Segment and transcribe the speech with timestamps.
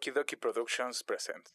[0.00, 1.52] Okie Dokie Productions presents.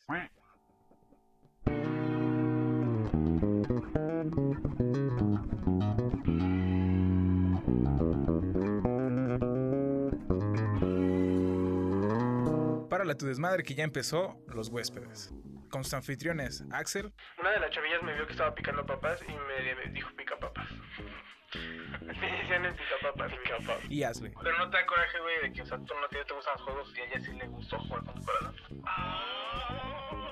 [12.89, 15.33] Para tu desmadre que ya empezó, los huéspedes.
[15.69, 19.31] Con sus anfitriones, Axel, Una de las chavillas me vio que estaba picando papas y
[19.31, 20.69] me dijo pica papas.
[22.01, 23.31] Me decían el pica papas.
[23.89, 24.31] y Ashley.
[24.41, 26.53] Pero no te da coraje, güey, de que, o sea, tú no te, te gustan
[26.53, 28.03] los juegos y a ella sí le gustó jugar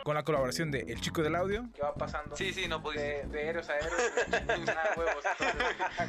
[0.03, 1.69] con la colaboración de El Chico del Audio.
[1.73, 3.25] Que va pasando Sí, sí, no pudiste.
[3.25, 3.93] de, de héroes a héroes.
[4.69, 5.23] a huevos,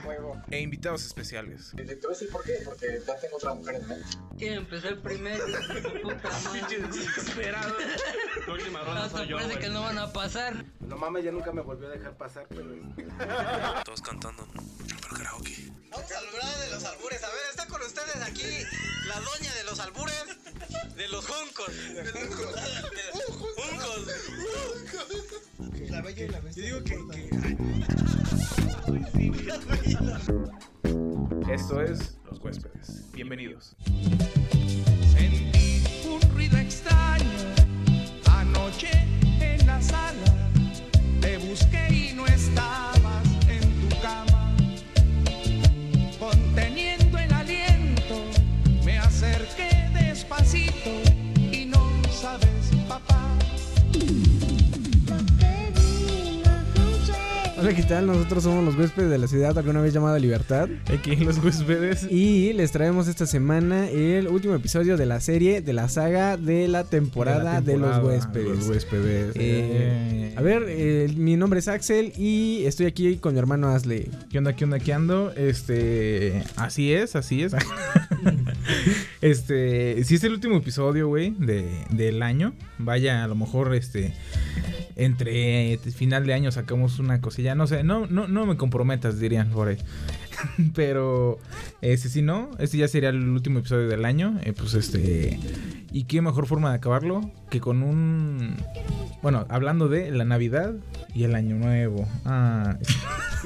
[0.05, 0.43] huevo.
[0.51, 1.73] E invitados especiales.
[1.77, 4.07] Te voy a decir por qué, porque ya tengo otra mujer en mente.
[4.37, 5.45] ¿Quién empezó el primero?
[6.03, 6.89] Puta madre.
[6.89, 7.75] Desesperado.
[8.47, 10.65] La última ronda soy yo, parece que no van a pasar.
[10.81, 12.65] No mames, ya nunca me volvió a dejar pasar, pero...
[13.85, 14.47] Todos cantando.
[14.89, 15.71] Pero karaoke.
[15.91, 17.23] Vamos a hablar de los albures.
[17.23, 18.67] A ver, está con ustedes aquí
[19.07, 20.25] la doña de los albures,
[20.97, 21.69] de los juncos.
[21.95, 24.07] De los juncos.
[25.91, 26.69] La bella y la bestia.
[26.69, 26.95] Yo digo que...
[31.53, 33.13] Esto es Los Huéspedes.
[33.13, 33.77] Bienvenidos.
[35.13, 37.55] Sentí un ruido extraño
[38.27, 39.14] anoche
[57.65, 58.07] Hola, ¿qué tal?
[58.07, 60.69] Nosotros somos los huéspedes de la ciudad alguna vez llamada Libertad.
[60.93, 62.07] Aquí Los Huéspedes.
[62.11, 66.69] Y les traemos esta semana el último episodio de la serie, de la saga de
[66.69, 68.59] la temporada de, temporada, los huéspedes.
[68.59, 69.33] Los Huéspedes.
[69.37, 74.11] Eh, a ver, eh, mi nombre es Axel y estoy aquí con mi hermano Asley.
[74.29, 75.33] ¿Qué onda, qué onda, qué ando?
[75.35, 76.43] Este.
[76.57, 77.57] Así es, así es.
[79.23, 80.05] este.
[80.05, 82.53] Si es el último episodio, güey, de, del año.
[82.77, 84.13] Vaya, a lo mejor, este.
[84.97, 87.54] Entre final de año sacamos una cosilla.
[87.55, 89.79] No sé, no, no, no me comprometas, dirían por ahí.
[90.75, 91.39] Pero,
[91.81, 94.39] este, si no, este ya sería el último episodio del año.
[94.43, 95.39] eh, pues este.
[95.93, 98.57] ¿Y qué mejor forma de acabarlo que con un.
[99.23, 100.75] Bueno, hablando de la Navidad
[101.15, 102.07] y el Año Nuevo.
[102.25, 102.77] Ah.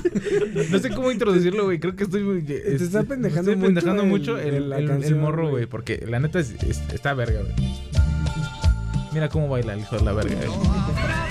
[0.70, 1.78] no sé cómo introducirlo, güey.
[1.78, 2.22] Creo que estoy.
[2.22, 5.50] muy- Te está pendejando estoy pendejando mucho mucho el- morro, güey.
[5.52, 5.66] güey.
[5.66, 7.54] Porque la neta es- es- está verga, güey.
[9.12, 10.34] Mira cómo baila el hijo de la verga.
[10.46, 11.27] güey.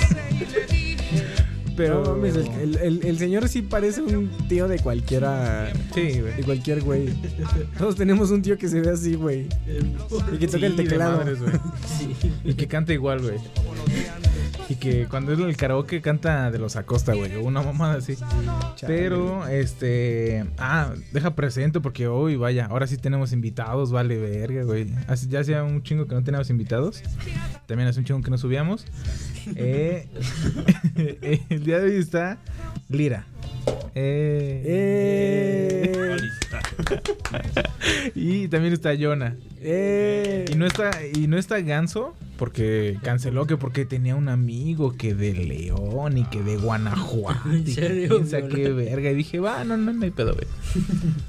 [1.77, 2.03] Pero.
[2.03, 5.71] No mames, el, el- el- el señor sí parece un tío de cualquiera.
[5.93, 6.33] Sí, güey.
[6.35, 7.07] De cualquier güey.
[7.77, 9.47] Todos tenemos un tío que se ve así, güey.
[10.33, 11.17] Y que toca Sí, el teclado.
[11.19, 11.39] madres.
[12.43, 13.37] Y que canta igual, güey.
[14.69, 17.35] Y que cuando es el karaoke canta de los Acosta, güey.
[17.35, 18.17] o Una mamada así.
[18.85, 20.45] Pero, este.
[20.57, 24.91] Ah, deja presente porque hoy, vaya, ahora sí tenemos invitados, vale, verga, güey.
[25.29, 27.01] Ya hacía un chingo que no teníamos invitados.
[27.65, 28.85] También hace un chingo que no subíamos.
[29.55, 30.07] Eh,
[31.49, 32.37] el día de hoy está
[32.89, 33.25] Lira.
[33.95, 36.17] Eh, ¡Eh!
[38.15, 39.35] y también está Jonah.
[39.61, 40.45] ¡Eh!
[40.51, 45.13] Y no está, y no está Ganso, porque canceló que porque tenía un amigo que
[45.13, 47.49] de León y que de Guanajuato.
[47.51, 49.11] ¿En serio, qué verga.
[49.11, 50.47] Y dije, va, no, no, no hay pedo, güey.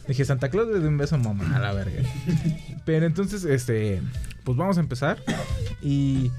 [0.06, 2.02] Dije, Santa Claus le dio un beso a mamá, a la verga.
[2.84, 4.02] Pero entonces, este,
[4.44, 5.18] pues vamos a empezar.
[5.82, 6.30] Y.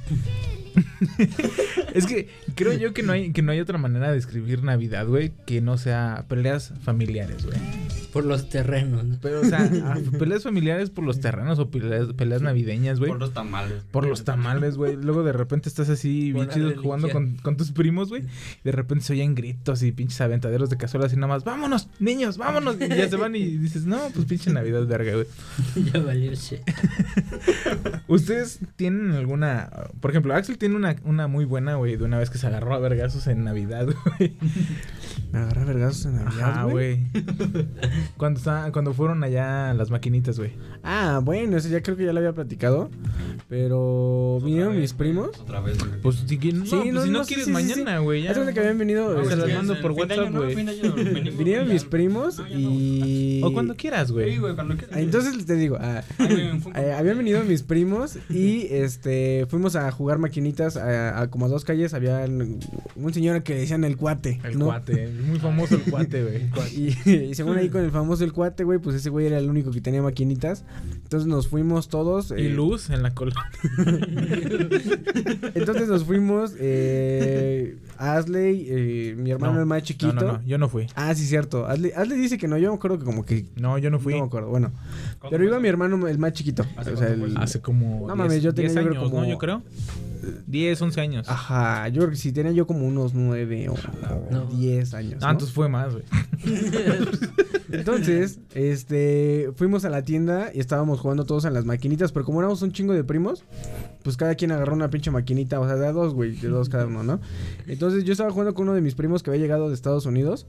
[1.94, 5.08] es que creo yo que no hay que no hay otra manera de escribir Navidad,
[5.08, 7.58] güey, que no sea peleas familiares, güey.
[8.12, 9.06] Por los terrenos.
[9.06, 9.18] ¿no?
[9.22, 13.12] Pero, o sea, ah, peleas familiares por los terrenos o peleas, peleas navideñas, güey.
[13.12, 13.84] Por los tamales.
[13.92, 14.96] Por los tamales, güey.
[14.96, 18.24] Luego de repente estás así, bien chido, jugando con, con tus primos, güey.
[18.64, 22.38] De repente se oyen gritos y pinches aventaderos de cazuelas y nada más, vámonos, niños,
[22.38, 22.78] vámonos.
[22.80, 25.28] Y ya se van y dices, no, pues pinche Navidad, verga, güey.
[25.94, 26.62] ya valió shit.
[28.08, 29.70] ¿Ustedes tienen alguna.
[30.00, 32.76] Por ejemplo, Axel tiene una, una muy buena, güey, de una vez que se agarró
[32.76, 34.36] a vergazos en Navidad, güey.
[35.32, 37.06] Me agarré vergazos en Navidad, güey.
[37.12, 37.22] güey.
[38.18, 40.54] Cuando, estaba- cuando fueron allá las maquinitas, güey.
[40.84, 42.90] Ah, bueno, eso ya creo que ya lo había platicado.
[43.48, 45.40] Pero vinieron mis primos.
[45.40, 46.02] Otra vez, güey.
[46.02, 48.24] Pues si, quieres- no, Sí, pues, no, si no, quieres sí, sí, mañana, güey.
[48.24, 48.32] ya.
[48.32, 49.14] Hace que habían venido.
[49.14, 50.56] No, se este, las mando por WhatsApp, güey.
[51.38, 53.42] Vinieron mis primos y.
[53.44, 54.34] O cuando quieras, güey.
[54.34, 54.98] Sí, güey, cuando quieras.
[54.98, 60.76] Entonces te digo, ah, eh, habían venido mis primos y este fuimos a jugar maquinitas
[60.78, 61.94] a, a como a dos calles.
[61.94, 62.26] Había
[62.96, 64.40] un señor que le decían el cuate.
[64.44, 64.66] El ¿no?
[64.66, 65.10] cuate.
[65.28, 66.50] Muy famoso el cuate, güey.
[66.76, 69.50] Y, y según ahí con el famoso el cuate, güey, pues ese güey era el
[69.50, 70.64] único que tenía maquinitas.
[71.04, 72.32] Entonces nos fuimos todos.
[72.32, 73.34] Y eh, luz en la cola.
[75.56, 79.60] Entonces nos fuimos, eh, Asley, eh, mi hermano No.
[79.62, 80.14] el más chiquito.
[80.14, 80.88] No, no, no, yo no fui.
[80.96, 81.66] Ah, sí, cierto.
[81.66, 83.46] Asley, Asley dice que no, yo me acuerdo que como que...
[83.56, 84.14] No, yo no fui.
[84.14, 84.72] No me acuerdo, bueno.
[85.30, 86.66] Pero iba mi hermano el más chiquito.
[86.78, 88.08] O sea, el- Hace como.
[88.08, 89.30] No 10 mames, yo tenía 10 yo creo años, como- ¿no?
[89.30, 89.62] Yo creo.
[90.48, 91.30] 10, 11 años.
[91.30, 93.78] Ajá, yo creo que sí, tenía yo como unos nueve o, o
[94.32, 94.46] No.
[94.48, 95.09] diez años.
[95.16, 95.32] Ah, ¿no?
[95.32, 96.04] entonces fue más, güey.
[97.72, 102.40] Entonces, este, fuimos a la tienda y estábamos jugando todos en las maquinitas, pero como
[102.40, 103.44] éramos un chingo de primos,
[104.04, 106.70] pues cada quien agarró una pinche maquinita, o sea, de a dos, güey, de dos
[106.70, 107.20] cada uno, ¿no?
[107.68, 110.48] Entonces yo estaba jugando con uno de mis primos que había llegado de Estados Unidos.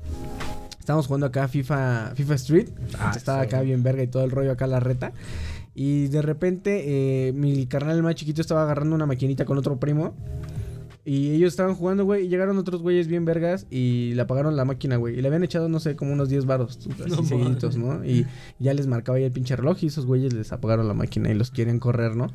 [0.78, 2.68] Estábamos jugando acá FIFA, FIFA Street.
[2.98, 3.46] Ah, estaba sí.
[3.46, 5.12] acá bien verga y todo el rollo acá la reta.
[5.74, 9.78] Y de repente, eh, mi carnal el más chiquito estaba agarrando una maquinita con otro
[9.78, 10.14] primo.
[11.04, 14.66] Y ellos estaban jugando, güey, y llegaron otros güeyes bien vergas y le apagaron la
[14.66, 15.18] máquina, güey.
[15.18, 18.04] Y le habían echado, no sé, como unos 10 varos, así No seguiditos, ¿no?
[18.04, 18.26] Y
[18.58, 21.34] ya les marcaba ahí el pinche reloj y esos güeyes les apagaron la máquina y
[21.34, 22.26] los quieren correr, ¿no?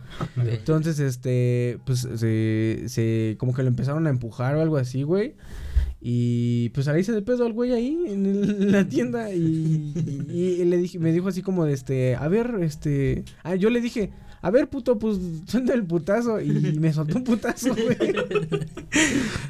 [0.50, 5.36] Entonces, este, pues, se, se, como que lo empezaron a empujar o algo así, güey.
[6.02, 9.94] Y pues ahí se de pedo al güey ahí en, el- en la tienda y,
[10.32, 13.70] y- y le dije, me dijo así como de este, a ver, este, ah, yo
[13.72, 14.12] le dije,
[14.45, 16.39] a ver, puto, pues suelta el putazo.
[16.39, 16.50] Y
[16.80, 18.13] me soltó un putazo, güey.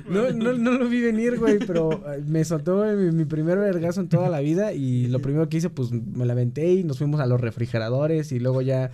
[0.09, 3.99] No, no, no lo vi venir, güey, pero eh, me soltó mi, mi primer vergazo
[3.99, 4.71] en toda la vida.
[4.71, 8.31] Y lo primero que hice, pues me la aventé y nos fuimos a los refrigeradores.
[8.31, 8.91] Y luego ya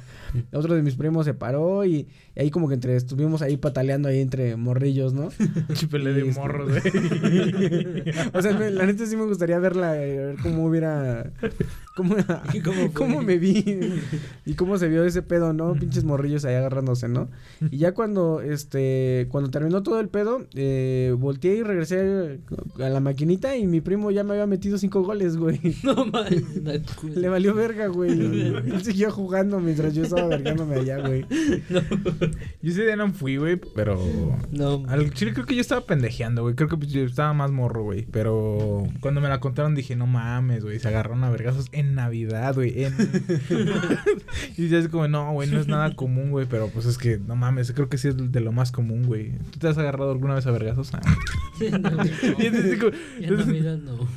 [0.51, 4.07] otro de mis primos se paró y, y ahí como que entre estuvimos ahí pataleando
[4.09, 5.29] ahí entre morrillos, ¿no?
[5.73, 6.81] Chipele de este- morros, güey.
[8.33, 11.31] o sea, me- la neta sí me gustaría verla, eh, ver cómo hubiera...
[11.95, 12.15] Cómo,
[12.63, 13.63] ¿Cómo cómo, me vi
[14.45, 15.73] y cómo se vio ese pedo, ¿no?
[15.73, 17.29] Pinches morrillos ahí agarrándose, ¿no?
[17.69, 22.39] Y ya cuando, este, cuando terminó todo el pedo, eh, volteé y regresé
[22.79, 25.59] a la maquinita y mi primo ya me había metido cinco goles, güey.
[25.83, 26.61] No mames.
[26.63, 26.71] no,
[27.13, 28.11] Le valió verga, güey.
[28.11, 31.25] Él siguió jugando mientras yo estaba vergándome allá, güey.
[32.61, 33.99] Yo ese día no fui, güey, pero.
[34.51, 34.83] No.
[34.87, 36.55] Al chile creo que yo estaba pendejeando, güey.
[36.55, 38.05] Creo que pues, yo estaba más morro, güey.
[38.11, 40.79] Pero cuando me la contaron dije, no mames, güey.
[40.79, 42.83] Se agarraron a vergazos en Navidad, güey.
[42.83, 42.95] En...
[44.57, 46.45] y ya es como, no, güey, no es nada común, güey.
[46.45, 49.31] Pero pues es que, no mames, creo que sí es de lo más común, güey.
[49.51, 50.93] ¿Tú te has agarrado alguna vez a vergazos?
[50.93, 51.01] Ah.
[51.61, 51.81] En
[53.37, 54.07] Navidad no.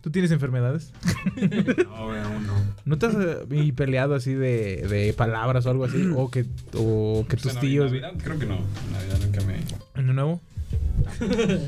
[0.00, 0.92] ¿Tú tienes enfermedades?
[1.36, 2.54] No, güey, aún no.
[2.84, 6.06] ¿No te has eh, y peleado así de, de palabras o algo así?
[6.18, 7.92] O que, o que Pues tus tíos...
[7.92, 8.58] Navidad creo que no.
[8.92, 9.56] Navidad nunca me.
[9.94, 10.40] ¿Año nuevo?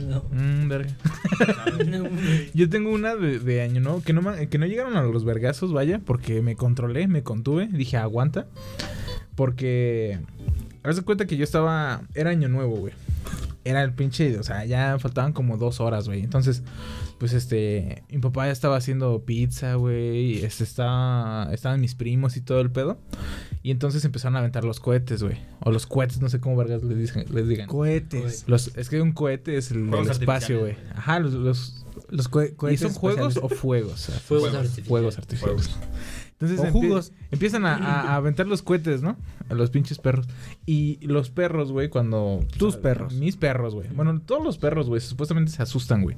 [0.08, 0.24] No.
[0.30, 0.90] Mmm, verga.
[2.54, 5.72] Yo tengo una de, de año nuevo que no, que no llegaron a los vergazos,
[5.72, 8.46] vaya, porque me controlé, me contuve, dije aguanta.
[9.34, 10.18] Porque.
[10.82, 12.02] Haz de cuenta que yo estaba.
[12.14, 12.92] Era año nuevo, güey.
[13.64, 14.38] Era el pinche.
[14.38, 16.20] O sea, ya faltaban como dos horas, güey.
[16.20, 16.62] Entonces,
[17.18, 18.02] pues este.
[18.10, 20.32] Mi papá ya estaba haciendo pizza, güey.
[20.32, 21.48] y, Este estaba.
[21.52, 22.98] Estaban mis primos y todo el pedo.
[23.62, 25.36] Y entonces empezaron a aventar los cohetes, güey.
[25.60, 27.66] O los cohetes, no sé cómo vergas les, dicen- les digan.
[27.68, 28.44] Cohetes.
[28.46, 30.76] Los, es que un cohete es el del espacio, güey.
[30.94, 31.76] Ajá, los, los,
[32.08, 33.92] Los cohe- ¿Y cohetes son juegos o fuegos?
[33.92, 34.88] O sea, Fuegos fuegos, artificiales.
[34.88, 35.70] fuegos artificiales.
[36.40, 37.12] Entonces O jugos.
[37.30, 39.16] empiezan a, a- a aventar los cohetes, ¿no?
[39.50, 40.26] A los pinches perros.
[40.64, 42.40] Y los perros, güey, cuando...
[42.56, 43.12] Tus perros.
[43.14, 43.88] Mis perros, güey.
[43.94, 46.16] Bueno, todos los perros, güey, supuestamente se asustan, güey.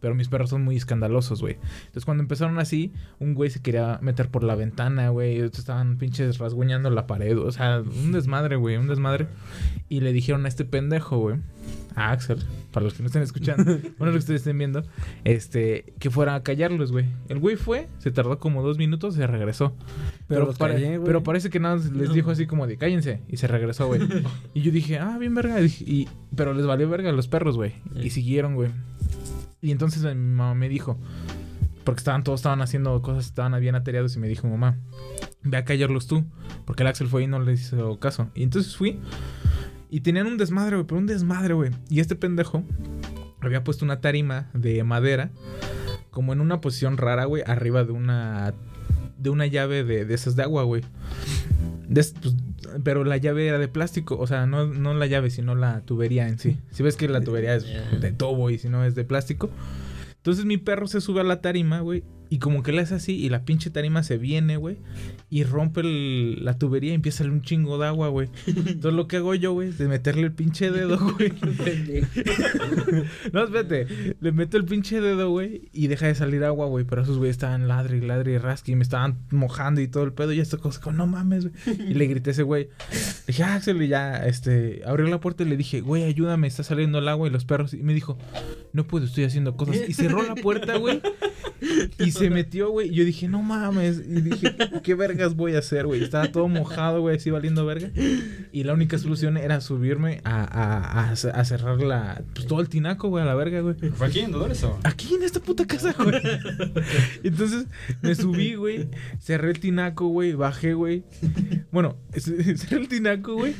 [0.00, 1.54] Pero mis perros son muy escandalosos, güey.
[1.86, 5.38] Entonces cuando empezaron así, un güey se quería meter por la ventana, güey.
[5.40, 7.38] estaban pinches rasguñando la pared.
[7.38, 9.28] O sea, un desmadre, güey, un desmadre.
[9.88, 11.36] Y le dijeron a este pendejo, güey.
[11.96, 12.38] A Axel,
[12.72, 13.64] para los que no estén escuchando,
[13.98, 14.82] bueno, los que ustedes estén viendo,
[15.24, 17.06] este, que fuera a callarlos, güey.
[17.28, 19.74] El güey fue, se tardó como dos minutos y se regresó.
[20.28, 21.06] Pero los pare- callé, güey.
[21.06, 24.00] pero parece que nada les dijo así como de cállense y se regresó, güey.
[24.54, 25.60] y yo dije, ah, bien verga.
[25.60, 27.74] Y, dije- y- pero les valió verga a los perros, güey.
[27.94, 28.70] Y siguieron, güey.
[29.60, 30.98] Y entonces mi mamá me dijo,
[31.84, 34.78] porque estaban todos estaban haciendo cosas, estaban bien ateriados y me dijo, mamá,
[35.42, 36.24] ve a callarlos tú.
[36.64, 38.28] Porque el Axel fue y no le hizo caso.
[38.34, 38.98] Y entonces fui
[39.92, 41.70] y tenían un desmadre, güey, pero un desmadre, güey.
[41.90, 42.64] Y este pendejo
[43.40, 45.30] había puesto una tarima de madera
[46.10, 48.54] como en una posición rara, güey, arriba de una
[49.18, 50.82] de una llave de, de esas de agua, güey.
[51.88, 52.34] De pues,
[52.82, 56.26] pero la llave era de plástico, o sea, no, no la llave, sino la tubería
[56.26, 56.56] en sí.
[56.70, 57.66] Si ves que la tubería es
[58.00, 59.50] de tubo y si no es de plástico.
[60.16, 62.02] Entonces mi perro se sube a la tarima, güey.
[62.32, 64.78] Y como que le hace así y la pinche tarima se viene, güey.
[65.28, 68.30] Y rompe el- la tubería y empieza a salir un chingo de agua, güey.
[68.46, 71.30] Entonces lo que hago yo, güey, es de meterle el pinche dedo, güey.
[73.32, 74.16] No, espérate.
[74.20, 76.84] Le meto el pinche dedo, güey, y deja de salir agua, güey.
[76.84, 80.04] Pero esos güeyes estaban ladre y ladre y rasque y me estaban mojando y todo
[80.04, 80.32] el pedo.
[80.32, 81.90] Y esta cosa, como, no mames, güey.
[81.90, 82.64] Y le grité a ese güey.
[82.64, 86.46] Le dije, "Ah, Axel, y ya, este, abrió la puerta y le dije, güey, ayúdame,
[86.46, 87.74] está saliendo el agua y los perros.
[87.74, 88.16] Y me dijo,
[88.72, 89.76] no puedo, estoy haciendo cosas.
[89.88, 91.00] Y cerró la puerta, güey.
[91.98, 92.88] Y se metió, güey.
[92.88, 93.98] Y yo dije, no mames.
[93.98, 96.02] Y dije, ¿qué vergas voy a hacer, güey?
[96.02, 97.90] Estaba todo mojado, güey, así valiendo verga.
[98.52, 102.68] Y la única solución era subirme a, a, a, a cerrar la, pues, todo el
[102.68, 103.74] tinaco, güey, a la verga, güey.
[103.94, 104.78] ¿Fue aquí en Dolores o?
[104.84, 106.20] Aquí en esta puta casa, güey.
[107.22, 107.66] Entonces
[108.02, 108.88] me subí, güey.
[109.20, 110.34] Cerré el tinaco, güey.
[110.34, 111.04] Bajé, güey.
[111.70, 113.54] Bueno, cerré el tinaco, güey.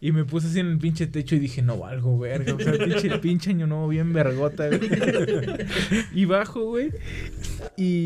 [0.00, 2.54] Y me puse así en el pinche techo y dije, no valgo, verga.
[2.54, 4.80] O sea, pinche, pinche año nuevo bien vergota, güey.
[6.14, 6.90] Y bajo, güey.
[7.76, 8.01] Y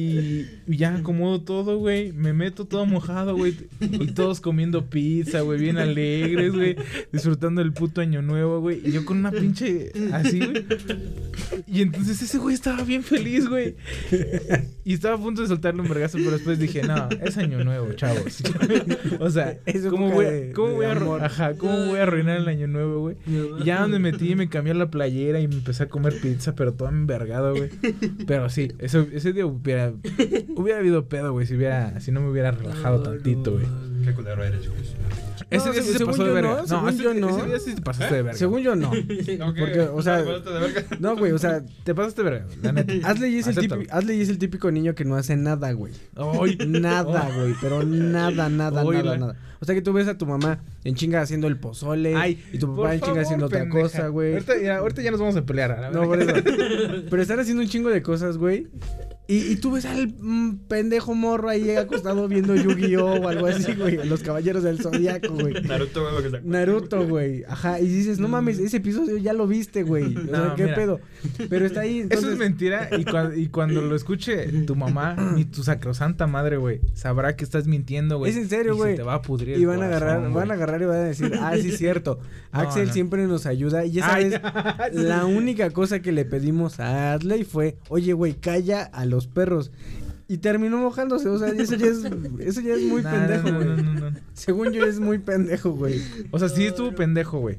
[0.67, 2.13] y ya acomodo todo, güey.
[2.13, 3.55] Me meto todo mojado, güey.
[3.81, 5.61] Y todos comiendo pizza, güey.
[5.61, 6.77] Bien alegres, güey.
[7.13, 8.81] Disfrutando del puto año nuevo, güey.
[8.85, 10.65] Y yo con una pinche así, güey.
[11.67, 13.77] Y entonces ese güey estaba bien feliz, güey.
[14.85, 17.93] Y estaba a punto de soltarle un vergazo, pero después dije, no, es año nuevo,
[17.95, 18.43] chavos.
[19.21, 19.59] O sea,
[19.91, 21.25] ¿cómo voy, de- a- cómo de voy a, arru- amor.
[21.25, 23.17] ajá, ¿cómo voy a arruinar el año nuevo, güey?
[23.61, 26.73] Y ya donde metí, me cambié la playera y me empecé a comer pizza, pero
[26.75, 27.71] todo envergado, güey.
[28.27, 29.45] Pero sí, eso, ese día
[29.77, 29.93] hubiera,
[30.57, 33.67] hubiera habido pedo, güey, si hubiera, si no me hubiera relajado tantito, güey.
[34.05, 34.81] Qué culero eres, güey.
[35.49, 36.57] Ese día sí se según pasó de yo verga.
[36.57, 37.29] no, según ese, yo no.
[37.39, 38.37] ese día sí te pasaste de verga.
[38.39, 38.91] Según yo no.
[39.59, 40.85] Porque, o sea, ¿Te pasaste de verga?
[40.99, 42.93] No, güey, o sea, Te pasaste de verga, la neta.
[43.09, 43.83] Hazle es, el Acéptalo.
[43.83, 45.93] típico, Hazle es el típico niño que no hace nada, güey.
[46.67, 49.37] Nada, güey, pero nada, nada, nada, nada.
[49.61, 52.59] O sea que tú ves a tu mamá en chinga haciendo el pozole Ay, y
[52.59, 54.33] tu papá en chinga haciendo otra cosa, güey.
[54.35, 56.33] Ahorita, ya- ahorita ya nos vamos a pelear, a la No, por eso.
[57.11, 58.67] Pero están haciendo un chingo de cosas, güey.
[59.29, 63.23] Y, y tú ves al mm, pendejo morro ahí acostado viendo Yu-Gi-Oh!
[63.23, 64.07] o algo así, güey.
[64.07, 65.55] Los caballeros del zodiaco, güey.
[65.63, 67.43] Naruto, güey, que se Naruto, güey.
[67.49, 67.81] Ajá.
[67.81, 70.17] Y dices, no mames, ese episodio ya lo viste, güey.
[70.17, 70.75] O sea, No, ¿qué mira.
[70.77, 71.01] pedo?
[71.51, 72.07] Pero está ahí.
[72.09, 76.57] Eso es mentira y, cua- y cuando lo escuche tu mamá y tu sacrosanta madre,
[76.57, 78.31] güey, sabrá que estás mintiendo, güey.
[78.31, 78.91] Es en serio, y güey.
[78.93, 81.05] Se te va a pudrir Y van a agarrar, van a agarrar y van a
[81.05, 82.19] decir, ah, sí es cierto.
[82.53, 82.93] No, Axel no.
[82.95, 83.85] siempre nos ayuda.
[83.85, 84.31] Y ya Ay,
[84.93, 89.71] la única cosa que le pedimos a Adley fue, oye, güey, calla a los perros.
[90.29, 92.05] Y terminó mojándose, o sea, eso ya es,
[92.41, 93.69] eso ya es muy pendejo, no, güey.
[93.69, 94.17] no, no, no.
[94.35, 96.03] Según yo es muy pendejo, güey.
[96.33, 97.59] O sea, sí estuvo pendejo, güey.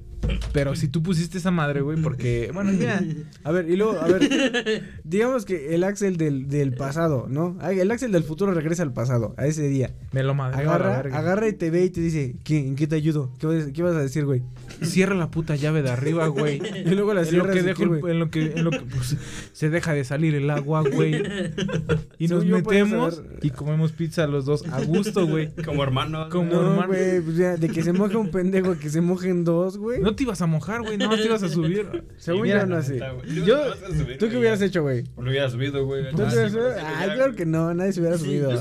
[0.51, 3.01] Pero si tú pusiste esa madre, güey, porque, bueno, ya.
[3.43, 7.57] A ver, y luego, a ver, digamos que el Axel del, del pasado, ¿no?
[7.69, 9.95] El Axel del futuro regresa al pasado, a ese día.
[10.11, 10.57] Me lo madre.
[10.61, 13.31] Agarra, agarra y te ve y te dice, ¿qué, ¿en qué te ayudo?
[13.39, 14.43] ¿Qué vas, qué vas a decir, güey?
[14.81, 16.61] Cierra la puta llave de arriba, güey.
[16.85, 18.11] Y luego la En lo que dejo, güey.
[18.11, 19.15] en lo que, en lo que pues,
[19.53, 21.23] se deja de salir el agua, güey.
[22.19, 25.49] Y nos metemos y comemos pizza los dos a gusto, güey.
[25.65, 26.29] Como hermano.
[26.29, 26.87] Como No, hermano.
[26.87, 30.01] güey, pues ya, de que se moje un pendejo a que se mojen dos, güey.
[30.01, 30.97] No te ibas a mojar, güey.
[30.97, 32.03] No te ibas a subir.
[32.17, 32.99] Según Mira, yo no sé.
[33.45, 33.73] Yo-
[34.19, 35.03] ¿tú qué hubieras hecho, güey?
[35.17, 36.09] Lo hubiera subido, güey.
[36.11, 36.79] ¿Tú Ah, te sí, hubieras pero subido?
[36.79, 38.51] sí, Ay, ya, claro que no, nadie se hubiera subido.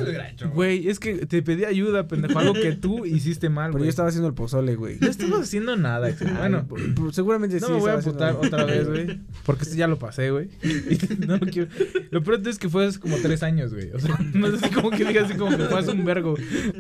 [0.55, 2.39] Güey, es que te pedí ayuda, pendejo.
[2.39, 3.85] Algo que tú hiciste mal, Pero güey.
[3.87, 4.99] yo estaba haciendo el pozole, güey.
[5.01, 6.33] No estamos haciendo nada, güey.
[6.37, 7.73] Bueno, Ay, p- seguramente no sí.
[7.73, 9.21] me voy a estaba putar otra vez, güey.
[9.47, 10.49] Porque este ya lo pasé, güey.
[11.27, 11.69] No lo quiero.
[12.11, 13.86] Lo peor es que fue hace como tres años, güey.
[13.95, 16.35] O sea, no es así como que digas así como que hace un vergo.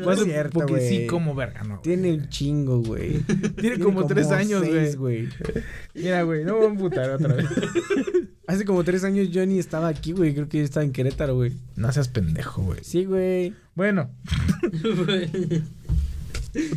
[0.06, 1.80] Hace es cierto, porque sí como verga, no.
[1.80, 3.20] Tiene un chingo, güey.
[3.60, 4.64] Tiene como tres años,
[4.96, 5.28] güey.
[5.94, 7.46] Mira, güey, no me voy a putar otra vez.
[8.46, 10.32] Hace como tres años yo ni estaba aquí, güey.
[10.32, 11.52] Creo que yo estaba en Querétaro, güey.
[11.74, 12.78] No seas pendejo, güey.
[12.82, 13.54] Sí, güey.
[13.74, 14.10] Bueno,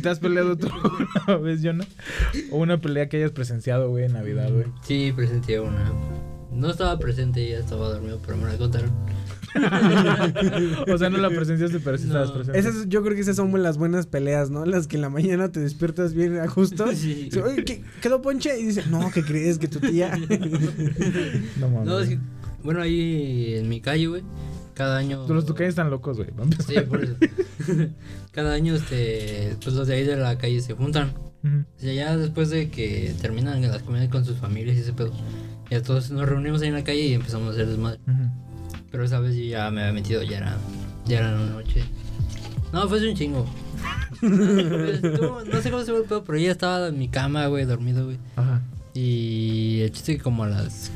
[0.02, 0.68] ¿te has peleado tú
[1.26, 1.86] una vez, Jonah?
[2.50, 4.66] O una pelea que hayas presenciado, güey, en Navidad, güey.
[4.82, 5.92] Sí, presenté una.
[6.52, 8.90] No estaba presente, ya estaba dormido, pero me la contaron.
[10.92, 12.34] O sea, no la presenciaste, pero sí estabas No.
[12.34, 12.58] presente.
[12.58, 14.64] Esas, yo creo que esas son las buenas peleas, ¿no?
[14.64, 16.86] Las que en la mañana te despiertas bien a gusto.
[16.94, 17.14] Sí.
[17.24, 18.58] Dice, Oye, ¿qué- ¿quedó ponche?
[18.58, 19.58] Y dice, no, ¿qué crees?
[19.58, 20.16] Que tu tía.
[21.58, 21.86] No mames.
[21.86, 22.18] No, es que,
[22.62, 24.22] bueno, ahí en mi calle, güey,
[24.74, 25.26] cada año...
[25.28, 26.28] Los tucanes están locos, güey.
[26.66, 27.14] Sí, por eso.
[28.32, 31.12] cada año, este, pues los de ahí de la calle se juntan.
[31.42, 31.64] Ujú.
[31.76, 35.12] O sea, ya después de que terminan las comidas con sus familias y ese pedo,
[35.70, 37.98] ya todos nos reunimos ahí en la calle y empezamos a hacer desmadre.
[38.06, 38.49] Ujú.
[38.90, 40.56] Pero esa vez yo ya me había metido, ya era,
[41.06, 41.84] ya era la noche.
[42.72, 43.46] No, fue un chingo.
[44.22, 47.46] Estuvo- no sé cómo se fue el pedo, pero yo ya estaba en mi cama,
[47.46, 48.18] güey, dormido, güey.
[48.36, 48.60] Ajá.
[48.94, 50.90] Y el chiste que como a las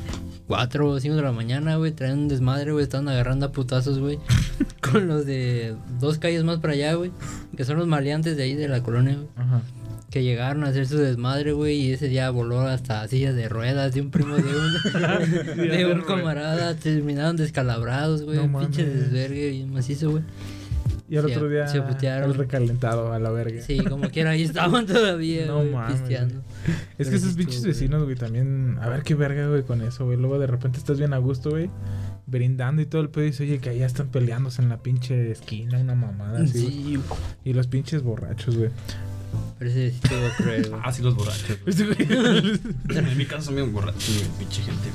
[0.47, 3.99] 4 o 5 de la mañana, güey, traen un desmadre, güey, estaban agarrando a putazos,
[3.99, 4.19] güey.
[4.91, 7.11] con los de dos calles más para allá, güey.
[7.57, 9.27] Que son los maleantes de ahí de la colonia, güey.
[9.37, 9.61] Ajá.
[10.15, 13.93] Que llegaron a hacer su desmadre, güey, y ese día voló hasta sillas de ruedas
[13.93, 16.73] de un primo de un, de un camarada.
[16.75, 18.37] Terminaron descalabrados, güey.
[18.37, 20.23] No un pinche desvergue bien macizo, güey.
[21.09, 22.31] Y al Se- otro día se putearon.
[22.31, 23.61] el recalentado a la verga.
[23.61, 26.35] Sí, como quiera, ahí estaban todavía, No güey, mames, pisteando.
[26.37, 27.73] Es Pero que sí esos pinches estuvo, güey.
[27.73, 28.77] vecinos, güey, también.
[28.81, 30.17] A ver qué verga, güey, con eso, güey.
[30.17, 31.69] Luego de repente estás bien a gusto, güey.
[32.25, 33.25] Brindando y todo el pedo.
[33.25, 36.59] Y dice, oye, que allá están peleándose en la pinche esquina, una mamada así.
[36.59, 36.99] Sí,
[37.43, 38.69] Y los pinches borrachos, güey.
[39.59, 40.81] Pero ese sí estuvo cruel, güey.
[40.83, 41.47] Ah, sí, los borrachos.
[41.47, 41.57] güey.
[41.67, 42.99] Este.
[42.99, 44.29] En mi casa son bien borrachos, güey.
[44.39, 44.89] Pinche gente.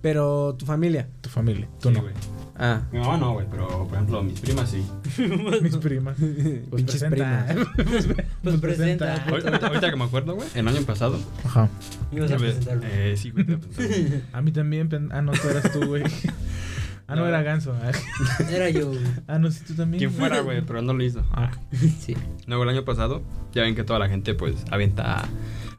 [0.00, 1.08] Pero tu familia.
[1.20, 2.02] tu familia, tú Sí, no.
[2.02, 2.14] güey.
[2.56, 2.82] Ah.
[2.92, 4.84] Mi mamá no, güey, pero por ejemplo, mis primas sí.
[5.62, 6.16] Mis primas.
[6.70, 7.46] Pues Pinches presenta.
[8.44, 9.24] Pues presenta.
[9.24, 11.18] Ahorita, ahorita- que me acuerdo, güey, el año pasado.
[11.44, 11.68] Ajá.
[12.12, 12.82] Ibas a presentarlo.
[12.86, 13.44] Eh, sí, güey.
[13.46, 14.22] te.
[14.32, 14.88] A mí también.
[15.10, 16.04] Ah, no, tú eras tú, güey.
[17.06, 17.28] Ah, no, No.
[17.28, 17.74] era Ganso.
[17.82, 17.90] Ah,
[18.50, 19.00] Era yo, güey.
[19.26, 19.98] Ah, no, sí, tú también.
[19.98, 21.22] Quien fuera, güey, pero no lo hizo.
[21.32, 21.50] Ah,
[22.00, 22.16] Sí.
[22.46, 25.22] Luego el año pasado, ya ven que toda la gente, pues, avienta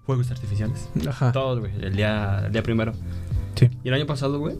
[0.05, 0.87] fuegos artificiales.
[1.07, 1.31] Ajá.
[1.31, 2.93] Todos, güey, el día, el día primero.
[3.55, 3.69] sí.
[3.83, 4.55] Y el año pasado, güey,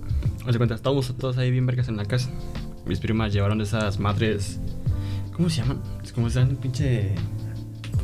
[0.46, 2.30] de cuenta, estábamos todos ahí bien vergas en la casa.
[2.88, 4.60] Mis primas llevaron de esas madres.
[5.34, 5.82] ¿Cómo se llaman?
[6.04, 7.14] Es como se llaman pinche.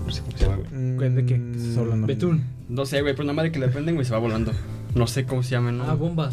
[0.06, 1.10] No sé cómo se llama, güey.
[1.13, 2.08] ¿De qué estás hablando?
[2.08, 2.44] Betún.
[2.68, 4.51] No sé, güey, pero una madre que le prenden, güey, se va volando.
[4.96, 5.84] No sé cómo se llaman, ¿no?
[5.86, 6.30] Ah, bomba.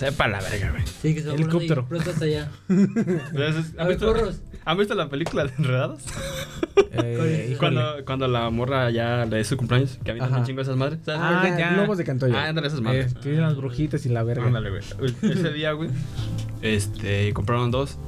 [0.00, 0.82] Sepa la verga, güey.
[0.86, 1.86] Sí, que se va Helicóptero.
[2.22, 2.48] allá.
[2.68, 4.32] Entonces, A ¿han ver, visto.
[4.64, 6.02] ¿Han visto la película de Enredados?
[6.92, 7.54] Eh.
[7.58, 10.40] Cuando, cuando la morra ya le es su cumpleaños, que avientan Ajá.
[10.40, 10.98] un chingo esas madres.
[11.04, 11.20] ¿sabes?
[11.22, 11.74] Ah, ya.
[11.74, 12.34] Globos de Cantoya.
[12.36, 13.14] Ah, ándale, esas Eh, madres.
[13.14, 14.46] que eran las brujitas y la verga.
[14.46, 14.82] Ándale, güey.
[15.22, 15.90] Ese día, güey,
[16.62, 17.98] este, compraron dos.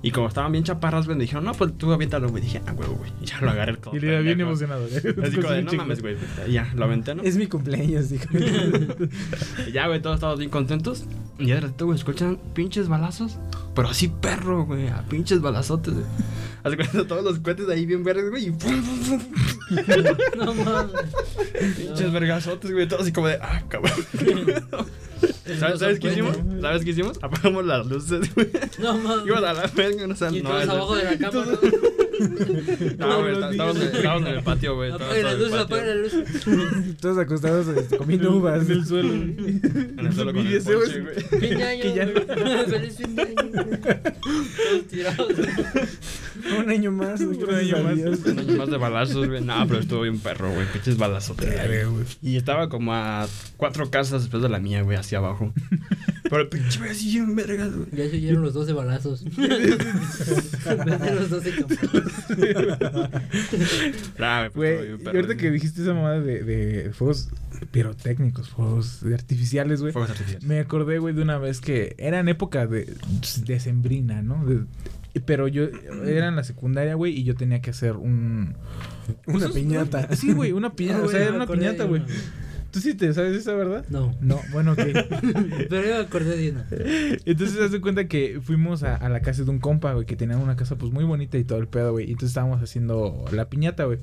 [0.00, 2.42] Y como estaban bien chaparras, güey, me dijeron, no, pues tú aviéntalo, güey.
[2.42, 3.10] Dije, ah, huevo, güey.
[3.20, 4.84] Y ya lo agarré el Y le iba bien emocionado.
[4.86, 6.16] Así como de, no mames, güey.
[6.48, 7.22] Ya, lo aventé, ¿no?
[7.22, 8.26] Es mi cumpleaños, dijo.
[9.72, 11.04] Ya, güey, todos estábamos bien contentos.
[11.38, 13.38] Y de ratito, güey, escuchan pinches balazos.
[13.74, 16.06] Pero así perro, güey, a pinches balazotes, güey.
[16.64, 18.48] Así que todos los cohetes ahí bien verdes, güey.
[18.48, 19.22] Y pum, pum, pum.
[20.36, 20.92] No mames.
[21.76, 22.88] Pinches vergazotes, güey.
[22.88, 23.92] Todos así como de, ah, cabrón.
[25.58, 26.36] ¿Sabes, ¿sabes qué hicimos?
[26.60, 27.18] ¿Sabes qué hicimos?
[27.22, 28.50] Apagamos las luces, güey.
[28.78, 29.26] No mames.
[29.26, 30.28] Ibas a la verga, no sé.
[30.32, 31.44] Y no, todos abajo de la cama.
[31.46, 31.97] ¿no?
[32.98, 34.90] No, güey, está- estábamos en- el patio, güey.
[34.92, 36.12] Apaga la luz, apaga la luz.
[37.00, 38.64] Todos acostados este, comiendo uvas.
[38.66, 39.12] En el suelo.
[39.98, 41.40] En el suelo con el ponche, güey.
[41.40, 41.82] Fin de año.
[42.68, 43.34] Feliz fin de año.
[44.22, 45.32] Todos tirados.
[46.58, 47.20] Un año más.
[47.20, 47.98] Un año más.
[48.24, 49.42] Un año más de balazos, güey.
[49.42, 50.66] No, pero estuvo bien perro, güey.
[50.72, 51.48] Pinches balazotes.
[51.90, 52.04] güey.
[52.22, 55.52] Y estaba como a cuatro casas después de la mía, güey, hacia abajo.
[56.24, 57.88] Pero el pinche güey así bien vergas, güey.
[57.92, 59.24] Ya se oyeron los 12 balazos.
[60.68, 62.07] Los 12 campos.
[64.18, 67.30] Nah, güey, y ahorita que dijiste esa mamada de, de fuegos
[67.70, 69.92] pirotécnicos, fuegos artificiales, güey.
[69.92, 70.46] Fuegos artificiales.
[70.46, 72.92] Me acordé, güey, de una vez que era en época de
[73.44, 74.44] decembrina, ¿no?
[74.44, 74.64] De-
[75.24, 75.64] pero yo
[76.04, 78.54] era en la secundaria, güey, y yo tenía que hacer un...
[79.26, 80.14] Una pues, piñata.
[80.14, 81.00] Sí, güey, una piñata.
[81.00, 82.02] Ah, o sea, era una piñata, de güey.
[82.70, 83.84] ¿Tú sí te sabes esa, verdad?
[83.88, 84.14] No.
[84.20, 84.78] No, bueno, ok.
[85.70, 86.66] Pero yo me acordé de una.
[87.24, 90.16] Entonces, haz de cuenta que fuimos a, a la casa de un compa, güey, que
[90.16, 92.06] tenía una casa, pues, muy bonita y todo el pedo, güey.
[92.06, 93.98] Y entonces estábamos haciendo la piñata, güey.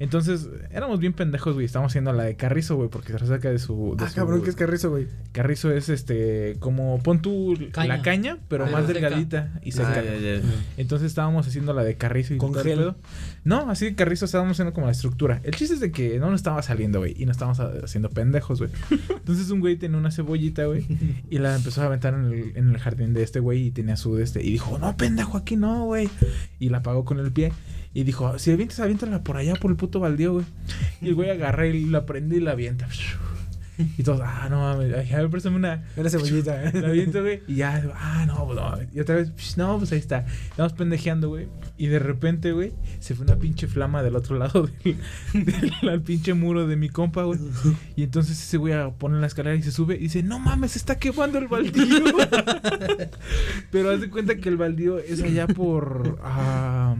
[0.00, 1.66] Entonces, éramos bien pendejos, güey.
[1.66, 3.94] Estábamos haciendo la de Carrizo, güey, porque se resaca de su...
[3.98, 5.06] De Ah, su- cabrón, ¿qué es carrizo, güey?
[5.32, 7.02] Carrizo es, este, como...
[7.02, 7.96] Pon tú Caña.
[7.98, 8.94] la caña, pero Ah, más seca.
[8.98, 9.92] delgadita y seca.
[9.98, 10.40] Ah, ya, ya.
[10.78, 12.62] Entonces estábamos haciendo la de carrizo y ¿Con gel?
[12.64, 12.96] pedo.
[13.44, 15.40] No, así de carrizo estábamos haciendo como la estructura.
[15.44, 17.14] El chiste es de que no nos estaba saliendo, güey.
[17.18, 18.70] Y nos estábamos ha- haciendo pendejos, güey.
[19.10, 20.86] Entonces un güey tenía una cebollita, güey.
[21.28, 23.66] Y la empezó a aventar en el, en el jardín de este güey.
[23.66, 24.42] Y tenía su de este.
[24.42, 26.08] Y dijo, no, pendejo, aquí no, güey.
[26.58, 27.52] Y la apagó con el pie.
[27.92, 30.46] Y dijo, si avientas, aviéntala por allá, por el puto baldío, güey.
[31.00, 32.88] Y el güey agarra y la prende y la avienta.
[33.98, 35.84] Y todos, ah, no mames, ay, a ver, préstame una.
[35.96, 36.70] Era cebollita.
[36.74, 37.42] La aviento, güey.
[37.46, 38.78] Y ya, ah, no, pues no.
[38.92, 40.26] Y otra vez, no, pues ahí está.
[40.50, 41.48] Estamos pendejeando, güey.
[41.76, 44.68] Y de repente, güey, se fue una pinche flama del otro lado
[45.32, 47.38] del, pinche muro de mi compa, güey.
[47.96, 50.78] Y entonces ese güey pone la escalera y se sube y dice, no mames, se
[50.78, 52.04] está quemando el baldío.
[53.70, 56.18] Pero haz de cuenta que el baldío es allá por.
[56.22, 56.96] ah,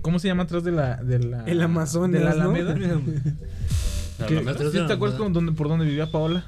[0.00, 0.96] ¿Cómo se llama atrás de la.
[0.96, 2.50] De la El Amazonas, De la ¿no?
[2.50, 2.76] Alameda.
[2.76, 3.00] La
[4.26, 4.70] Que- Alameda.
[4.70, 6.44] ¿sí ¿Te acuerdas con dónde- por dónde vivía Paola?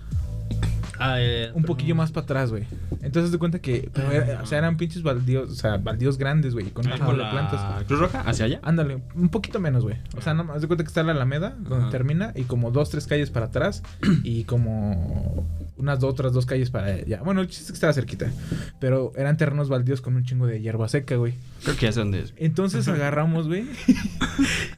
[0.97, 2.65] Ah, eh, Un poquillo más para atrás, güey.
[3.03, 3.91] Entonces de cuenta que.
[3.93, 5.51] Pero era- o sea, eran pinches baldíos.
[5.51, 6.71] O sea, baldíos grandes, güey.
[6.71, 7.85] Con un Ahí chingo por de la plantas.
[7.87, 8.61] Cruz Roja, hacia allá.
[8.63, 9.97] Ándale, un poquito menos, güey.
[10.17, 11.91] O sea, no, haz de cuenta que está la Alameda, donde Ajá.
[11.91, 13.83] termina, y como dos, tres calles para atrás,
[14.23, 15.45] y como
[15.77, 17.21] unas dos, otras dos calles para allá.
[17.25, 18.31] Bueno, el chiste es que estaba cerquita.
[18.79, 21.35] Pero eran terrenos baldíos con un chingo de hierba seca, güey.
[21.65, 22.35] Creo que ya sé dónde es.
[22.37, 23.67] Entonces agarramos, güey,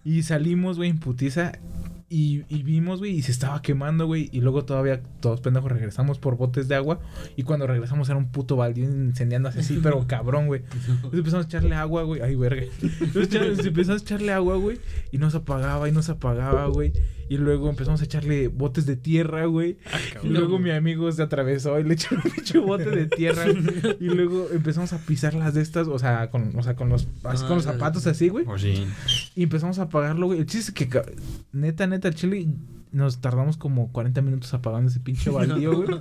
[0.02, 1.52] y salimos, güey, en putiza.
[2.08, 4.28] Y, y vimos, güey, y se estaba quemando, güey.
[4.32, 7.00] Y luego todavía todos pendejos regresamos por botes de agua.
[7.36, 10.62] Y cuando regresamos era un puto baldío incendiándose así, pero cabrón, güey.
[10.72, 12.20] Entonces empezamos a echarle agua, güey.
[12.20, 12.62] Ay, verga.
[13.00, 14.78] Entonces empezamos a echarle agua, güey.
[15.10, 16.92] Y no se apagaba y no se apagaba, güey.
[17.28, 19.78] Y luego empezamos a echarle botes de tierra, güey.
[20.22, 23.44] Y luego mi amigo se atravesó y le echó un pinche bote de tierra.
[23.44, 23.96] güey.
[24.00, 27.08] y luego empezamos a pisar las de estas, o sea, con, o sea, con los,
[27.24, 28.44] así, con los zapatos así, güey.
[28.46, 28.86] O sí.
[29.34, 30.40] Y empezamos a apagarlo, güey.
[30.40, 31.02] El chiste es que,
[31.52, 32.46] neta, neta, el chile,
[32.96, 36.00] nos tardamos como 40 minutos apagando ese pinche baldío, güey.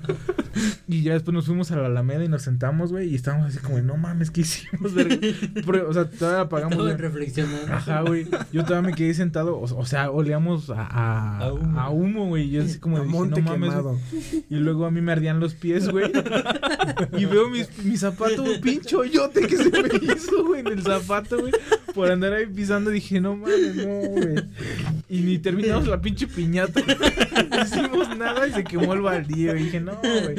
[0.87, 3.09] Y ya después nos fuimos a la Alameda y nos sentamos, güey.
[3.09, 6.87] Y estábamos así como, no mames, ¿qué hicimos, o sea, todavía apagamos.
[6.87, 6.95] Ya.
[6.97, 7.73] reflexionando.
[7.73, 8.25] Ajá, güey.
[8.51, 9.57] Yo todavía me quedé sentado.
[9.57, 11.79] O, o sea, olíamos a, a, A humo.
[11.79, 12.45] a humo, güey.
[12.47, 13.69] Y yo así como A dije, monte no mames.
[13.69, 13.99] quemado.
[14.11, 14.45] güey.
[14.49, 16.11] Y luego a mí me ardían los pies, güey.
[17.17, 20.81] y veo mis, mi zapato, un pinche hoyote que se me hizo, güey, en el
[20.83, 21.51] zapato, güey.
[21.93, 22.89] Por andar ahí pisando.
[22.91, 24.35] Dije, no mames, no, güey.
[25.09, 26.81] Y ni terminamos la pinche piñata.
[27.49, 29.55] No hicimos nada y se quemó el baldío.
[29.55, 30.35] Y dije, no, güey.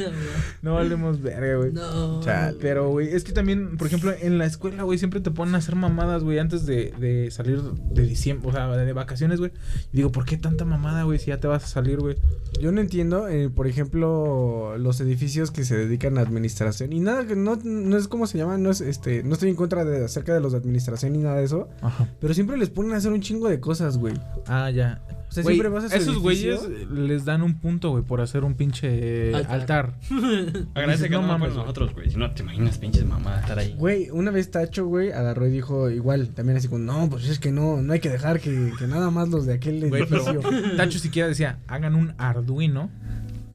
[0.63, 1.73] No valemos verga, güey.
[1.73, 2.21] No.
[2.23, 2.57] Chale.
[2.61, 5.59] Pero, güey, es que también, por ejemplo, en la escuela, güey, siempre te ponen a
[5.59, 9.53] hacer mamadas, güey, antes de, de salir de diciembre, o sea, de vacaciones, güey.
[9.93, 12.17] Y digo, ¿por qué tanta mamada, güey, si ya te vas a salir, güey?
[12.61, 17.27] Yo no entiendo, eh, por ejemplo, los edificios que se dedican a administración y nada
[17.27, 20.05] que no, no es como se llama, no es este, no estoy en contra de
[20.05, 22.09] acerca de los de administración ni nada de eso, Ajá.
[22.21, 24.15] pero siempre les ponen a hacer un chingo de cosas, güey.
[24.47, 25.01] Ah, ya.
[25.37, 28.55] Sea, Güey, siempre vas a esos güeyes les dan un punto, güey, por hacer un
[28.55, 29.53] pinche altar.
[29.53, 29.95] Altar.
[30.75, 32.11] Agradece que No no, mames, nosotros, güey.
[32.11, 33.75] Si no, te imaginas pinches mamadas estar ahí.
[33.77, 37.39] Güey, una vez Tacho, güey, agarró y dijo igual, también así como, no, pues es
[37.39, 40.41] que no, no hay que dejar que, que nada más los de aquel pero edificio.
[40.77, 42.91] Tacho siquiera decía, hagan un Arduino.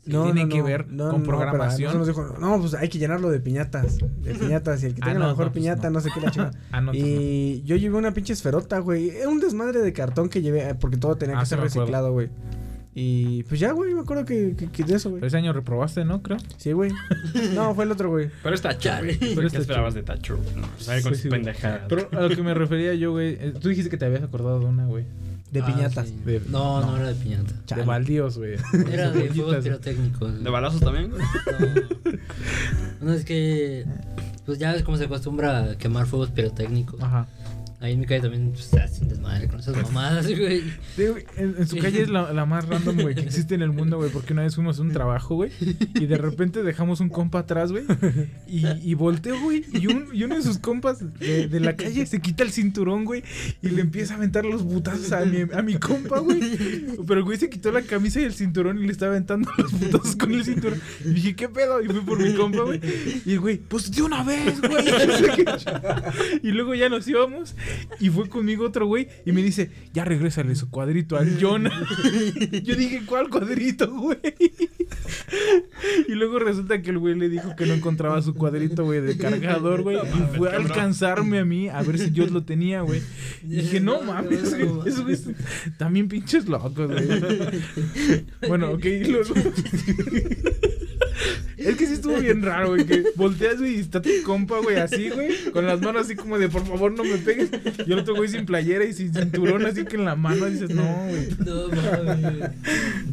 [0.03, 1.97] Que tiene que ver no, con no, programación.
[1.97, 5.01] nosotros nos dijo, no, pues hay que llenarlo de piñatas, de piñatas, y el que
[5.03, 5.93] Ah, tenga no, la mejor no, pues piñata, no.
[5.93, 5.99] no.
[6.01, 6.51] sé qué la chica.
[6.71, 9.09] Ah, no, entonces y yo llevé una pinche esferota, güey.
[9.09, 12.11] Era un desmadre de cartón que llevé, eh, porque todo tenía Ah, que ser reciclado,
[12.13, 12.29] güey.
[12.93, 15.21] Y pues ya, güey, me acuerdo que, que, que de eso, güey.
[15.21, 16.21] Pero ese año reprobaste, ¿no?
[16.21, 16.37] Creo.
[16.57, 16.91] Sí, güey.
[17.53, 18.29] No, fue el otro, güey.
[18.43, 19.15] Pero está Chale.
[19.15, 19.33] güey.
[19.35, 20.37] Pero ¿Qué esperabas de Tacho?
[20.57, 21.83] No, sale con Sí, sus pendejadas.
[21.87, 24.59] Pero a lo que me refería yo, güey, eh, tú dijiste que te habías acordado
[24.59, 25.05] de una, güey.
[25.51, 26.07] De Ah, piñatas.
[26.07, 26.15] sí.
[26.25, 26.97] De- No, no, no.
[26.97, 27.75] era de piñata.
[27.75, 28.55] De baldíos, güey.
[28.91, 30.43] Era de fuegos pirotécnicos.
[30.43, 31.21] ¿De balazos también, güey?
[33.01, 33.07] No.
[33.07, 33.85] No, es que.
[34.45, 36.99] Pues ya ves cómo se acostumbra a quemar fuegos pirotécnicos.
[37.01, 37.27] Ajá.
[37.81, 40.61] Ahí en mi calle también pues, se desmadre con esas mamadas, güey.
[40.95, 43.97] Sí, güey, en, su calle es la, más random, güey, que existe en el mundo,
[43.97, 45.51] güey, porque una vez fuimos a un trabajo, güey,
[45.95, 47.85] y de repente dejamos un compa atrás, güey,
[48.47, 52.43] y, y volteo, güey, y, un, uno de sus compas de, la calle se quita
[52.43, 53.23] el cinturón, güey,
[53.63, 56.39] y le empieza a aventar los putazos a mi, a mi compa, güey.
[57.07, 59.71] Pero el güey se quitó la camisa y el cinturón y le estaba aventando los
[59.71, 60.79] putazos con el cinturón.
[61.03, 61.81] Y dije, ¿qué pedo?
[61.81, 62.79] Y fui por mi compa, güey.
[63.25, 64.85] Y el güey, pues de una vez, güey.
[66.43, 67.55] Y luego ya nos íbamos
[67.99, 71.71] y fue conmigo otro güey y me dice, ya regrésale su cuadrito al Jonah.
[72.63, 74.17] Yo dije, ¿cuál cuadrito, güey?
[76.07, 79.17] Y luego resulta que el güey le dijo que no encontraba su cuadrito, güey, de
[79.17, 79.97] cargador, güey.
[79.97, 83.01] Y fue a alcanzarme a mí a ver si yo lo tenía, güey.
[83.43, 85.17] Y dije, no mames, güey.
[85.77, 87.07] También pinches locos, güey.
[88.47, 89.33] Bueno, ok, y luego.
[91.57, 94.77] Es que sí estuvo bien raro, güey, que volteas, güey, y está tu compa, güey,
[94.77, 97.49] así, güey, con las manos así como de, por favor, no me pegues.
[97.85, 100.71] Y el otro güey sin playera y sin cinturón, así que en la mano dices,
[100.71, 101.27] no, güey.
[101.45, 102.51] No mames.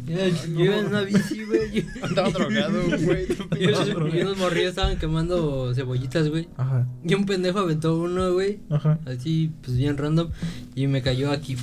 [0.07, 0.15] Yo
[0.55, 1.85] yo iba en una bici, güey.
[2.01, 3.27] Andaba drogado, güey.
[3.59, 6.47] Y unos- morrillos estaban quemando cebollitas, güey.
[6.57, 8.59] Ajá, Y un pendejo aventó uno, güey.
[8.71, 10.29] ajá, Así, pues bien random.
[10.75, 11.55] Y me cayó aquí.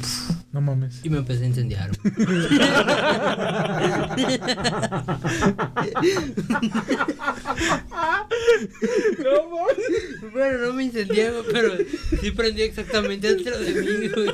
[0.52, 1.00] no mames.
[1.02, 1.90] Y me empecé a incendiar.
[9.18, 9.48] No
[10.32, 11.72] bueno, no me incendié, güey, pero
[12.20, 14.32] sí prendí exactamente dentro de mí, güey.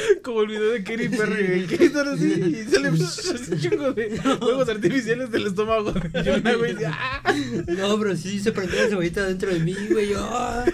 [0.22, 4.68] Como el video de Katy Perry, que están así y sale un chingo de juegos
[4.68, 5.92] artificiales del estómago.
[6.20, 7.34] Y yo, una güey, ¡ah!
[7.68, 10.12] No, pero sí se prendió la cebollita dentro de mí, güey.
[10.16, 10.64] Ah.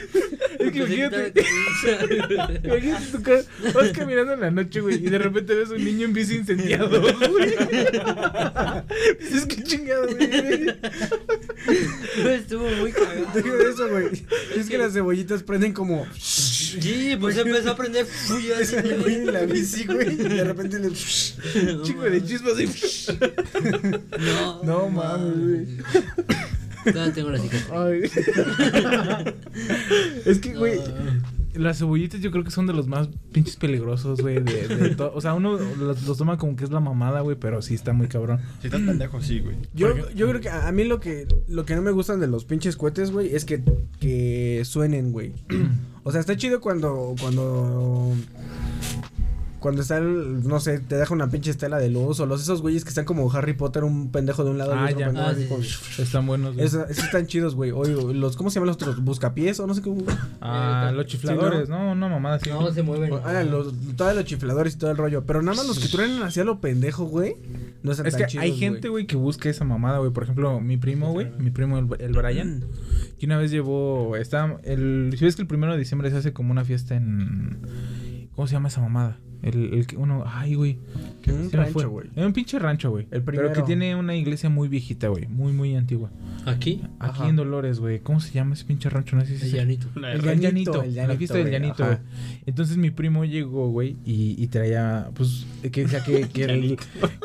[0.59, 1.33] Es que a imagínate.
[2.65, 3.43] Imagínate tu cara,
[3.75, 7.01] vas caminando en la noche, güey, y de repente ves un niño en bici incendiado,
[7.01, 7.15] güey.
[9.21, 10.75] Dices, qué chingado, güey.
[12.35, 13.39] Estuvo muy cagado.
[13.39, 14.25] Eso, güey.
[14.57, 16.07] Es que las cebollitas prenden como.
[16.19, 18.07] Sí, pues empezó a prender.
[18.31, 20.13] Uy, así, güey en la bici, güey.
[20.13, 20.91] Y de repente le.
[21.83, 22.67] Chingo de chispas y...
[24.19, 25.67] No, No mames, güey.
[26.93, 27.71] Todavía tengo la cicatriz.
[27.73, 29.33] Ay.
[30.25, 30.81] es que, güey,
[31.57, 34.43] las cebollitas yo creo que son de los más pinches peligrosos, güey.
[34.43, 37.63] De, de o sea, uno los, los toma como que es la mamada, güey, pero
[37.63, 38.41] sí está muy cabrón.
[38.61, 39.57] Si estás pendejo, sí, güey.
[39.75, 42.27] Yo, yo creo que a a mí lo que lo que no me gustan de
[42.27, 43.63] los pinches cohetes, güey, es que,
[44.01, 45.33] que suenen, güey.
[46.03, 48.13] o sea, está chido cuando cuando
[49.61, 52.63] cuando está el, no sé, te deja una pinche estela de luz o los esos
[52.63, 55.07] güeyes que están como Harry Potter, un pendejo de un lado Ah, y otro ya.
[55.07, 56.03] pendejo Ah, sí.
[56.03, 56.67] Están buenos, güey.
[56.67, 57.71] Esos, esos están chidos, güey.
[57.73, 59.03] Oye, los ¿cómo se llaman los otros?
[59.03, 60.03] Buscapiés o no sé cómo.
[60.41, 62.51] Ah, los chifladores, Sí, no, no, mamada, sí.
[62.51, 63.13] No, se mueven.
[63.25, 66.23] Ah, los todos los chifladores y todo el rollo, pero nada más los que truenan
[66.23, 67.37] hacia lo pendejo, güey,
[67.83, 70.11] no están Es tan que chidos, hay gente, güey, que busca esa mamada, güey.
[70.13, 72.65] Por ejemplo, mi primo, güey, mi primo, el, el Brian,
[73.19, 76.33] que una vez llevó, está, el, si ves que el primero de diciembre se hace
[76.33, 79.19] como una fiesta en, ¿cómo se llama esa mamada?
[79.43, 80.79] El, el que uno, ay, güey.
[81.33, 81.85] Un fue.
[81.87, 82.11] güey.
[82.15, 83.07] Era un pinche rancho, güey.
[83.11, 83.65] El Pero que primero.
[83.65, 85.27] tiene una iglesia muy viejita, güey.
[85.27, 86.11] Muy, muy antigua.
[86.47, 87.29] Aquí, Aquí Ajá.
[87.29, 88.01] en Dolores, güey.
[88.01, 89.17] ¿Cómo se llama ese pinche rancho?
[89.17, 89.89] No sé si el se- llanito.
[89.97, 90.37] La El R.
[90.39, 91.99] llanito, el la llanito, fiesta del güey, llanito, güey.
[92.47, 96.79] Entonces mi primo llegó, güey, y, y traía, pues, que decía que, que, el-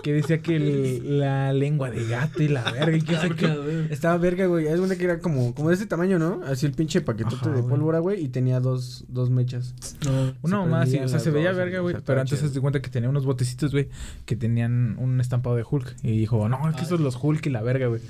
[0.04, 3.88] que decía que el- la lengua de gato y la verga y que.
[3.92, 4.68] Estaba verga, güey.
[4.68, 6.42] Es una que era como, como de ese tamaño, ¿no?
[6.46, 8.24] Así el pinche paquetote Ajá, de pólvora, güey.
[8.24, 9.76] Y tenía dos, dos mechas.
[10.06, 11.96] No, Una así, prendían o sea, se veía verga, güey.
[12.06, 13.90] Pero antes se cuenta que tenía unos botecitos, güey,
[14.26, 15.96] que tenían un estampado de Hulk.
[16.04, 18.02] Y dijo, no, es que esos los Hulk y la verga, güey.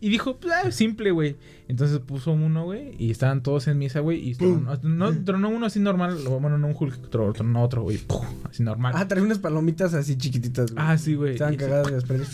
[0.00, 1.36] Y dijo, pues, ah, simple, güey.
[1.66, 4.26] Entonces puso uno, güey, y estaban todos en misa, güey.
[4.30, 8.00] Y tronó, no, tronó uno así normal, bueno, no un Hulk, tronó, otro, güey.
[8.48, 8.94] Así normal.
[8.96, 10.84] Ah, traía unas palomitas así chiquititas, güey.
[10.86, 11.32] Ah, sí, güey.
[11.32, 12.28] Estaban cagadas y las prendes.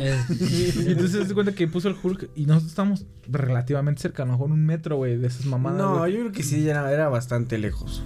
[0.00, 4.26] es- Y entonces se cuenta que puso el Hulk y nosotros estamos relativamente cerca, a
[4.26, 5.78] lo mejor un metro, güey, de esas mamadas.
[5.78, 8.02] No, yo creo que sí, era bastante lejos.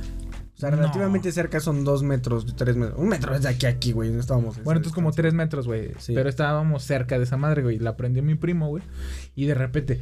[0.63, 0.77] Sea, No.
[0.77, 2.97] relativamente cerca son dos metros, tres metros.
[3.01, 4.11] Un metro es de aquí a aquí, güey.
[4.13, 4.59] No estábamos.
[4.59, 5.91] en Bueno, entonces como tres metros, güey.
[5.99, 6.15] Sí.
[6.15, 7.81] Pero estábamos cerca de esa madre, güey.
[7.81, 8.85] La prendió mi primo, güey.
[9.35, 10.01] Y de repente,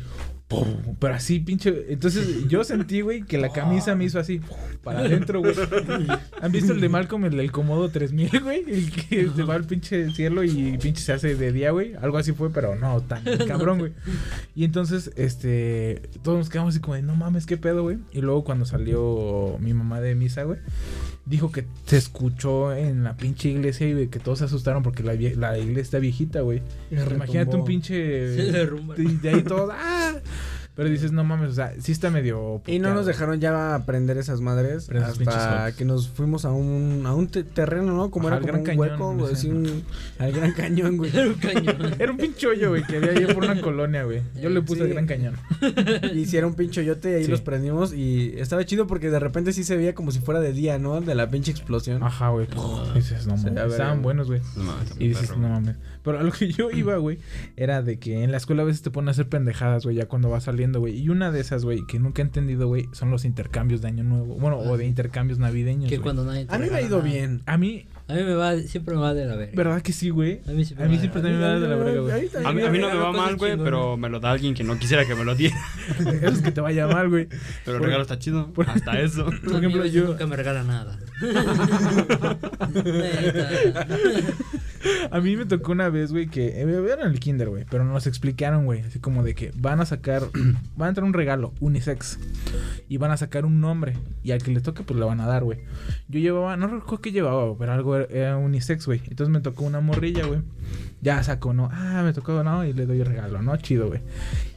[0.99, 1.87] pero así, pinche.
[1.89, 4.41] Entonces yo sentí, güey, que la camisa me hizo así,
[4.83, 5.55] para adentro, güey.
[6.41, 8.65] ¿Han visto el de Malcolm, el del Comodo 3000, güey?
[8.67, 11.95] El que se va al pinche cielo y pinche se hace de día, güey.
[11.95, 13.93] Algo así fue, pero no tan cabrón, güey.
[14.55, 17.99] Y entonces, este, todos nos quedamos así como de, no mames, qué pedo, güey.
[18.13, 20.59] Y luego cuando salió mi mamá de misa, güey,
[21.31, 25.15] dijo que se escuchó en la pinche iglesia y que todos se asustaron porque la,
[25.15, 26.61] vie- la iglesia está viejita, güey.
[27.15, 28.35] Imagínate un pinche...
[28.37, 28.97] Se derrumba.
[28.97, 30.15] De, de ahí todos, ¡ah!
[30.81, 32.63] Pero dices, no mames, o sea, sí está medio...
[32.67, 37.15] Y no nos dejaron ya aprender esas madres hasta que nos fuimos a un, a
[37.15, 38.11] un te- terreno, ¿no?
[38.11, 39.83] Como Ajá, era como un Gran hueco, Cañón, güey, así un,
[40.19, 41.11] al Gran Cañón, güey.
[41.15, 41.77] Era un cañón.
[41.99, 44.23] Era un pinche hoyo, güey, que había ahí por una colonia, güey.
[44.41, 44.87] Yo le puse Sí.
[44.87, 45.35] el Gran Cañón.
[46.15, 47.31] Y hiciera un pinche yote y ahí Sí.
[47.31, 50.55] los prendimos y estaba chido porque de repente sí se veía como si fuera de
[50.55, 51.03] día, ¿no?
[51.03, 52.03] De la pinche explosión.
[52.03, 52.47] Ajá, güey.
[52.95, 53.73] Dices, no mames.
[53.73, 54.41] Estaban buenos, güey.
[54.57, 55.77] No Y dices, perro, no mames.
[56.03, 57.19] Pero a lo que yo iba, güey,
[57.57, 60.07] era de que en la escuela a veces te ponen a hacer pendejadas, güey, ya
[60.07, 60.99] cuando vas saliendo, güey.
[60.99, 64.05] Y una de esas, güey, que nunca he entendido, güey, son los intercambios de Año
[64.05, 64.37] Nuevo.
[64.37, 65.91] Bueno, o de intercambios navideños.
[65.91, 67.11] Que cuando nadie te A mí me ha ido nada.
[67.11, 67.43] bien.
[67.47, 69.53] A mí, A mí me va, siempre me va de la verga.
[69.55, 70.41] ¿verdad que sí, güey?
[70.49, 72.01] A mí siempre A mí me va siempre de también me da de la verga,
[72.01, 72.31] güey.
[72.45, 74.65] A mí, a mí no me va mal, güey, pero me lo da alguien que
[74.65, 75.57] no quisiera que me lo diera.
[75.99, 77.29] Eso es que te vaya mal, güey.
[77.65, 78.53] Pero el regalo está chido.
[78.67, 79.25] Hasta eso.
[79.25, 80.05] Por ejemplo, yo...
[80.05, 80.99] nunca me regala nada.
[85.11, 87.85] A mí me tocó una vez, güey, que eh, era en el kinder, güey, pero
[87.85, 90.23] nos explicaron, güey, así como de que van a sacar,
[90.77, 92.19] van a entrar un regalo unisex
[92.89, 95.27] y van a sacar un nombre y al que le toque pues le van a
[95.27, 95.59] dar, güey.
[96.09, 99.01] Yo llevaba, no recuerdo qué llevaba, pero algo era unisex, güey.
[99.09, 100.41] Entonces me tocó una morrilla, güey.
[101.03, 104.01] Ya sacó, no, ah, me tocó, no, y le doy el regalo, no, chido, güey.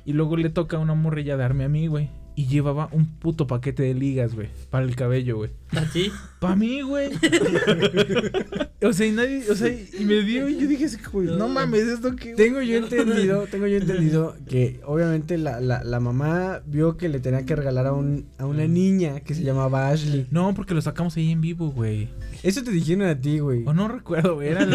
[0.05, 2.09] Y luego le toca a una morrilla darme a mí, güey.
[2.35, 5.51] Y llevaba un puto paquete de ligas, güey, para el cabello, güey.
[5.75, 6.11] ¿A ti?
[6.39, 7.09] Pa' mí, güey.
[8.81, 11.37] o sea, y nadie, o sea, y me dio y yo dije así como, no,
[11.37, 11.47] No.
[11.47, 16.61] mames, esto que Tengo yo entendido, tengo yo entendido que obviamente la, la, la mamá
[16.65, 20.27] vio que le tenía que regalar a, un, a una niña que se llamaba Ashley.
[20.31, 22.09] No, porque lo sacamos ahí en vivo, güey.
[22.41, 23.63] Eso te dijeron a ti, güey.
[23.65, 24.49] O no recuerdo, güey.
[24.49, 24.73] Era, el-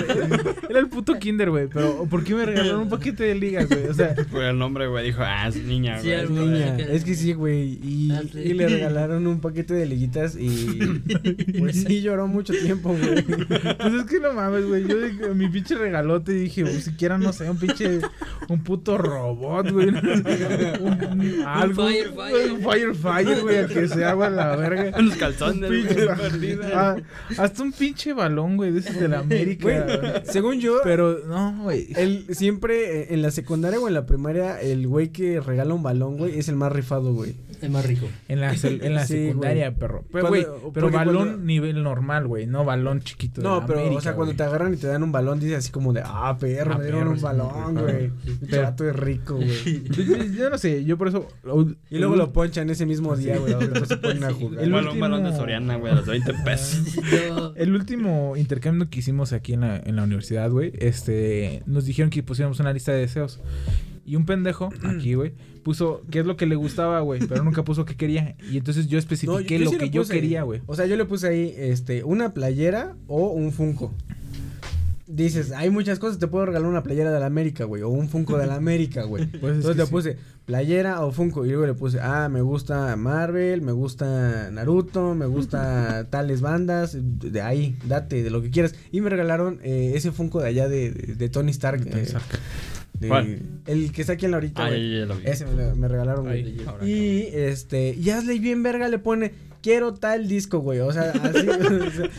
[0.70, 1.66] era el puto kinder, güey.
[1.68, 3.86] Pero, ¿por qué me regalaron un paquete de ligas, güey?
[3.88, 6.20] O sea, Por el nombre, güey, dijo, ah, es niña, Sí, güey.
[6.20, 7.47] algo, Niña, que- es que sí, güey.
[7.56, 10.78] Y, y le regalaron un paquete de liguitas y
[11.58, 13.22] pues sí lloró mucho tiempo, güey.
[13.24, 14.86] pues es que no mames, güey.
[14.86, 18.00] Yo dije, mi pinche regalote dije, o siquiera, no sé, un pinche,
[18.48, 19.88] un puto robot, güey.
[19.88, 21.86] Un, un- algo.
[21.88, 22.52] Firefire.
[22.52, 24.96] Un Firefire, güey, al que se haga la verga.
[24.98, 26.58] Unos calzones, güey.
[26.74, 26.96] Ah,
[27.36, 29.62] hasta un pinche balón, güey, de esos de la América.
[29.62, 31.88] Güey, según yo, Pero, no, güey.
[32.30, 36.16] siempre eh, en la secundaria o en la primaria, el güey que regala un balón,
[36.16, 37.34] güey, es el más rifado, güey.
[37.60, 38.06] Es más rico.
[38.28, 40.04] En la, en la Sí, secundaria, perro.
[40.12, 42.46] Pero, Cuando- güey, pero balón cuando- nivel normal, güey.
[42.46, 43.40] No balón chiquito.
[43.42, 45.92] No, pero, o sea, cuando te agarran y te dan un balón, dices así como
[45.92, 48.12] de, ah, perro, Ah, me dieron perro, un balón, güey.
[48.48, 49.82] chato es rico, güey.
[50.36, 51.26] Yo, no sé, yo por eso.
[51.90, 53.54] Y luego lo ponchan ese mismo día, güey.
[53.54, 54.62] Después se ponen a jugar.
[54.62, 56.96] El balón, último- balón de Soriana, güey, a los 20 pesos.
[57.56, 62.10] El último intercambio que hicimos aquí en la, en la universidad, güey, este, nos dijeron
[62.10, 63.40] que pusiéramos una lista de deseos.
[64.08, 67.62] Y un pendejo, aquí, güey, puso qué es lo que le gustaba, güey, pero nunca
[67.62, 68.36] puso qué quería.
[68.50, 70.62] Y entonces yo No, especifiqué yo lo sí que yo quería, güey.
[70.66, 73.92] O sea, yo le puse ahí, este, una playera o un Funko.
[75.06, 78.08] Dices, hay muchas cosas, te puedo regalar una playera de la América, güey, o un
[78.10, 79.26] Funko de la América, güey.
[79.40, 79.90] Pues es Entonces le sí.
[79.90, 85.14] puse playera o Funko y luego le puse, ah, me gusta Marvel, me gusta Naruto,
[85.14, 88.74] me gusta tales bandas, de ahí, date, de lo que quieras.
[88.92, 91.84] Y me regalaron eh, ese Funko de allá de, de- de Tony Stark.
[91.88, 92.06] Tony eh.
[93.00, 93.38] De- ¿Cuál?
[93.66, 94.98] El que está aquí en la ahorita, Ah, ya, güey.
[94.98, 95.22] ya lo vi.
[95.26, 96.56] Ese me, me regalaron, güey.
[96.84, 99.32] Y este, y Asley bien verga le pone,
[99.62, 100.80] quiero tal disco, güey.
[100.80, 101.48] O sea, así.
[101.48, 102.10] o sea,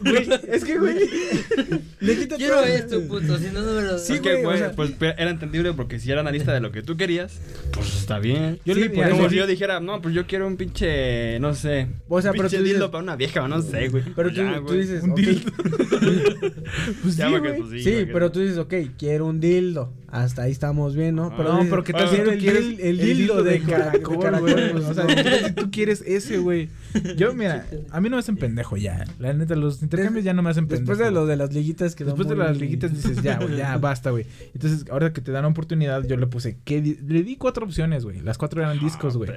[0.00, 0.96] güey, es que, güey.
[2.00, 4.56] le quita Quiero todo- esto, puto, si no, no me lo Sí, es que, güey,
[4.56, 7.40] o sea- pues era entendible porque si era una lista de lo que tú querías,
[7.72, 8.58] pues está bien.
[8.64, 11.38] Yo Sí, le mira, Como yo- si yo dijera, no, pues yo quiero un pinche,
[11.40, 11.88] no sé.
[12.08, 14.02] O sea, un pero pinche tú dices- dildo para una vieja o no sé, güey.
[14.14, 14.80] Pero tú, Ya, tú güey.
[14.80, 15.16] dices, Un ok.
[15.18, 15.52] dildo.
[17.02, 17.60] pues sí, güey.
[17.60, 19.92] pues, Sí, pero tú dices, ok, quiero un dildo.
[20.08, 21.34] Hasta ahí estamos bien, ¿no?
[21.36, 24.00] Pero no, pero ¿qué tal si tú el, quieres dil- el dildo de, cara- de
[24.02, 24.70] caracol, güey?
[24.70, 26.68] O sea, ¿qué tal si tú quieres ese, güey?
[27.16, 29.04] Yo, mira, a mí no me hacen pendejo ya.
[29.18, 30.88] La neta, los intercambios ya no me hacen pendejo.
[30.92, 33.76] Después de lo de las liguitas que Después de las liguitas dices, ya, güey, ya,
[33.80, 34.26] basta, güey.
[34.54, 38.04] Entonces, ahora que te dan oportunidad, yo le puse, ¿qué di- le di cuatro opciones,
[38.04, 38.20] güey.
[38.20, 39.30] Las cuatro eran discos, güey.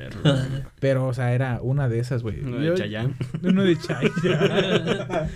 [0.79, 2.39] Pero, o sea, era una de esas, güey.
[2.41, 3.13] Uno Yo- de Chayanne.
[3.43, 4.11] Uno de Chayanne.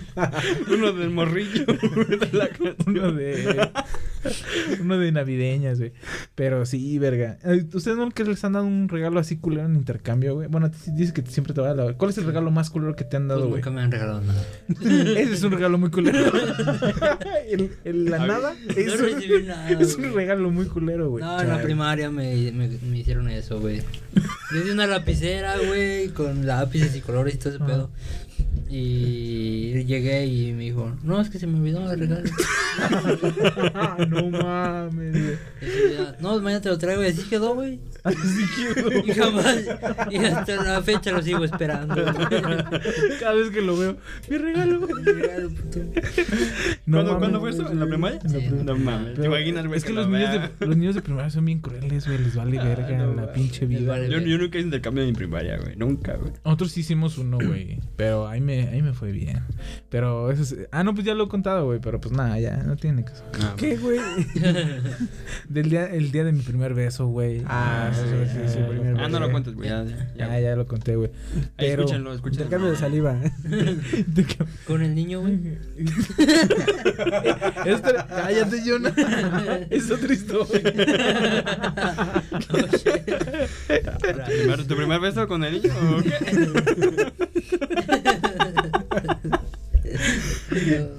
[0.72, 1.64] Uno del morrillo.
[2.86, 3.68] uno de...
[4.80, 5.92] uno de navideñas, güey.
[6.34, 7.38] Pero sí, verga.
[7.72, 10.48] ¿Ustedes no que les han dado un regalo así culero en intercambio, güey?
[10.48, 11.96] Bueno, a ti dices que siempre te va a dar...
[11.96, 13.60] ¿Cuál es el regalo más culero que te han Pues dado, güey?
[13.60, 14.42] nunca me han regalado nada.
[15.20, 16.32] Ese es un regalo muy culero.
[17.48, 18.28] el, el- la A ver.
[18.28, 21.24] nada es, No recibí nada, es un regalo muy culero, güey.
[21.24, 23.82] No, en la primaria me, me, me hicieron eso, güey.
[24.52, 27.90] Di una lapicera, güey, con lápices y colores y todo ese pedo.
[28.68, 32.28] Y llegué y me dijo, no, es que se me olvidó el regalo.
[34.08, 35.36] no mames, güey.
[36.20, 37.78] No, mañana te lo traigo y así quedó, güey.
[38.02, 38.44] Así
[38.74, 38.90] quedó.
[39.04, 39.58] Y jamás,
[40.10, 41.94] y hasta la fecha lo sigo esperando.
[43.20, 43.96] Cada vez que lo veo,
[44.28, 44.88] mi regalo.
[44.88, 45.78] El regalo, puto.
[46.86, 47.18] No ¿Cuándo, mames.
[47.18, 47.70] ¿Cuándo fue eso?
[47.70, 48.20] ¿En la primaria?
[48.26, 48.48] Sí.
[48.64, 49.14] No mames.
[49.14, 49.78] ¿Te imaginas, güey?
[49.78, 52.18] es que, que los lo niños, de, los niños de primaria son bien crueles, güey.
[52.18, 53.92] Les vale verga no la pinche vida.
[53.92, 54.30] vale Yo, güey.
[54.30, 55.76] yo nunca hice intercambio en mi primaria, güey.
[55.76, 56.32] Nunca, güey.
[56.44, 57.78] Nosotros sí hicimos uno, güey.
[57.96, 59.42] Pero ahí me, ahí me fue bien.
[59.90, 60.56] Pero eso es.
[60.72, 61.80] Ah, no, pues ya lo he contado, güey.
[61.80, 63.24] Pero pues nada, ya no tiene caso.
[63.40, 63.98] Ah, ¿Qué, güey?
[65.48, 67.42] Del día, el día de mi primer beso, güey.
[67.46, 69.68] Ah, sí, sí, sí, ya, primer Ah, no lo cuentes, güey.
[69.68, 70.10] Ya, ya.
[70.16, 71.10] Ya, ya lo conté, güey.
[71.56, 71.82] Pero.
[71.82, 72.44] escúchenlo, escúchenlo.
[72.44, 73.16] Intercambio de saliva.
[74.66, 75.34] Con el niño, güey.
[78.08, 78.94] Cállate, Jonah.
[79.70, 80.62] es otra historia.
[84.66, 86.10] ¿Tu primer beso con el niño o qué?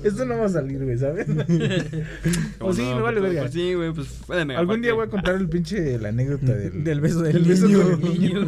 [0.04, 1.28] Esto no va a salir, güey, ¿sabes?
[2.60, 2.96] ¿Cómo sí, no?
[2.98, 3.42] me vale Pues, verga.
[3.42, 6.10] Pues sí, güey, pues fue de mega Algún día voy a contar el pinche la
[6.10, 8.46] anécdota del, Del beso del del beso niño.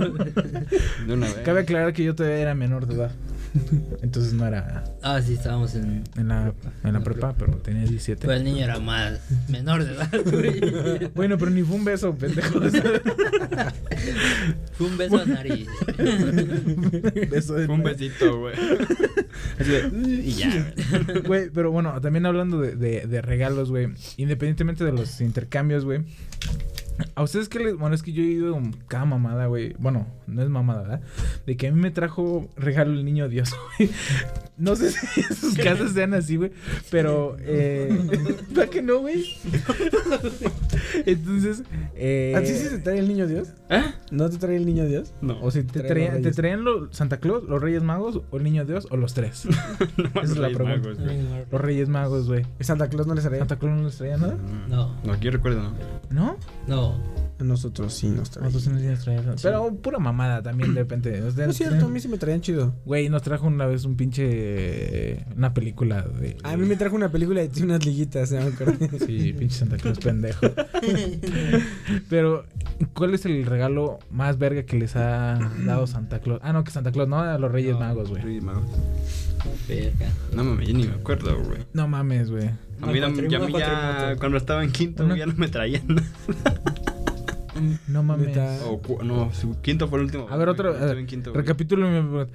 [1.08, 1.36] De una vez.
[1.44, 3.12] Cabe aclarar que yo todavía era menor de edad.
[4.02, 6.04] Entonces no era Ah, sí, estábamos en.
[6.16, 8.26] en la, en la prepa, pero tenía 17.
[8.26, 11.12] Pues el niño era más menor de edad, güey.
[11.16, 12.60] Bueno, pero ni fue un beso, pendejo.
[14.74, 15.68] Fue un beso a nariz.
[17.30, 18.56] beso de Fue un besito, güey.
[19.60, 20.74] Así de, y ya,
[21.08, 21.22] güey.
[21.22, 23.90] Güey, pero bueno, también hablando de, de, de regalos, güey.
[24.18, 26.04] Independientemente de los intercambios, güey.
[27.16, 27.78] ¿A ustedes qué les.?
[27.78, 29.76] Bueno, es que yo he ido con cada mamada, güey.
[29.80, 31.02] Bueno, no es mamada, ¿verdad?
[31.46, 33.90] De que a mí me trajo regalo el niño Dios, güey.
[34.58, 36.52] No sé si en sus casas sean así, güey.
[36.90, 37.96] Pero, eh.
[38.56, 39.26] ¿Para que no, güey?
[41.06, 41.64] Entonces,
[41.96, 42.34] eh.
[42.36, 43.50] ¿A ti sí te trae el niño Dios?
[43.70, 43.84] ¿Eh?
[44.12, 45.14] ¿No te trae el niño Dios?
[45.22, 45.40] No.
[45.42, 48.38] O si te, Traen traían, los ¿te traían los Santa Claus, los Reyes Magos, o
[48.38, 49.46] el Niño Dios, o los tres?
[49.98, 50.90] no, Esa es la pregunta.
[51.52, 52.46] Los Reyes Magos, güey.
[52.60, 53.40] Santa Claus no les trae.
[53.40, 54.38] ¿Santa Claus no les traía nada?
[54.68, 55.74] No, No, aquí recuerdo, ¿no?
[56.10, 56.38] ¿No?
[56.68, 56.87] no.
[57.40, 58.46] Nosotros sí nos traen.
[58.46, 59.24] Nosotros sí nos traer.
[59.42, 61.22] Pero pura mamada también, de repente.
[61.22, 62.74] O sea, No es cierto, a mí sí me traían chido.
[62.86, 65.24] Güey, nos trajo una vez un pinche.
[65.36, 66.38] Una película de.
[66.44, 68.74] A mí me trajo una película de unas liguitas, se me acuerdo.
[69.06, 70.48] Sí, pinche Santa Claus pendejo.
[72.10, 72.46] Pero,
[72.94, 76.40] ¿cuál es el regalo más verga que les ha dado Santa Claus?
[76.44, 78.24] Ah, no, que Santa Claus, no, a los Reyes No, Magos, güey.
[78.24, 78.66] Reyes Magos.
[79.68, 80.10] Verga.
[80.34, 81.60] No mames, yo ni me acuerdo, güey.
[81.74, 82.50] No mames, güey.
[82.82, 85.84] A mí, no- a mí ya cuando estaba en quinto Una- ya no me traían
[85.88, 86.08] nada.
[87.88, 88.38] No mames.
[88.66, 90.28] O no, su quinto fue el último.
[90.30, 90.76] A ver, otro.
[90.78, 92.28] A ver, quinto, recapitulo mi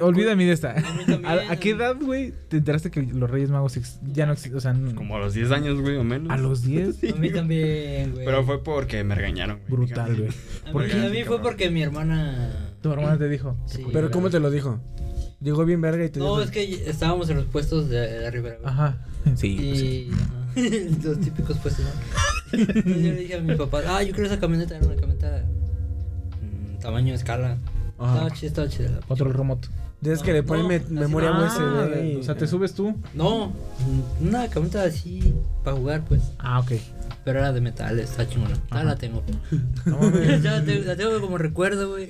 [0.00, 0.74] Olvídame de esta.
[0.74, 3.78] mí también, ¿A, a qué edad, güey, te enteraste que los Reyes Magos
[4.12, 4.56] ya no existen?
[4.56, 6.30] O sea, n- Como a los 10 años, güey, o menos.
[6.30, 7.02] a los 10.
[7.14, 8.24] A mí también, güey.
[8.26, 9.70] Pero fue porque me regañaron, güey.
[9.86, 10.28] Brutal, güey.
[10.68, 12.50] A ¿Por mí, a mí fue porque mi hermana.
[12.82, 13.56] Tu hermana te dijo.
[13.66, 13.84] Sí.
[13.92, 14.80] Pero ¿cómo te lo dijo?
[15.44, 16.42] Llegó bien verga y te No, dijo...
[16.42, 18.64] es que estábamos en los puestos de, de arriba, güey.
[18.64, 18.96] Ajá.
[19.36, 19.56] Sí.
[19.56, 20.10] pues sí.
[20.10, 20.12] Y.
[20.12, 22.58] ajá, los típicos puestos, ¿no?
[22.58, 25.44] Entonces yo le dije a mi papá, ah, yo quiero esa camioneta, era una camioneta.
[26.42, 27.58] mm, tamaño escala.
[27.98, 28.12] Ajá.
[28.14, 29.00] Estaba chida, estaba chida.
[29.08, 29.68] Otro remoto.
[30.02, 32.20] Es que le ponen No, me- así- memoria Ah, USB.
[32.20, 32.94] o sea, te subes tú.
[33.14, 33.52] No,
[34.20, 36.20] una camioneta así para jugar, pues.
[36.38, 36.72] Ah, ok.
[37.24, 38.54] Pero era de metal, está chingona.
[38.70, 38.84] Ah, Ajá.
[38.84, 39.22] la tengo.
[39.86, 40.42] No mames.
[40.42, 42.06] Ya la tengo- la tengo como recuerdo, güey.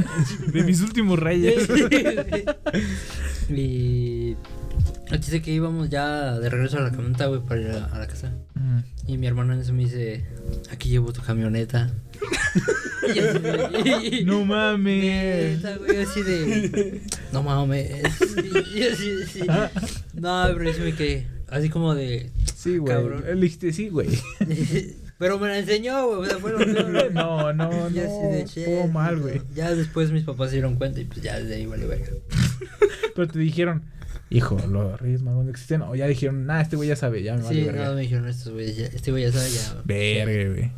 [0.53, 1.69] De mis últimos reyes.
[3.49, 4.37] y.
[5.21, 8.07] Sé que íbamos ya de regreso a la camioneta, güey, para ir a, a la
[8.09, 8.33] casa.
[9.07, 10.25] Y mi hermana en eso me dice,
[10.73, 11.93] aquí llevo tu camioneta.
[13.15, 15.63] y así de, y- No mames.
[15.63, 17.03] Neta, güey, así de.
[17.33, 17.91] No mames.
[18.75, 19.41] Y así, de, sí.
[20.15, 21.29] No, pero sí me quedé.
[21.49, 22.31] Así como de.
[22.57, 22.93] Sí, güey.
[22.95, 23.25] Cabrón.
[23.73, 24.09] Sí, güey.
[25.19, 26.21] Pero me la enseñó, güey.
[26.21, 27.11] O sea, fue lo.
[27.11, 28.49] No, no, Y así de, no.
[28.49, 29.41] "Che, Estuvo mal, güey.
[29.55, 32.13] Ya después mis papás se dieron cuenta y pues ya desde ahí vale verga.
[33.15, 33.85] Pero te dijeron,
[34.37, 35.83] hijo, los Reyes Magos no existen.
[35.83, 37.85] O ya dijeron, nah, este güey ya sabe, ya me vale Sí, verga.
[37.89, 38.77] no, me dijeron estos güeyes.
[38.77, 39.83] ya- Este güey ya sabe, ya.
[39.85, 40.73] Verga, güey.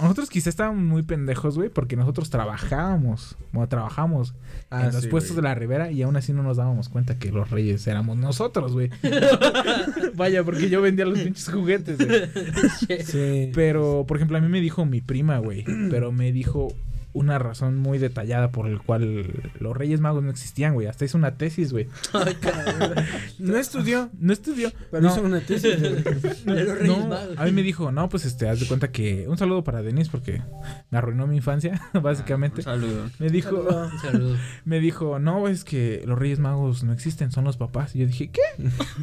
[0.00, 4.34] Nosotros quizá estábamos muy pendejos, güey, porque nosotros trabajábamos, bueno, trabajamos
[4.70, 5.42] Ah, en los sí, puestos güey.
[5.42, 8.72] de la Ribera y aún así no nos dábamos cuenta que los reyes éramos nosotros,
[8.72, 8.90] güey.
[10.14, 12.20] Vaya, porque yo vendía los pinches juguetes, güey.
[13.04, 13.50] Sí.
[13.54, 16.68] Pero, por ejemplo, a mí me dijo mi prima, güey, pero me dijo
[17.12, 20.86] una razón muy detallada por el cual los Reyes Magos no existían, güey.
[20.86, 21.88] Hasta hizo una tesis, güey.
[23.38, 24.70] No estudió, No estudió.
[24.90, 25.80] pero no, hizo una tesis.
[26.44, 27.38] De los Reyes no, Magos.
[27.38, 29.26] a mí me dijo, no, pues este, haz de cuenta que.
[29.28, 30.42] Un saludo para Denis porque
[30.90, 32.58] me arruinó mi infancia, básicamente.
[32.60, 33.10] Un saludo.
[33.18, 34.36] Me dijo, Un saludo.
[34.64, 37.94] me dijo, no, es que los Reyes Magos no existen, son los papás.
[37.96, 38.40] Y yo dije, ¿qué?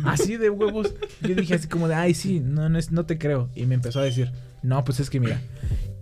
[0.05, 0.93] Así de huevos.
[1.21, 3.49] Yo dije así como de, ay, sí, no, no, es, no te creo.
[3.55, 4.31] Y me empezó a decir,
[4.67, 5.39] no, pues es que mira,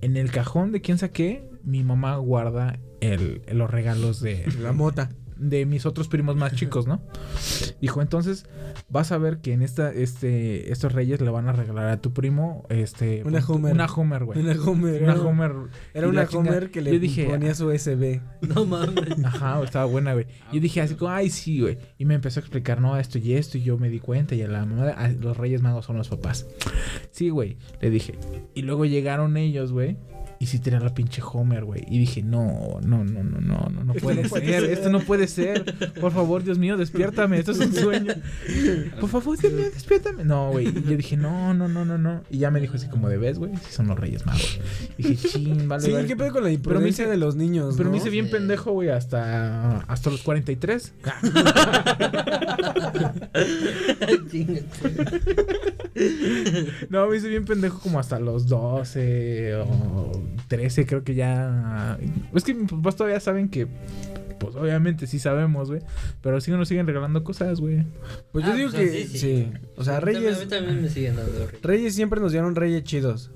[0.02, 5.12] en el cajón de quién saqué, mi mamá guarda el, los regalos de, La mota.
[5.38, 7.02] De mis otros primos más chicos, ¿no?
[7.82, 8.46] Dijo, entonces
[8.90, 12.14] vas a ver que en esta, este, estos reyes le van a regalar a tu
[12.14, 13.74] primo, este, Una Homer.
[13.74, 14.40] una Homer, güey.
[14.40, 15.04] Una Homer.
[15.04, 15.52] Una era- Homer.
[15.94, 18.22] Era y una Homer que le dije, ponía su USB.
[18.56, 19.24] No mames.
[19.26, 20.28] Ajá, estaba buena, güey.
[20.52, 21.78] Y yo dije así como, ay, sí, güey.
[21.98, 23.58] Y me empezó a explicar, no, esto y esto.
[23.58, 24.36] Y yo me di cuenta.
[24.36, 26.46] Y a la mamá, los Reyes Magos son los papás.
[27.12, 27.58] Sí, güey.
[27.82, 28.14] Le dije.
[28.54, 29.98] Y luego llegaron ellos, güey.
[30.40, 31.84] Y sí tenía la pinche Homer, güey.
[31.88, 34.66] Y dije, no, no, no, no, no, no, no puede ser.
[34.66, 35.64] Esto no puede ser.
[36.02, 37.40] Por favor, Dios mío, despiértame.
[37.40, 38.14] Esto es un sueño.
[39.00, 40.24] Por favor, Dios mío, despiértame.
[40.26, 40.68] No, güey.
[40.68, 42.24] Y yo dije, no, no, no, no, no.
[42.30, 43.56] Y ya me dijo así como de, ¿ves, güey?
[43.56, 44.60] Sí son los Reyes Magos.
[44.98, 46.06] Y dije, chin, vale, Sí, vale.
[46.08, 47.76] ¿qué pedo con la Pero me imprudencia hice- de los niños?
[47.78, 50.94] Pero me hice bien pendejo, güey, hasta, hasta los 43.
[54.32, 54.66] Chingate.
[56.90, 60.12] No, me hice bien pendejo como hasta los 12 o
[60.48, 61.98] 13, creo que ya.
[62.34, 63.68] Es que mis papás todavía saben que.
[64.40, 65.82] Pues obviamente sí sabemos, güey.
[66.22, 67.86] Pero sí nos siguen regalando cosas, güey.
[68.34, 69.18] Pues yo Ah, digo pues que así, sí.
[69.18, 69.52] sí.
[69.78, 71.62] O sea, Reyes A mí también me siguen dando reyes.
[71.62, 73.32] Reyes siempre nos dieron reyes chidos.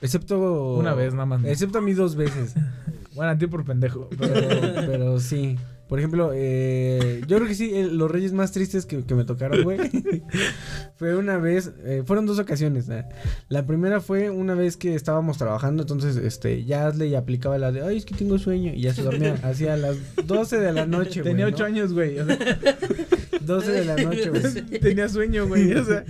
[0.00, 1.44] Excepto Una vez nada más.
[1.44, 2.54] Excepto a mí dos veces.
[3.12, 4.08] Bueno, a ti por pendejo.
[4.16, 4.34] Pero,
[4.86, 5.58] pero sí.
[5.90, 9.24] Por ejemplo, eh, yo creo que sí, el- los reyes más tristes que, que me
[9.24, 9.78] tocaron, güey.
[10.96, 12.88] fue una vez, eh, fueron dos ocasiones.
[12.88, 13.04] eh.
[13.48, 17.82] La primera fue una vez que estábamos trabajando, entonces este, ya le aplicaba la de,
[17.82, 18.72] ay, es que tengo sueño.
[18.72, 21.32] Y ya se dormía, hacía las 12 de la noche, güey.
[21.32, 21.54] Tenía ¿no?
[21.56, 22.20] 8 años, güey.
[22.20, 22.38] O sea,
[23.40, 24.42] 12 de la noche, güey.
[24.80, 25.72] tenía sueño, güey.
[25.74, 26.04] O sea,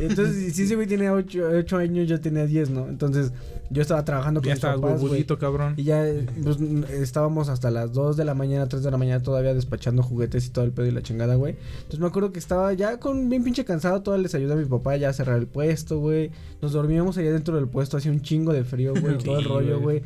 [0.00, 2.88] Entonces, si ese güey tenía 8, años, yo tenía 10, ¿no?
[2.88, 3.30] Entonces,
[3.70, 5.74] yo estaba trabajando con ya mis papás, cabrón.
[5.76, 6.04] Y ya
[6.42, 6.60] pues,
[6.90, 10.50] estábamos hasta las 2 de la mañana, 3 de la mañana todavía despachando juguetes y
[10.50, 11.56] todo el pedo y la chingada, güey.
[11.76, 14.64] Entonces me acuerdo que estaba ya con bien pinche cansado, todavía les ayudé a mi
[14.64, 16.30] papá ya a cerrar el puesto, güey.
[16.62, 19.80] Nos dormíamos allá dentro del puesto, hacía un chingo de frío, güey, todo el rollo,
[19.80, 20.02] güey.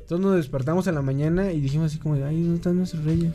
[0.00, 3.32] Entonces nos despertamos en la mañana y dijimos así como ay, ¿dónde están nuestros reyes?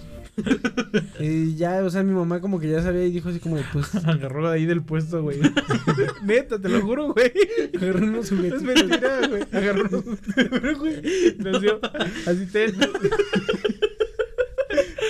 [1.19, 3.63] y ya, o sea, mi mamá como que ya sabía y dijo así como de,
[3.73, 5.39] pues, Agarró de ahí del puesto, güey.
[6.23, 7.31] Neta, te lo juro, güey.
[7.79, 8.61] agarré unos Es juguetes.
[8.63, 9.43] mentira, güey.
[9.51, 10.77] Agarró unos...
[10.79, 11.01] güey.
[11.37, 11.79] Nos dio
[12.25, 12.73] así ten.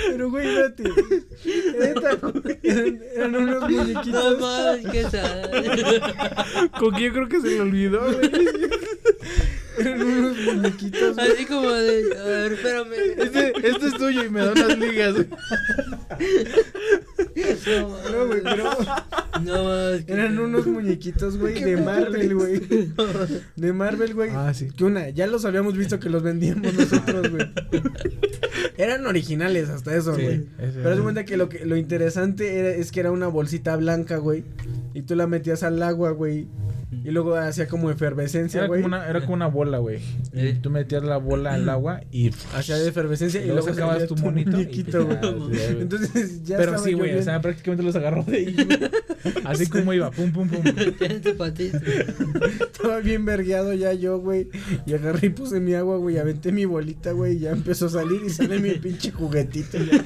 [0.08, 0.84] Pero, güey, espérate.
[1.80, 4.40] Neta, güey, eran, eran unos No muñequitos.
[4.40, 6.70] mames, qué sad.
[6.80, 8.30] Con que yo creo que se le olvidó, güey.
[9.78, 11.32] Eran unos muñequitos, güey.
[11.32, 12.94] Así como de, a ver, espérame.
[13.18, 15.16] Este, este es tuyo y me da unas ligas.
[18.12, 18.64] No, güey, pero
[19.44, 20.06] No mames.
[20.06, 22.62] qué eran unos muñequitos, güey, de Marvel, güey.
[23.56, 24.30] De Marvel, güey.
[24.34, 24.68] Ah, sí.
[24.76, 27.50] Que una, ya los habíamos visto que los vendíamos nosotros, güey.
[28.78, 30.36] Eran originales hasta eso, Sí, güey.
[30.60, 31.02] ese Pero era.
[31.02, 34.44] cuenta que lo que lo interesante era, es que era una bolsita blanca, güey.
[34.94, 36.48] Y tú la metías al agua, güey.
[36.92, 38.82] Y luego hacía como efervescencia, Era güey.
[38.82, 40.00] como, una, era como una bola, güey.
[40.34, 40.60] Y Eh.
[40.62, 42.32] Tú metías la bola al agua y...
[42.54, 45.18] Hacía efervescencia y, Y luego sacabas tu monito y muñequito, güey.
[45.82, 47.18] Entonces ya Pero sí, güey.
[47.18, 48.68] O sea, prácticamente los agarró de ahí, güey.
[49.46, 50.12] Así como iba.
[50.12, 50.62] Pum, pum, pum.
[52.62, 54.50] Estaba bien vergueado ya yo, güey.
[54.86, 56.18] Y agarré y puse mi agua, güey.
[56.18, 57.38] Aventé mi bolita, güey.
[57.38, 59.78] Y ya empezó a salir y sale mi pinche juguetito.
[59.78, 60.04] Ya.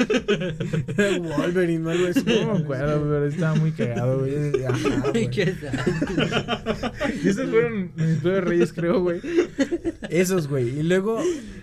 [0.97, 2.23] Era Wolverine, o algo así.
[2.25, 4.63] No me acuerdo, pero estaba muy cagado, güey.
[4.65, 5.29] Ajá, güey.
[7.23, 9.21] Y esos fueron mis peores reyes, creo, güey.
[10.09, 10.79] Esos, güey.
[10.79, 11.19] Y luego,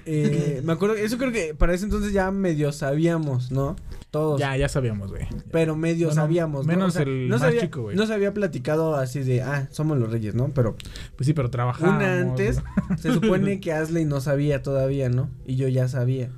[0.06, 3.76] eh, me acuerdo, eso creo que para ese entonces ya medio sabíamos, ¿no?
[4.10, 4.38] Todos.
[4.38, 5.26] Ya, ya sabíamos, güey.
[5.50, 6.72] Pero medio Bueno, sabíamos, ¿no?
[6.72, 7.96] menos el no más se había- chico, güey.
[7.96, 10.48] No se había platicado así de, ah, somos los reyes, ¿no?
[10.54, 10.76] Pero
[11.16, 11.96] Pues sí, pero trabajamos.
[11.96, 12.60] una antes,
[12.98, 15.30] se supone que Asley no sabía todavía, ¿no?
[15.46, 16.30] Y yo ya sabía.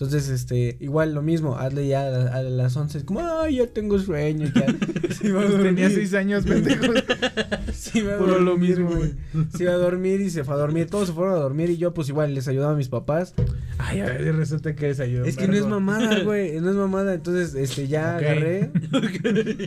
[0.00, 3.98] Entonces, este, igual lo mismo, Asley ya a, a las 11, como, ay, ya tengo
[3.98, 4.64] sueño, ya.
[5.10, 5.90] A Pues tenía dormir.
[5.92, 6.86] seis años, pendejo.
[7.74, 9.12] Se iba a Puro lo dormir, mismo, güey.
[9.54, 10.86] Se iba a dormir y se fue a dormir.
[10.88, 13.34] Todos se fueron a dormir y yo, pues igual, les ayudaba a mis papás.
[13.78, 15.24] Ay, a ver, resulta que les ayudó.
[15.24, 16.58] Es que no es mamada, güey.
[16.60, 17.12] No es mamada.
[17.14, 18.70] Entonces, este, ya agarré.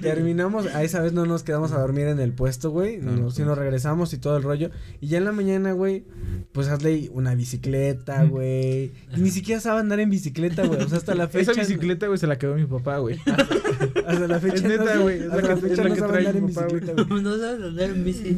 [0.01, 0.67] Terminamos.
[0.67, 2.97] A esa vez no nos quedamos a dormir en el puesto, güey.
[2.97, 4.69] No, sí nos regresamos y todo el rollo.
[5.01, 6.05] Y ya en la mañana, güey,
[6.51, 8.91] pues hazle una bicicleta, güey.
[9.15, 10.22] Y ni siquiera sabe andar en bicicleta,
[10.63, 10.81] güey.
[10.83, 11.51] O sea, hasta la fecha.
[11.51, 13.19] Esa bicicleta, güey, se la quedó mi papá, güey.
[14.07, 14.55] Hasta la fecha.
[14.55, 16.11] Es neta, no, güey, es la Hasta que- la fecha es la no que sabe
[16.13, 16.79] trae andar en mi papá, güey.
[16.81, 17.21] bicicleta, güey.
[17.23, 18.37] No sabes andar en bici.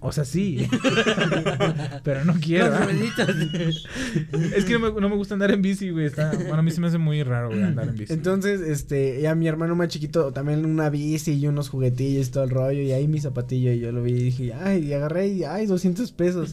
[0.00, 0.68] O sea, sí.
[2.04, 2.72] Pero no quiero.
[4.54, 6.06] Es que no me, no me gusta andar en bici, güey.
[6.06, 8.12] Está, bueno, a mí se me hace muy raro, güey, andar en bici.
[8.12, 12.44] Entonces, este, ya mi hermano más chiquito también una bici y unos juguetillos y todo
[12.44, 12.82] el rollo.
[12.82, 15.66] Y ahí mi zapatillo y yo lo vi y dije, ay, y agarré y, ay,
[15.66, 16.52] 200 pesos.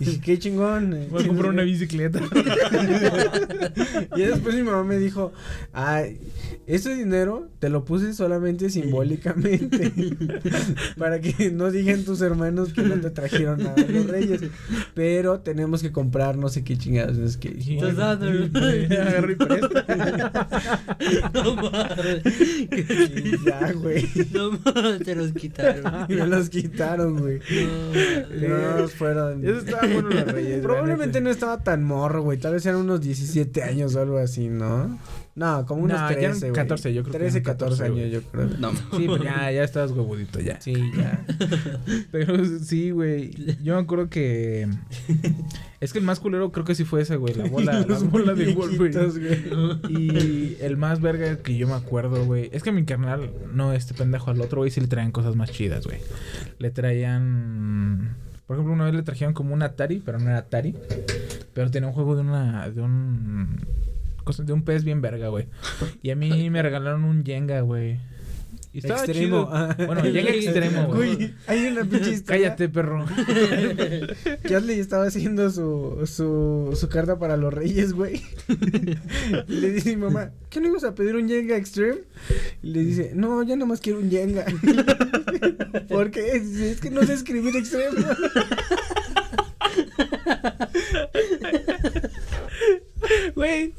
[0.00, 0.94] y dije, qué chingón.
[0.94, 2.20] eh, Voy a comprar una bicicleta.
[4.16, 5.32] y después mi mamá me dijo,
[5.72, 6.18] ay,
[6.66, 9.92] ese dinero te lo puse solamente simbólicamente.
[10.98, 14.40] para que no digan tus hermanos que no te trajeron nada de los reyes.
[14.94, 17.18] Pero tenemos que comprar no sé qué chingados.
[17.18, 17.50] Es que.
[17.82, 19.84] Agarra y presta.
[21.34, 22.22] No mames.
[22.26, 24.08] "Y ya, güey.
[24.32, 26.06] No mames, te los quitaron.
[26.08, 27.40] Me los quitaron, güey.
[28.40, 29.44] No, No nos fueron.
[29.44, 30.60] Eso estaba bueno los reyes.
[30.62, 32.38] Probablemente no estaba tan morro, güey.
[32.38, 34.98] Tal vez eran unos 17 años o algo así, ¿no?
[35.36, 36.52] No, como unos No, ya eran 13, güey.
[36.54, 38.48] 14, yo creo que 13, eran 14 14, años, yo creo.
[38.60, 40.60] No, Sí, pero ya, ya estabas huevudito ya.
[40.60, 41.24] Sí, ya.
[42.12, 43.32] Pero sí, güey.
[43.62, 44.68] Yo me acuerdo que.
[45.80, 47.34] Es que el más culero creo que sí fue ese, güey.
[47.34, 49.10] La bola, la bola de Wolverine.
[49.88, 52.48] Y el más verga que yo me acuerdo, güey.
[52.52, 55.34] Es que a mi carnal, no este pendejo al otro, güey, sí le traían cosas
[55.34, 55.98] más chidas, güey.
[56.58, 58.16] Le traían.
[58.46, 60.76] Por ejemplo, una vez le trajeron como un Atari, pero no era Atari.
[61.54, 62.68] Pero tenía un juego de una.
[62.70, 63.58] de un.
[64.24, 65.46] Cosa- de un pez bien verga, güey.
[66.02, 67.98] Y a mí me regalaron un Jenga, güey.
[68.72, 69.48] Y estaba Extremo.
[69.76, 69.86] chido.
[69.86, 71.32] Bueno, Jenga extremo, güey.
[71.46, 73.04] Hay una pinche Cállate, perro.
[74.44, 78.20] Ashley estaba haciendo su, su, su carta para los reyes, güey.
[79.46, 81.98] y le dice mi mamá, ¿qué no ibas a pedir un Jenga Extreme?
[82.64, 84.44] Y le dice, no, ya nomás quiero un Jenga.
[85.88, 86.40] ¿Por qué?
[86.40, 88.04] Dice, es que no sé escribir Extreme.
[93.34, 93.74] Güey.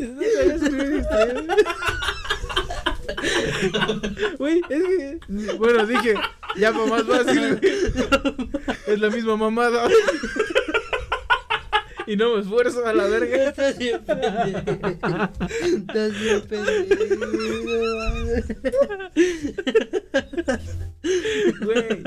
[4.38, 5.20] Güey, es que.
[5.58, 6.16] Bueno, dije,
[6.58, 7.72] ya fue más fácil, güey.
[8.88, 9.88] Es la misma mamada.
[12.08, 13.50] Y no me esfuerzo a la verga.
[13.50, 14.60] Estás bien pendejo.
[15.50, 17.06] Estás bien pendejo.
[21.62, 22.04] Güey,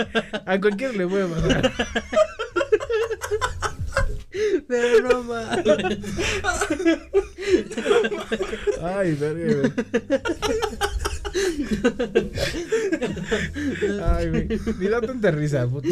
[0.47, 1.73] a cualquiera le puede pasar.
[4.67, 5.99] Pero no mames.
[8.83, 9.73] Ay, verga, güey.
[14.03, 14.49] Ay, güey.
[14.79, 15.89] Ni da tanta risa, puto.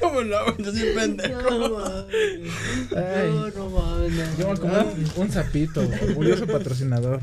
[0.00, 0.56] ¿Cómo no?
[0.58, 1.40] Yo soy pendejo.
[1.50, 2.06] No mames.
[2.96, 3.30] Ay.
[3.30, 4.12] No, no mames.
[4.12, 4.38] no.
[4.38, 7.20] Yo me comí un, un sapito, orgulloso patrocinador.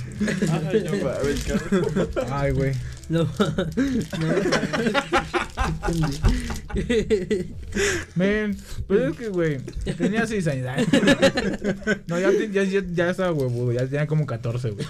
[0.72, 2.10] Ay, no mames, cabrón.
[2.32, 2.74] Ay, güey.
[3.10, 3.76] No mames.
[8.16, 8.58] Men,
[8.88, 9.58] pues es que, güey,
[9.98, 10.68] tenía 6 años.
[12.08, 14.86] No, ya, ya, ya, ya estaba huevudo, ya tenía como 14, güey.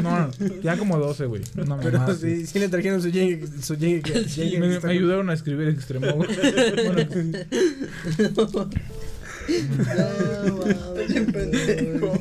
[0.00, 0.30] No, no,
[0.62, 1.42] ya como 12, güey.
[1.56, 3.46] Una Pero mamada sí, sí le trajeron su Jenga.
[3.62, 4.10] Su Jenga
[4.58, 6.28] Me, me ayudaron a escribir extremo, güey.
[6.88, 7.08] Bueno,
[8.36, 8.78] No mames.
[11.32, 12.18] pendejo.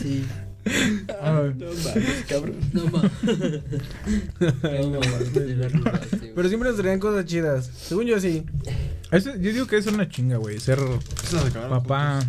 [0.00, 0.24] Sí.
[0.66, 2.56] Ay, No mames, cabrón.
[2.72, 3.12] No mames.
[4.40, 5.32] No mames.
[5.32, 6.32] te la robaste, güey.
[6.34, 7.66] Pero siempre nos traían cosas chidas.
[7.66, 8.44] Según yo, sí.
[9.12, 10.78] yo digo que es una chinga, güey, ser
[11.68, 12.20] papá.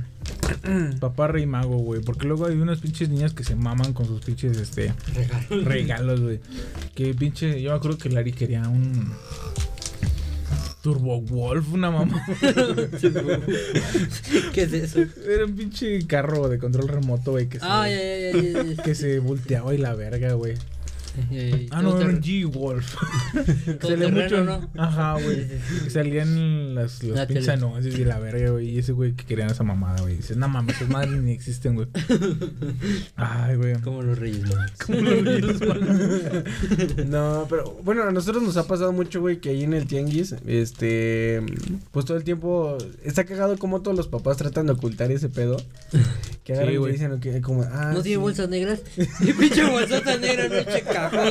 [1.00, 2.02] Papá rey mago, güey.
[2.02, 4.94] Porque luego hay unas pinches niñas que se maman con sus pinches, este...
[5.64, 6.40] regalos, güey.
[6.96, 9.12] Que pinche, yo me acuerdo que Lari quería un
[10.88, 12.26] Turbo Wolf, una mamá.
[14.54, 15.02] ¿Qué es eso?
[15.30, 19.94] Era un pinche carro de control remoto, güey, que se, que se volteaba y la
[19.96, 20.54] verga, güey.
[21.32, 22.96] Eh, Ah, no, era un G-Wolf.
[23.80, 24.44] terreno, mucho.
[24.44, 24.70] ¿no?
[24.78, 25.38] Ajá, güey.
[25.48, 25.90] Sí, sí, sí.
[25.90, 27.58] Salían las, los La pinches tele.
[27.58, 28.70] anuncios y la verga, güey.
[28.70, 30.18] Y ese güey que querían esa mamada, güey.
[30.18, 31.88] Dice, no mames, esas madres ni existen, güey.
[33.16, 33.74] Ay, güey.
[33.82, 34.56] Como los reyes, ¿no?
[34.86, 39.64] ¿Cómo lo dices, No, pero bueno, a nosotros nos ha pasado mucho, güey, que ahí
[39.64, 41.42] en el tianguis, este,
[41.92, 45.58] pues todo el tiempo está cagado como todos los papás tratan de ocultar ese pedo.
[46.44, 46.94] Que agarran y güey.
[46.94, 48.22] dicen que como, ah, ¿No tiene sí.
[48.22, 48.82] bolsas negras?
[49.20, 50.82] Y pinche bolsota negra, no eche
[51.12, 51.28] güey.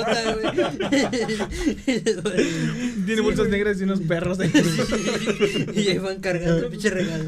[3.07, 4.51] Tiene bolsas negras y unos perros ahí.
[5.75, 7.25] y ahí van cargando el pinche regalo.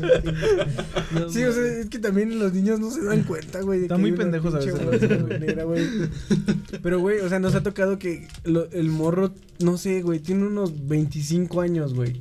[1.13, 3.83] No Sí, o sea, es que también los niños no se dan cuenta, güey.
[3.83, 4.75] Están muy pendejos a veces,
[5.41, 5.85] negra, güey.
[6.83, 10.47] Pero, güey, o sea, nos ha tocado que lo- el morro, no sé, güey, tiene
[10.47, 12.21] unos 25 años, güey.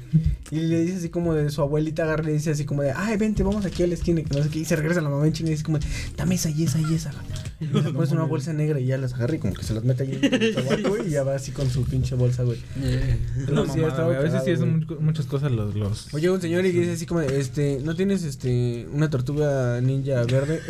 [0.52, 2.92] Y le dice así como de su abuelita agarra y le dice así como de,
[2.92, 4.60] ay, vente, vamos aquí a la esquina, que no sé qué.
[4.60, 5.80] Y se regresa la mamá en chinga y dice como,
[6.16, 7.12] dame esa y esa y esa.
[7.60, 9.84] Y le pones una bolsa negra y ya las agarra y como que se las
[9.84, 12.58] mete ahí el tabaco, güey, y ya va así con su pinche bolsa, güey.
[12.82, 14.18] Eh, Sí, mamada, güey.
[14.18, 15.76] A veces sí mu- muchas cosas los...
[15.76, 16.14] los...
[16.14, 20.62] Oye, un señor y dice así como este, ¿no tienes este una tortuga ninja verde?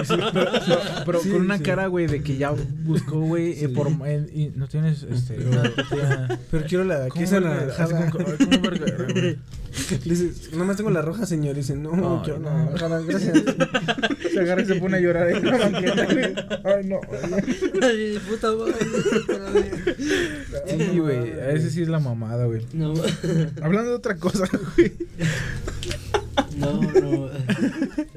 [1.07, 1.62] Pero Sí, con una sí.
[1.62, 2.53] cara, güey, de que ya
[2.84, 3.68] buscó, güey, eh, Sí.
[3.68, 3.88] por...
[4.07, 5.38] eh, y no tienes, este...
[5.46, 7.51] una tortilla- Pero quiero la que ¿Cómo es verga?
[7.78, 8.11] Así anaranjada.
[8.11, 9.38] como- ¿cómo verga, güey?
[10.05, 11.55] Le dices, nomás tengo la roja, señor.
[11.55, 12.51] Y dice, no, Ay, quiero no.
[12.51, 13.43] la naranjada, gracias.
[14.33, 16.35] Se agarra y se pone a llorar ahí en la banqueta, güey.
[16.64, 17.01] Ay, no.
[17.83, 18.75] Ay, puta madre.
[20.66, 21.33] Sí, güey.
[21.41, 22.62] A veces sí es la mamada, güey.
[22.73, 22.95] No,
[23.62, 24.47] Hablando de otra cosa,
[24.77, 24.93] güey.
[26.57, 27.29] no, no.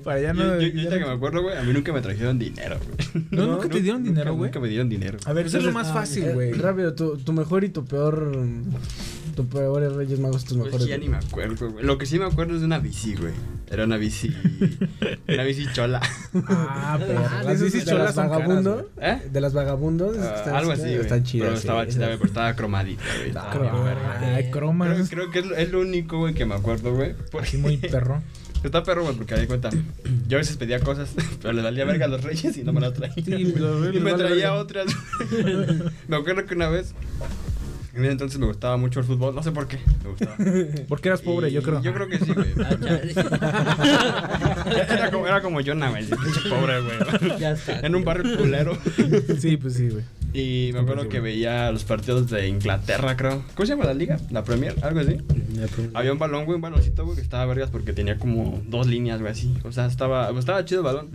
[0.03, 0.59] Para allá Yo, no...
[0.59, 2.77] yo, yo ya ahorita que no- me acuerdo, güey, a mí nunca me trajeron dinero,
[2.79, 3.25] güey.
[3.31, 4.49] No, nunca te dieron Nunca- dinero, güey.
[4.49, 5.17] Nunca me dieron dinero.
[5.25, 6.51] A ver, eso es lo más Ah, fácil, eh, güey.
[6.53, 8.31] rápido, tu, tu mejor y tu peor.
[9.35, 10.87] Tu peor Reyes Magos, tus Pues mejores.
[10.87, 11.85] ya ni me acuerdo, güey.
[11.85, 13.33] Lo que sí me acuerdo es de una bici, güey.
[13.69, 14.33] Era una bici.
[15.27, 16.01] una bici chola.
[16.47, 18.89] Ah, pero Ah, de las de cholas las vagabundo.
[19.01, 19.21] ¿Eh?
[19.31, 20.17] De las vagabundos.
[20.17, 20.95] Ah, están algo así, güey.
[20.99, 21.47] Están chidas.
[21.47, 23.27] Pero estaba chida, güey, pero estaba cromadita, güey.
[23.29, 23.53] Estaba
[24.29, 24.85] bien Croma.
[24.93, 27.13] Creo, creo que es, lo- es lo único, güey, que me acuerdo, güey.
[27.31, 28.21] Porque Así muy perro.
[28.63, 29.69] Está perro, güey, porque me di cuenta.
[30.27, 32.81] Yo a veces pedía cosas, pero le valía verga a los reyes y no me
[32.81, 33.13] las traía.
[33.15, 33.23] Sí,
[33.93, 34.85] y me traía otras.
[36.07, 36.93] me acuerdo que una vez.
[37.93, 39.77] En ese entonces me gustaba mucho el fútbol, no sé por qué.
[40.03, 40.35] Me gustaba.
[40.87, 41.81] Porque eras pobre, Y yo creo.
[41.81, 42.47] Yo creo que sí, güey.
[43.41, 44.65] Ah.
[44.91, 46.05] Era como, era como Jonah, güey.
[46.49, 47.39] pobre, güey.
[47.39, 47.79] Ya está.
[47.79, 48.77] En un barrio culero.
[49.39, 50.03] Sí, pues sí, güey.
[50.33, 53.43] Y me acuerdo que veía los partidos de Inglaterra, creo.
[53.55, 54.19] ¿Cómo se llama la liga?
[54.29, 54.75] ¿La Premier?
[54.81, 55.17] ¿Algo así?
[55.93, 59.19] Había un balón, güey, un baloncito, güey, que estaba vergas porque tenía como dos líneas,
[59.19, 59.53] güey, así.
[59.63, 61.09] O sea, estaba, estaba chido el balón.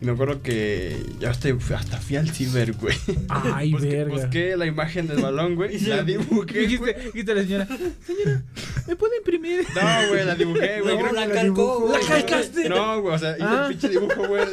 [0.00, 2.96] Y me acuerdo que ya hasta, hasta fui al ciber, güey.
[3.28, 4.14] Ay, busqué, verga.
[4.14, 7.68] busqué la imagen del balón, güey, y la dibujé, Dijiste, dijiste a la señora,
[8.06, 8.42] señora,
[8.86, 9.64] ¿me puede imprimir?
[9.74, 10.96] No, güey, la dibujé, güey.
[10.98, 12.00] No, la que- calcó, güey.
[12.02, 12.68] ¿La calcaste?
[12.68, 13.66] No, güey, o sea, hice Ah.
[13.68, 14.44] el pinche dibujo, güey.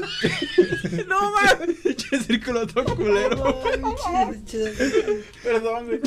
[1.08, 1.76] No, mames.
[1.84, 3.62] Pinche círculo todo culero.
[5.44, 6.00] Perdón, güey.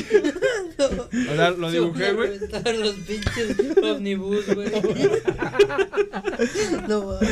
[1.29, 2.39] O sea, lo dibujé, güey.
[2.79, 4.71] Los pinches omnibus, güey.
[6.87, 7.29] no mames.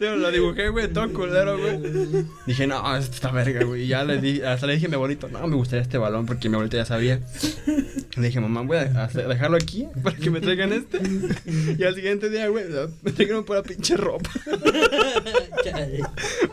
[0.00, 2.24] Lo dibujé, güey, todo culero, güey.
[2.46, 3.82] Dije, no, esto está verga, güey.
[3.84, 6.26] Y ya le di, hasta le dije a mi abuelito, no, me gustaría este balón
[6.26, 7.20] porque mi abuelito ya sabía.
[8.16, 10.98] Le dije, mamá, voy a hacer- dejarlo aquí para que me traigan este.
[11.78, 12.64] Y al siguiente día, güey,
[13.02, 14.30] me trajeron pura pinche ropa.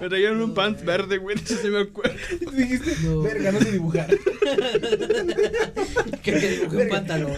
[0.02, 2.16] Me trajeron un pants verde, güey, eso sí me acuerdo.
[2.52, 3.22] Dijiste, No.
[3.22, 4.08] verga, no sé dibujar.
[6.24, 7.34] Creo que dibujé un pantalón.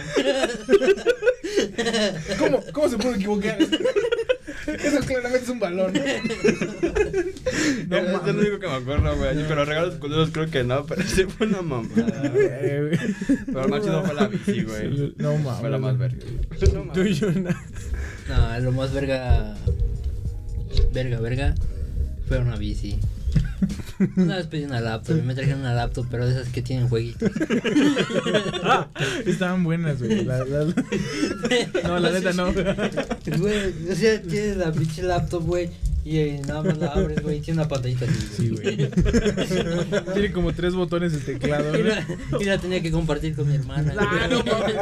[2.38, 3.58] ¿Cómo, ¿Cómo se pudo equivocar?
[4.66, 5.92] Eso claramente es un balón.
[7.88, 9.36] No, es lo único que me acuerdo, güey.
[9.48, 12.22] Pero regalos culeros creo que no, pero sí fue una mamada.
[12.34, 12.90] Eh,
[13.46, 15.14] Pero el más chido fue la bici, güey.
[15.18, 15.60] No mames.
[15.60, 16.18] Fue la más verga.
[16.72, 16.92] No mames.
[16.94, 17.64] Tú y yo, na-
[18.28, 19.56] No, lo más verga.
[20.92, 21.54] Verga, verga.
[22.28, 22.98] Fue una bici.
[24.16, 26.88] Una vez pedí una laptop y me trajeron una laptop, pero de esas que tienen
[26.88, 27.30] jueguitos.
[29.26, 30.24] Estaban buenas, güey.
[30.24, 30.64] La- la-
[31.84, 32.52] No, la neta no.
[32.52, 35.70] Güey, o sea, tienes la pinche laptop, güey,
[36.06, 38.28] y eh, nada más la abres, güey, tiene una pantallita así.
[38.36, 38.76] Sí, güey.
[40.14, 41.94] Tiene como tres botones el teclado, Y güey.
[41.94, 42.06] la,
[42.40, 43.92] y la tenía que compartir con mi hermana.
[43.98, 44.76] Ah, no güey.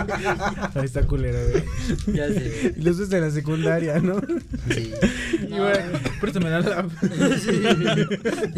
[0.74, 1.64] Ahí está culero, güey.
[2.14, 2.74] Ya sé.
[2.76, 4.20] Y los de la secundaria, ¿no?
[4.70, 4.92] Sí.
[5.44, 5.74] Y, güey,
[6.20, 6.90] préstame la lap.
[7.00, 7.62] Sí.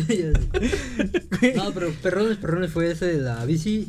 [0.09, 0.33] Ya
[1.39, 1.55] sé.
[1.55, 3.87] No, pero perrones, perrones fue ese de la bici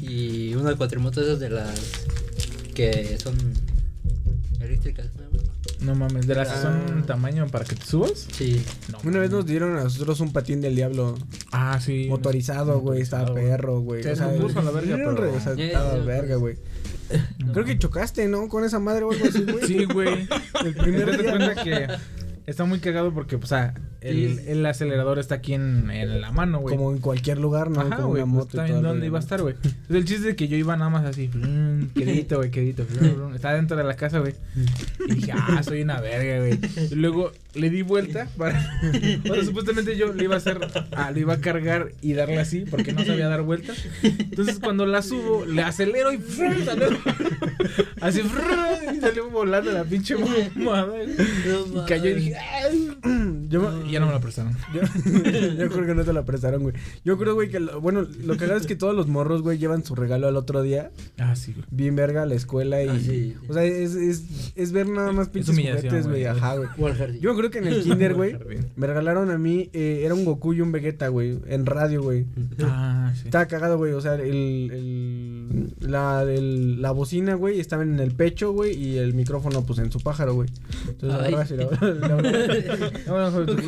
[0.00, 1.78] y una cuatrimoto esas de las
[2.74, 3.36] que son
[4.60, 5.06] eléctricas,
[5.80, 5.94] ¿no?
[5.94, 7.06] Mames, de las que son Ah.
[7.06, 8.26] tamaño para que te subas.
[8.32, 8.64] Sí.
[8.92, 11.14] No, Una vez nos dieron a nosotros un patín del diablo
[11.52, 12.06] Ah, sí.
[12.08, 13.00] motorizado, güey.
[13.02, 14.02] Estaba perro, güey.
[14.02, 16.56] Se nos puso a la verga, pero- re- o sea, estaba verga, güey.
[17.38, 17.52] No.
[17.52, 18.48] Creo que chocaste, ¿no?
[18.48, 19.66] Con esa madre o algo así, güey.
[19.66, 20.28] Sí, güey.
[20.64, 21.30] El primer día.
[21.30, 21.86] cuenta que
[22.46, 26.60] está muy cagado porque, o sea, el, el acelerador está aquí en, en la mano,
[26.60, 26.76] güey.
[26.76, 27.80] Como en cualquier lugar, ¿no?
[27.80, 28.62] Ajá, Como una pues, moto.
[28.62, 29.54] el dónde iba a estar, güey.
[29.54, 31.28] Entonces, el chiste es que yo iba nada más así,
[31.94, 32.86] quedito, güey, quedito.
[33.34, 34.34] Estaba dentro de la casa, güey.
[35.08, 36.58] Y dije, ah, soy una verga, güey.
[36.90, 38.80] Y luego le di vuelta para...
[39.26, 40.58] Bueno, supuestamente yo le iba a hacer...
[40.92, 43.72] Ah, le iba a cargar y darle así, porque no sabía dar vuelta.
[44.02, 46.18] Entonces, cuando la subo, le acelero y...
[46.18, 46.64] ¡frum!
[46.64, 46.88] salió.
[48.00, 48.94] Así, ¡frum!
[48.94, 51.08] y salió volando la pinche mamada, güey.
[51.10, 52.96] Y cayó y dije, ¡ay!
[53.48, 54.54] Yo, ya no me la prestaron.
[54.74, 56.74] Yo, yo creo que no te la prestaron, güey.
[57.04, 57.60] Yo creo, güey, que...
[57.60, 60.62] lo- bueno, lo que es que todos los morros, güey, llevan su regalo al otro
[60.62, 60.90] día.
[61.18, 61.64] Ah, sí, güey.
[61.70, 62.88] Bien verga a la escuela y...
[62.88, 63.34] Ah, sí.
[63.48, 66.22] O sea, es, es, es ver nada más pinches juguetes, güey.
[66.22, 66.24] güey.
[66.26, 67.20] Ajá, güey.
[67.20, 68.36] Yo creo que en el kinder, güey,
[68.76, 69.70] me regalaron a mí...
[69.72, 71.38] eh, era un Goku y un Vegeta, güey.
[71.46, 72.26] En radio, güey.
[72.64, 73.22] Ah, sí.
[73.24, 73.92] Estaba cagado, güey.
[73.92, 78.98] O sea, el, el, la, el- la bocina, güey, estaba en el pecho, güey, y
[78.98, 80.48] el micrófono, pues, en su pájaro, güey.
[80.88, 83.62] Entonces, agarras y la- la- la- No, no, tú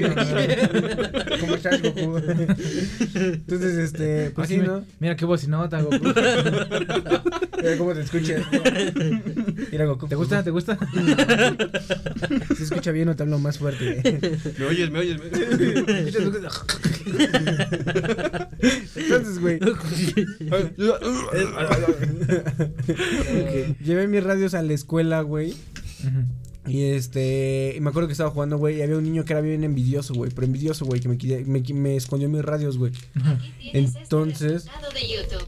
[1.40, 2.18] ¿Cómo estás, Goku?
[3.14, 4.84] Entonces, este, pues Así sí, me- ¿no?
[4.98, 6.04] Mira qué bocinota, Goku.
[7.62, 8.42] Mira cómo te escuchas.
[9.70, 10.08] Mira, Goku.
[10.08, 10.42] ¿Te gusta?
[10.42, 10.78] ¿Te gusta?
[12.56, 14.02] Se escucha bien o te hablo más fuerte.
[14.58, 15.18] Me oyes, me oyes.
[15.20, 15.30] Me...
[18.96, 19.58] Entonces, güey,
[23.84, 25.54] llevé mis radios a la escuela, güey.
[26.66, 29.40] Y este, y me acuerdo que estaba jugando, güey, y había un niño que era
[29.40, 32.92] bien envidioso, güey, pero envidioso, güey, que me, me, me escondió mis radios, güey.
[33.72, 34.66] Entonces,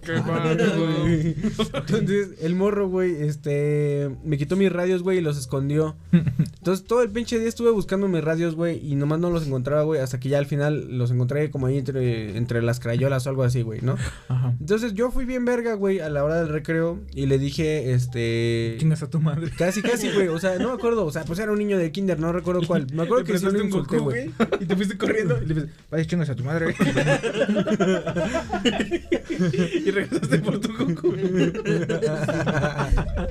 [0.02, 1.36] ¿Qué pasa, güey?
[1.74, 5.96] entonces el morro, güey, este, me quitó mis radios, güey, y los escondió.
[6.12, 9.82] Entonces todo el pinche día estuve buscando mis radios, güey, y nomás no los encontraba,
[9.82, 13.30] güey, hasta que ya al final los encontré como ahí entre, entre las crayolas o
[13.30, 13.96] algo así, güey, ¿no?
[14.28, 14.54] Ajá.
[14.58, 18.76] Entonces yo fui bien verga, güey, a la hora del recreo y le dije, este...
[18.78, 19.50] Chingas a tu madre.
[19.58, 20.28] Casi, casi, güey.
[20.28, 21.11] O sea, no me acuerdo.
[21.12, 22.86] O sea, pues era un niño de kinder, no recuerdo cuál.
[22.90, 24.30] Me acuerdo que sí lo insulté, Goku, güey.
[24.60, 25.36] Y te fuiste corriendo.
[25.42, 26.74] Y le dijiste, vaya chingas a tu madre.
[29.84, 31.14] y regresaste por tu Goku.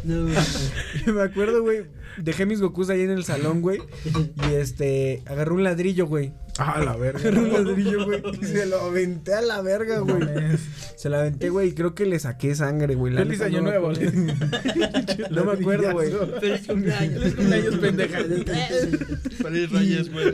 [0.04, 0.28] No,
[1.12, 1.86] me acuerdo, güey.
[2.18, 3.80] Dejé mis Gokus ahí en el salón, güey.
[4.48, 6.34] Y este, agarré un ladrillo, güey.
[6.64, 7.28] Ah, la verga.
[7.30, 8.22] Un ladrillo, güey.
[8.39, 10.22] Y se lo aventé a la verga, güey.
[10.95, 11.70] Se lo aventé, güey.
[11.70, 13.14] Y creo que le saqué sangre, güey.
[13.14, 13.89] La Feliz año no nuevo.
[13.89, 14.12] acuerdo.
[15.32, 16.12] No me acuerdo, güey.
[16.39, 17.20] Feliz cumpleaños.
[17.20, 18.20] Feliz cumpleaños, pendeja.
[19.41, 20.34] Feliz Reyes, güey.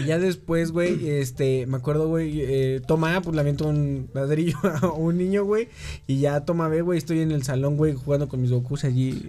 [0.00, 4.58] Y ya después, güey, este, me acuerdo, güey, eh, toma, pues le aviento un ladrillo
[4.82, 5.68] a un niño, güey.
[6.06, 9.28] Y ya toma, ve, güey, estoy en el salón, güey, jugando con mis Gokus allí,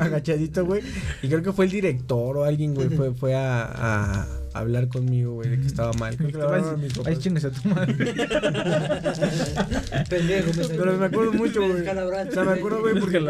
[0.00, 0.82] agachadito, güey.
[1.22, 5.34] Y creo que fue el director o alguien, güey, fue, fue a, a hablar conmigo,
[5.34, 6.16] güey, de que estaba mal.
[6.16, 7.94] Creo que a chingas tu madre.
[10.08, 11.82] Pendejo, me Pero me acuerdo mucho, güey.
[11.82, 13.20] O sea, me acuerdo, güey, porque,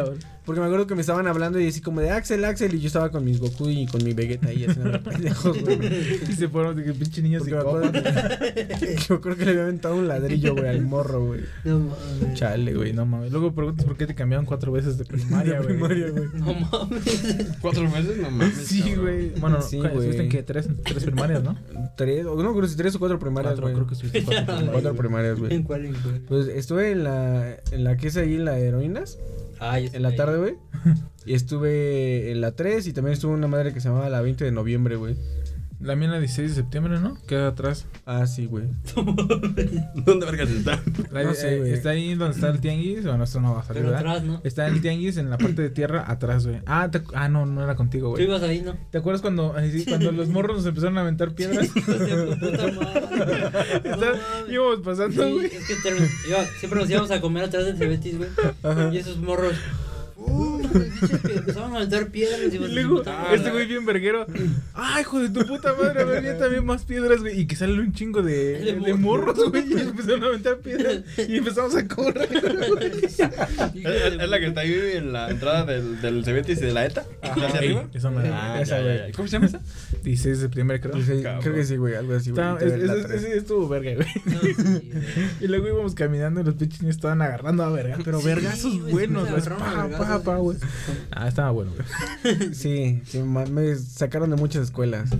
[0.45, 2.87] porque me acuerdo que me estaban hablando y así como de Axel, Axel, y yo
[2.87, 5.79] estaba con mis Goku y con mi Vegeta ahí haciendo pendejos, güey.
[6.29, 7.93] Y se fueron de que pinche niño me acuerdo
[9.09, 11.41] yo creo que le había aventado un ladrillo, güey, al morro, güey.
[11.65, 12.35] No mames.
[12.35, 13.33] Chale, güey, no mames.
[13.33, 15.69] Luego preguntas por qué te cambiaron cuatro veces de primaria, güey.
[15.69, 16.29] primaria, güey.
[16.35, 17.57] No mames.
[17.61, 18.17] ¿Cuatro meses?
[18.19, 18.55] No mames.
[18.55, 19.31] Sí, güey.
[19.41, 19.89] Bueno, Sí, güey.
[19.89, 21.59] estuviste en que tres, tres primarias, ¿no?
[21.97, 23.75] Tres, o no, creo si tres o cuatro primarias, Cuatro, güey.
[23.75, 24.73] creo que estuviste en cuatro primarias.
[24.73, 25.55] Cuatro primarias, güey.
[25.55, 25.85] ¿En cuál?
[25.87, 26.21] en cuál?
[26.29, 29.19] Pues estuve en la, en la que es ahí, la de heroínas,
[29.61, 30.55] Ah, en la estoy tarde, güey.
[31.27, 34.23] Y estuve en la 3 y también estuve en una madre que se llamaba la
[34.23, 35.15] 20 de noviembre, güey.
[35.81, 37.17] La mía la 16 de septiembre, ¿no?
[37.29, 37.87] Queda atrás.
[38.05, 38.65] Ah, sí, güey.
[38.97, 40.83] ¿Dónde vergas está?
[41.13, 41.73] La- No sé, eh, güey.
[41.73, 43.05] está ahí donde está el tianguis.
[43.05, 44.41] Bueno, esto no va a salir, Pero atrás, ¿no?
[44.43, 46.61] Está el tianguis en la parte de tierra atrás, güey.
[46.67, 48.25] Ah, te- ah, no, no era contigo, Tú güey.
[48.25, 48.77] ibas ahí, ¿no?
[48.91, 51.67] ¿Te acuerdas cuando, sí, cuando los morros nos empezaron a aventar piedras?
[51.77, 53.01] Hijos de tu puta madre.
[53.85, 54.21] Está- mames.
[54.51, 55.47] íbamos pasando, Sí, güey.
[55.47, 55.53] es
[55.83, 58.31] que iba- siempre nos íbamos a comer atrás del Cebetis, güey.
[58.93, 59.55] Y esos morros.
[60.17, 62.41] Uh, bichos que empezaban a aventar piedras.
[62.53, 63.03] Y Y luego,
[63.33, 64.27] este güey bien verguero.
[64.75, 66.03] ¡Ay, hijo de tu puta madre!
[66.03, 67.41] A ver, ya también más piedras, güey.
[67.41, 69.65] Y que sale un chingo de, De de morros, güey.
[69.69, 71.03] Y empezaron a aventar piedras.
[71.29, 72.29] Y empezamos a correr.
[72.83, 76.85] ¿Es, es- la que está ahí en la entrada del, del Cebetis y de la
[76.87, 77.05] ETA?
[77.23, 77.85] ¿Hacia Ey, arriba?
[77.95, 78.31] Esa madre.
[78.33, 79.13] Ah, Esa, ya, ya.
[79.13, 79.61] ¿Cómo se llama esa?
[80.03, 80.95] 16 de septiembre, creo.
[81.03, 81.43] Sí, cabrón.
[81.43, 82.45] creo que sí, güey, algo así, güey.
[82.61, 84.09] Es- es- ese estuvo verga, güey.
[85.41, 87.97] Y luego íbamos caminando y los pinches niños estaban agarrando a verga.
[88.05, 89.43] Pero Sí, vergazos buenos, güey.
[89.43, 90.58] Pa, pa, pa, güey.
[91.11, 92.37] Ah, estaba bueno, güey.
[92.55, 95.11] Sí, sí, me sacaron de muchas escuelas.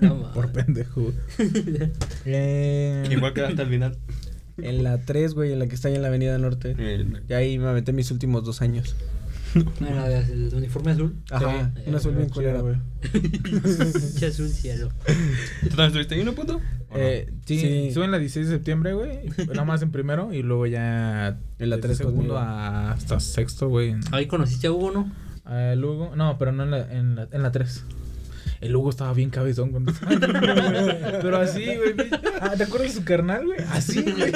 [0.00, 0.32] No.
[0.32, 1.12] Por pendejo.
[2.24, 3.96] Eh, Igual que hasta el final.
[4.58, 6.76] En la 3, güey, en la que está ahí en la Avenida Norte.
[7.28, 8.96] Y ahí me aventé mis últimos dos años.
[9.80, 11.16] No, la de el uniforme azul.
[11.30, 11.82] Ajá, Sí.
[11.86, 12.76] un azul bien culero, güey.
[14.22, 14.88] Es un cielo.
[15.62, 16.60] ¿Tú también estuviste ahí, no, puto?
[16.94, 17.90] Eh, sí, Sí.
[17.92, 19.20] suben la 16 de septiembre, güey.
[19.48, 21.38] Nada más en primero y luego ya.
[21.58, 22.38] En la desde tres segundo conmigo.
[22.38, 23.94] a- hasta sexto, güey.
[24.12, 25.10] Ahí conociste a Hugo, ¿no?
[25.50, 27.84] Eh, luego, no, pero no en la, en la, en la 3.
[28.60, 30.16] El Hugo estaba bien cabezón cuando estaba.
[30.18, 31.94] Pero así, güey.
[32.40, 33.58] Ah, ¿Te acuerdas de su carnal, güey?
[33.70, 34.32] Así, güey.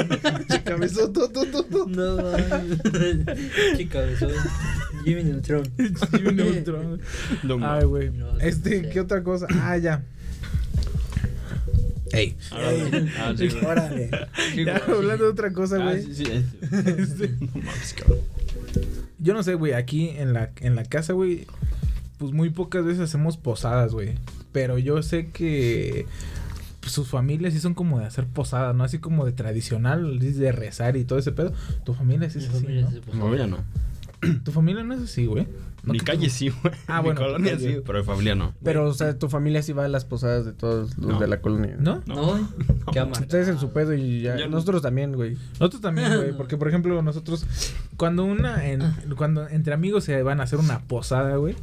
[0.65, 1.87] Cabezón, todo, todo, todo.
[1.89, 2.37] No.
[3.77, 4.29] Chica, eso.
[5.05, 5.65] Jimmy Neutron.
[6.13, 7.01] Jimmy Neutron.
[7.43, 8.11] No, Ay, güey.
[8.11, 8.89] No, Este.
[8.91, 9.47] ¿qué otra cosa?
[9.61, 10.03] Ah, ya.
[12.13, 12.37] Ey.
[12.53, 13.33] Ah.
[13.67, 14.11] Órale.
[14.65, 16.03] Ya, hablando de otra cosa, Ah, güey.
[16.05, 17.29] sí, sí, este.
[17.41, 18.19] No mames, cabrón.
[19.19, 21.47] Yo no sé, güey, aquí en la, en la casa, güey,
[22.23, 24.15] pues muy pocas veces hacemos posadas, güey.
[24.53, 26.07] Pero yo sé que
[26.79, 28.85] pues, sus familias sí son como de hacer posadas, ¿no?
[28.85, 31.53] Así como de tradicional, de rezar y todo ese pedo.
[31.83, 32.91] Tu familia sí es así, familia ¿no?
[32.91, 33.59] Mi familia no.
[34.45, 35.49] Tu familia no es así, güey.
[35.83, 36.73] No Mi calle sí, güey.
[36.87, 38.55] Ah, Mi bueno, colonia sí, pero mi familia no.
[38.63, 41.19] Pero, o sea, tu familia sí va a las posadas de todos los No.
[41.19, 41.75] de la colonia.
[41.77, 42.03] ¿No?
[42.07, 42.39] No,
[42.93, 43.23] qué amargado.
[43.25, 44.37] Ustedes en su pedo y ya.
[44.37, 44.53] Yo no.
[44.53, 45.37] Nosotros también, güey.
[45.55, 47.45] Nosotros también, güey, porque por ejemplo nosotros
[47.97, 48.83] cuando una en,
[49.17, 51.57] cuando entre amigos se van a hacer una posada, güey.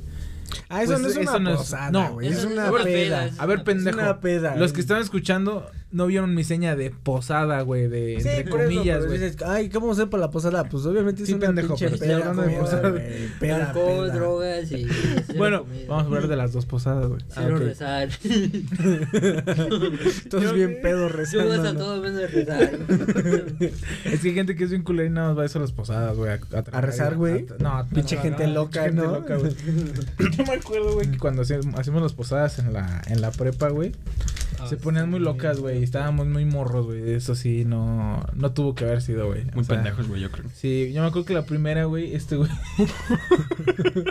[0.69, 2.27] Ah, eso Pues no es eso una no es- posada, no, güey.
[2.27, 2.83] eso Es no es una peda.
[2.83, 3.97] peda, A ver, pendejo.
[3.97, 4.55] es una peda.
[4.55, 9.05] Los que están escuchando no vieron mi seña de posada, güey, de Sí, entre comillas,
[9.07, 9.17] güey.
[9.19, 10.65] dices, ay, ¿cómo hacer para la posada?
[10.65, 12.93] Pues obviamente es Sí, una pendejo, pinche pero estoy hablando de posada.
[13.39, 14.15] Peda, Alcohol, peda.
[14.15, 14.87] drogas y.
[15.37, 17.21] Bueno, vamos a hablar de las dos posadas, güey.
[17.31, 17.61] Ah, Quiero ok.
[17.63, 18.09] rezar.
[20.29, 21.49] Todos bien pedos Yo rezando.
[21.49, 21.79] vas a ¿no?
[21.79, 22.71] todo menos rezar.
[24.05, 25.61] Es que hay gente que es bien culera y nada más va a eso a
[25.61, 26.31] las posadas, güey.
[26.31, 26.39] A,
[26.71, 27.45] ¿A rezar, güey?
[27.59, 29.19] No, Pinche no, gente no, loca, pinche gente ¿no?
[29.19, 29.51] loca, güey.
[30.37, 33.69] Yo me acuerdo, güey, que cuando hacíamos, hacíamos las posadas en la, en la prepa,
[33.69, 33.91] güey,
[34.61, 35.78] Ah, se ponían muy locas, güey.
[35.83, 37.13] Estábamos muy morros, güey.
[37.13, 39.45] Eso sí, no, no tuvo que haber sido, güey.
[39.53, 40.45] Muy O sea, pendejos, güey, yo creo.
[40.55, 42.49] Sí, yo me acuerdo que la primera, güey, este güey.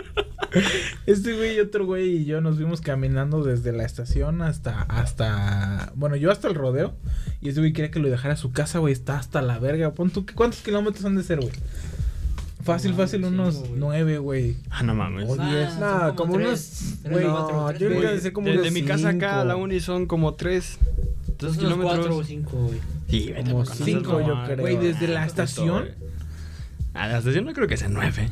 [1.05, 5.91] este güey y otro güey y yo nos fuimos caminando desde la estación hasta, hasta,
[5.95, 6.93] bueno, yo hasta el rodeo.
[7.41, 9.91] Y ese güey quería que lo dejara a su casa, güey, está hasta la verga.
[9.93, 11.51] Pon tú, ¿cuántos kilómetros han de ser, güey?
[12.61, 13.71] Fácil, No, fácil, unos güey.
[13.77, 14.57] nueve, güey.
[14.69, 15.29] Ah, no mames.
[15.29, 15.69] O Ah, diez.
[15.71, 18.53] son No, como tres, unos- tres, güey, cuatro, no, tres, yo creo que como de,
[18.53, 20.77] unos de mi casa acá a la uni son como tres.
[21.39, 22.27] Entonces unos cuatro o kilómetros.
[22.27, 22.79] cinco, güey.
[23.09, 24.57] Sí, vete Como cinco, no, yo creo.
[24.57, 25.89] güey, desde la estación.
[26.93, 28.29] A la estación no creo que sea nueve.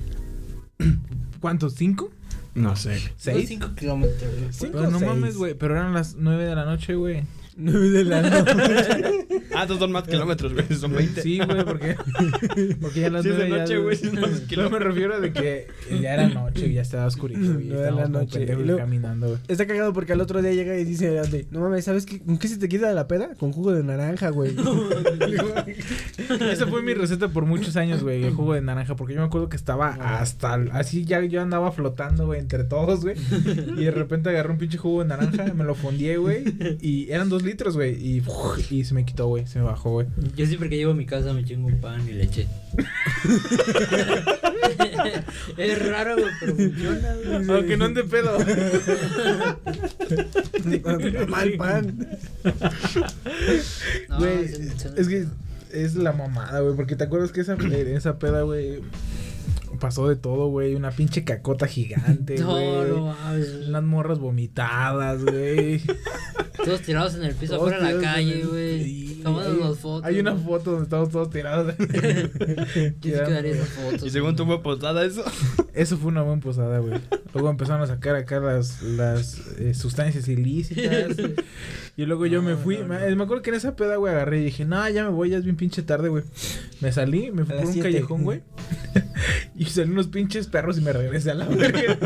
[1.40, 1.74] ¿Cuántos?
[1.76, 2.12] ¿Cinco?
[2.54, 3.00] No sé.
[3.16, 3.48] ¿Seis?
[3.48, 4.30] cinco kilómetros.
[4.40, 4.52] güey.
[4.52, 5.12] Cinco Pero no o seis.
[5.12, 5.54] mames, güey.
[5.54, 7.24] Pero eran las nueve de la noche, güey.
[7.58, 9.26] Nueve de la noche.
[9.56, 10.66] Ah, estos son más kilómetros, güey.
[10.78, 11.20] Son 20.
[11.24, 11.96] Sí, güey, porque.
[12.80, 14.72] Porque ya las Sí, es de ya- noche, güey, sí, no, kilómetros.
[14.72, 15.68] me refiero a de que
[16.00, 17.40] ya era noche y ya estaba oscurito.
[17.40, 18.38] Nueve de la estábamos como noche.
[18.38, 19.40] pendejos Y luego- caminando, güey.
[19.48, 22.20] Está cagado porque al otro día llega y dice, no mames, ¿sabes qué?
[22.20, 23.30] ¿Con qué se te quita la peda?
[23.40, 24.56] Con jugo de naranja, güey.
[26.52, 29.26] Esa fue mi receta por muchos años, güey, el jugo de naranja, porque yo me
[29.28, 29.90] acuerdo que estaba
[30.20, 33.16] hasta el- así ya yo andaba flotando, güey, entre todos, güey.
[33.78, 36.44] Y de repente agarré un pinche jugo de naranja, me lo fundí, güey,
[36.82, 38.24] y eran dos litros, güey, y,
[38.70, 40.08] y se me quitó, güey, se me bajó, güey.
[40.36, 42.48] Yo siempre que llego a mi casa me chingo un pan y leche.
[45.58, 47.50] es raro, güey, pero funciona, güey.
[47.58, 48.38] Aunque no ande pedo.
[51.28, 52.08] Mal pan.
[54.10, 54.46] No, Güey,
[54.96, 55.26] es que
[55.72, 58.82] es la mamada, güey, porque te acuerdas que esa, en esa peda, güey,
[59.80, 62.92] pasó de todo, güey, una pinche cacota gigante, No, güey.
[62.92, 63.50] no mames.
[63.68, 65.82] Unas morras vomitadas, güey.
[66.64, 68.84] Todos tirados en el piso Todos afuera de la en calle, güey.
[68.84, 70.06] Sí, Tomándonos fotos.
[70.06, 71.74] Hay una foto donde estamos todos tirados.
[71.80, 71.86] Yo
[72.74, 74.04] sí quedaría esas fotos.
[74.04, 75.24] Y según tu fue posada eso.
[75.78, 77.00] Eso fue una buena posada, güey.
[77.34, 81.16] Luego empezaron a sacar acá las, las eh, sustancias ilícitas.
[81.96, 82.78] Y luego yo me fui.
[82.78, 85.30] Me, me acuerdo que en esa peda, güey, agarré y dije, no, ya me voy,
[85.30, 86.24] ya es bien pinche tarde, güey.
[86.82, 87.92] Me salí, me fui por un siete.
[87.92, 88.42] callejón, güey.
[89.56, 91.98] y salí unos pinches perros y me regresé a la verga.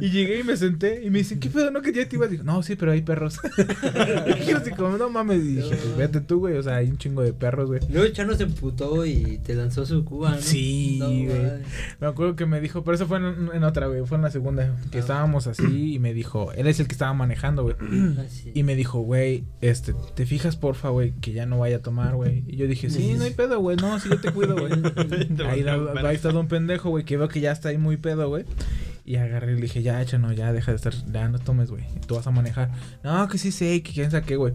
[0.00, 1.70] y llegué y me senté y me dicen, ¿qué pedo?
[1.70, 2.30] ¿No que ya te ibas?
[2.30, 3.38] Digo, no, sí, pero hay perros.
[4.40, 5.42] y yo así como, no mames.
[5.44, 6.56] Y dije, pues vete tú, güey.
[6.56, 7.80] O sea, hay un chingo de perros, güey.
[7.90, 10.40] Luego Chano se emputó y te lanzó su cuba, ¿no?
[10.40, 11.62] Sí, güey.
[12.00, 14.30] Me acuerdo que me dijo, pero eso fue en, en otra, güey, fue en la
[14.30, 15.00] segunda, que Ah.
[15.00, 17.76] estábamos así y me dijo, él es el que estaba manejando, güey.
[18.18, 18.50] Ah, sí.
[18.54, 22.14] Y me dijo, güey, este, ¿te fijas, porfa, güey, que ya no vaya a tomar,
[22.16, 22.44] güey?
[22.46, 24.72] Y yo dije, sí, no hay pedo, güey, no, sí, yo te cuido, güey.
[25.48, 28.44] ahí, ahí está don pendejo, güey, que veo que ya está ahí muy pedo, güey.
[29.10, 31.82] Y agarré y le dije, ya, no, ya, deja de estar, ya no tomes, güey,
[32.06, 32.70] tú vas a manejar.
[33.02, 34.52] No, que sí sé, que quién qué, güey.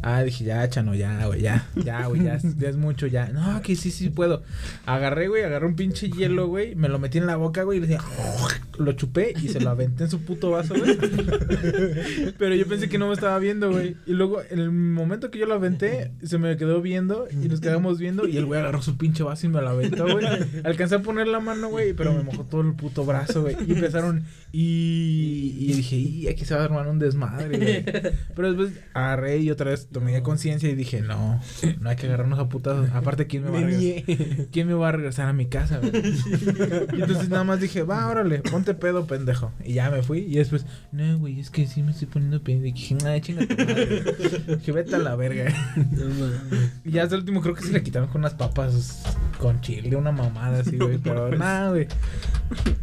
[0.00, 3.30] Ah, dije, ya, chano, ya, güey, ya, ya, güey, ya es mucho, ya.
[3.30, 4.44] No, que sí, sí puedo.
[4.84, 7.80] Agarré, güey, agarré un pinche hielo, güey, me lo metí en la boca, güey, y
[7.80, 8.00] le dije,
[8.78, 10.96] lo chupé y se lo aventé en su puto vaso, güey.
[12.38, 13.96] Pero yo pensé que no me estaba viendo, güey.
[14.06, 17.60] Y luego, en el momento que yo lo aventé, se me quedó viendo y nos
[17.60, 18.28] quedamos viendo.
[18.28, 20.26] Y el güey agarró su pinche vaso y me lo aventó, güey.
[20.62, 23.56] Alcancé a poner la mano, güey, pero me mojó todo el puto brazo, güey.
[23.66, 27.84] Y empecé empezaron y, y dije, y aquí se va a armar un desmadre, güey.
[28.34, 31.40] Pero después agarré y otra vez tomé conciencia y dije, no,
[31.80, 32.88] no hay que agarrarnos a putazos.
[32.94, 34.46] Aparte, ¿quién me va a Me regresar?
[34.50, 35.92] ¿Quién me va a regresar a mi casa, güey?
[36.96, 39.52] Y entonces nada más dije, va, órale, ponte pedo, pendejo.
[39.64, 40.20] Y ya me fui.
[40.20, 42.64] Y después, no, güey, es que sí me estoy poniendo pedo.
[42.64, 44.04] Y dije, ay, chinga tu madre.
[44.56, 45.52] Dije, vete a la verga.
[46.84, 49.02] Y ya hasta el último creo que se le quitaron con unas papas
[49.38, 50.98] con chile, una mamada así, güey.
[50.98, 51.88] Pero nada, güey.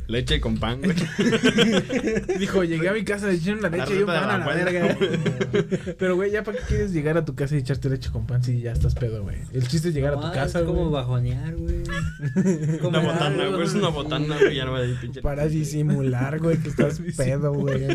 [0.08, 0.93] Leche con pan, güey.
[2.40, 4.46] Dijo, llegué a mi casa, le echaron la La leche y de pan a la
[4.46, 4.98] verga.
[6.00, 8.44] Pero, güey, ¿ya para qué quieres llegar a tu casa y echarte leche con pan
[8.44, 9.38] si ya estás pedo, güey?
[9.54, 10.94] El chiste es llegar a tu casa, es como güey.
[10.94, 11.84] bajonear, güey.
[12.82, 13.64] Una botana, güey.
[13.64, 14.56] Es una botana, güey.
[14.56, 15.22] Ya no va a decir pinche.
[15.22, 17.88] Para disimular, güey, que estás pedo, güey.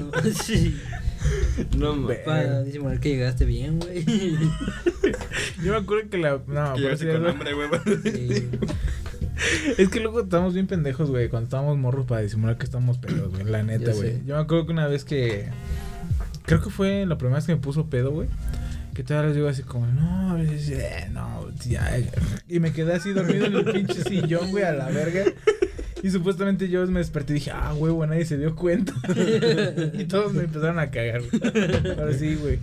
[0.44, 0.78] Sí.
[1.76, 2.18] No, mames.
[2.18, 4.04] Para disimular que llegaste bien, güey.
[5.64, 6.40] Yo me acuerdo que la.
[6.46, 7.32] No, Llegaste sí, con güey.
[7.32, 7.68] hambre, güey.
[8.02, 8.48] Sí.
[9.76, 13.32] Es que luego estamos bien pendejos, güey, cuando estábamos morros para disimular que estamos pedos,
[13.32, 13.44] güey.
[13.44, 14.24] La neta, güey.
[14.26, 15.46] Yo me acuerdo que una vez que.
[16.44, 18.28] Creo que fue la primera vez que me puso pedo, güey.
[18.94, 21.96] Que todavía les digo así como, no, eh, no, ya.
[21.96, 22.10] eh".
[22.48, 25.22] Y me quedé así dormido en el pinche sillón, güey, a la verga.
[26.02, 28.94] Y supuestamente yo me desperté y dije, ah, huevo, nadie se dio cuenta.
[29.94, 31.98] y todos me empezaron a cagar, güey.
[31.98, 32.58] Ahora sí, güey.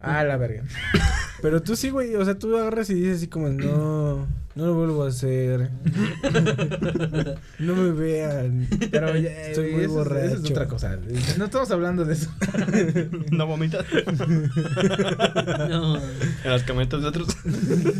[0.00, 0.64] Ah, la verga.
[1.40, 4.74] Pero tú sí, güey, o sea, tú agarras y dices así como, no, no lo
[4.74, 5.70] vuelvo a hacer.
[7.58, 8.68] no me vean.
[8.90, 10.52] Pero ya, Estoy muy eso, es- eso es borracho.
[10.52, 10.98] otra cosa.
[11.38, 12.30] No estamos hablando de eso.
[13.30, 13.84] No vomitas.
[15.68, 17.28] No, En las camionetas de otros.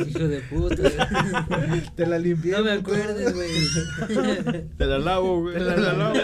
[0.07, 0.83] hijo de puta.
[1.97, 2.53] Te la limpié.
[2.53, 2.93] No me puto.
[2.97, 4.69] acuerdes, güey.
[4.77, 5.55] Te la lavo, güey.
[5.55, 6.15] Te la la lavo.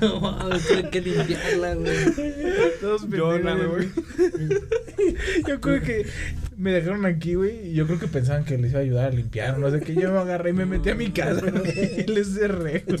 [0.00, 1.96] No mames, tuve que limpiarla, güey.
[2.80, 3.88] Todos pendejos, güey.
[5.46, 6.06] Yo creo que
[6.56, 9.10] me dejaron aquí, güey, y yo creo que pensaban que les iba a ayudar a
[9.10, 9.94] limpiar, no sé qué.
[9.94, 12.98] Yo me agarré y me metí a mi casa, güey, y les cerré, güey.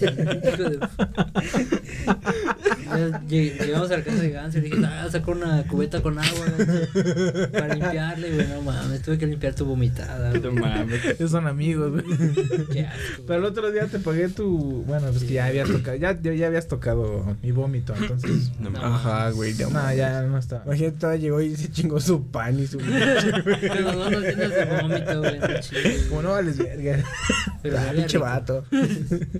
[3.28, 6.18] Lleg- Llegamos a la casa de Gans y le dije, ah, saca una cubeta con
[6.18, 8.46] agua Gans, para limpiarle, güey.
[8.48, 10.30] No mames, tuve que limpiar tu vomitada.
[10.30, 10.42] güey.
[10.42, 11.00] No mames.
[11.30, 12.04] Son amigos, güey.
[12.72, 13.22] Qué asco.
[13.26, 14.82] Pero el otro día te pagué tu.
[14.86, 15.96] Bueno, pues que ya habías tocado.
[15.96, 18.50] Ya, ya, ya habías tocado mi vómito, entonces.
[18.60, 18.84] No mames.
[18.90, 19.70] Ajá, güey, no.
[19.70, 20.62] No, ya no está.
[20.66, 22.78] Imagínate, todavía llegó y se chingó su pan y su...
[23.82, 25.40] Nos haciendo ese vómito, güey.
[26.08, 27.04] Como no vales verga.
[27.62, 28.64] Pero Ah, pinche vato.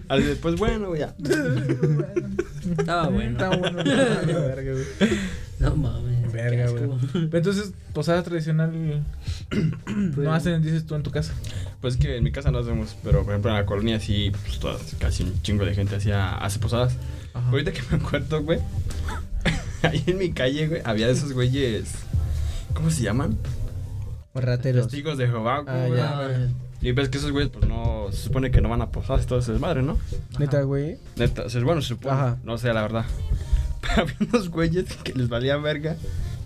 [0.08, 1.14] Al después, bueno, güey, ya.
[2.78, 3.30] Estaba bueno.
[3.32, 3.82] Está bueno.
[3.82, 5.18] no, vale verga, güey.
[5.58, 6.32] No mames.
[6.32, 6.84] Verga, güey.
[7.32, 8.72] entonces, posada tradicional.
[9.52, 11.34] Pues, No hacen, dices tú en tu casa.
[11.80, 14.58] Pues que en mi casa no hacemos, pero por ejemplo en la colonia sí, pues
[14.58, 16.96] todas, casi un chingo de gente hacía, hace posadas.
[17.34, 17.50] Ajá.
[17.50, 18.60] Ahorita que me acuerdo, güey,
[19.82, 21.90] ahí en mi calle, güey, había de esos güeyes,
[22.72, 23.36] ¿cómo se llaman?
[24.34, 24.86] Rateros.
[24.88, 26.00] Testigos de Jehová, Ah, güey.
[26.00, 26.28] Ah,
[26.80, 29.38] Y ves que esos güeyes, pues no, se supone que no van a posadas, todo
[29.38, 29.98] ese desmadre, ¿no?
[30.38, 30.96] Neta, güey.
[31.16, 32.38] Neta, o sea, bueno, se supone, Ajá.
[32.44, 33.04] no sé, la verdad.
[33.82, 35.96] Pero había unos güeyes que les valía verga.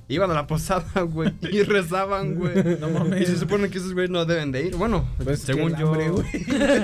[0.09, 2.79] Iban a la posada, güey, y rezaban, güey.
[2.81, 3.23] No mames.
[3.23, 4.77] Y se supone que esos güeyes no deben de ir.
[4.77, 6.27] Bueno, Pues según yo, hambre, güey.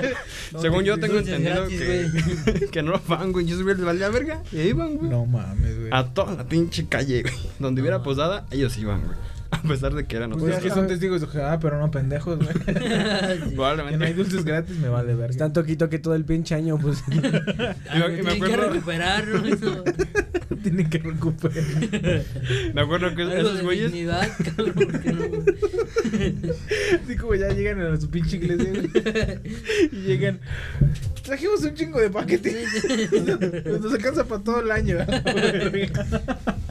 [0.59, 3.45] según yo tengo entendido gratis, que, que no lo van, güey.
[3.47, 4.43] Y esos güeyes les valía verga.
[4.51, 5.09] Y ahí iban, güey.
[5.09, 5.89] No mames, güey.
[5.93, 7.33] A toda la pinche calle, güey.
[7.59, 9.17] Donde hubiera posada, ellos iban, güey.
[9.63, 10.65] A pesar de que eran Pues nosotros.
[10.65, 12.49] es que son testigos de Jehová, pero no pendejos, güey.
[12.65, 14.05] Que no Probablemente.
[14.05, 15.31] hay dulces gratis, me vale verga.
[15.31, 17.03] Están toquito que todo el pinche año, pues.
[17.07, 19.45] Tienen que recuperar, ¿no?
[19.45, 19.83] Eso.
[20.61, 21.63] Tienen que recuperar.
[22.73, 23.91] Me acuerdo que Algo esos güeyes.
[23.91, 25.43] dignidad, cabrón, no.
[27.03, 28.89] Así como ya llegan a su pinche iglesia, güey.
[29.91, 30.39] Y llegan.
[31.23, 32.67] Trajimos un chingo de paquetes.
[33.81, 34.97] Nos alcanza para todo el año.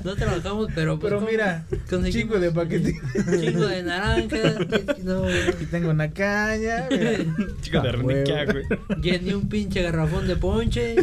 [0.05, 0.98] No trabajamos, pero.
[0.98, 1.64] pues, Pero mira,
[2.11, 2.96] chingo de paquetes.
[3.40, 4.57] Chingo de naranjas.
[5.05, 5.24] No.
[5.26, 6.88] Aquí tengo una caña.
[7.61, 8.64] Chicos de Arnica, güey.
[9.00, 10.96] Llené un pinche garrafón de ponche.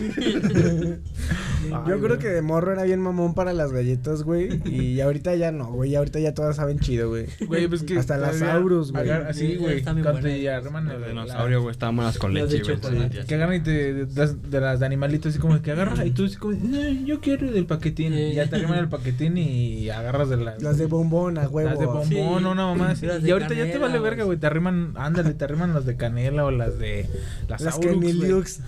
[1.70, 4.62] Yo creo que de morro era bien mamón para las galletas, güey.
[4.70, 5.96] Y ahorita ya no, güey.
[5.96, 7.26] Ahorita ya todas saben chido, güey.
[7.48, 7.98] Güey, pues que.
[7.98, 9.10] Hasta las todavía Aurus, güey.
[9.10, 9.84] Así, Sí, güey.
[9.84, 12.80] el- dinosaurio, güey, estaban buenas con leche, güey.
[13.26, 16.26] Que agarran y te das de las de animalitos así como que agarran y tú
[16.26, 20.30] así como "Eh, yo quiero del paquetín y ya te arriman el paquetín y agarras
[20.30, 21.70] de las Las de bombón, a huevo.
[21.70, 24.38] las de bombón una mamá y ahorita ya te vale verga güey.
[24.38, 27.08] te arriman ándale te arriman las de canela o las de
[27.48, 27.64] las.
[27.80, 28.60] Caneliux.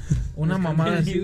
[0.41, 1.21] Una mamá así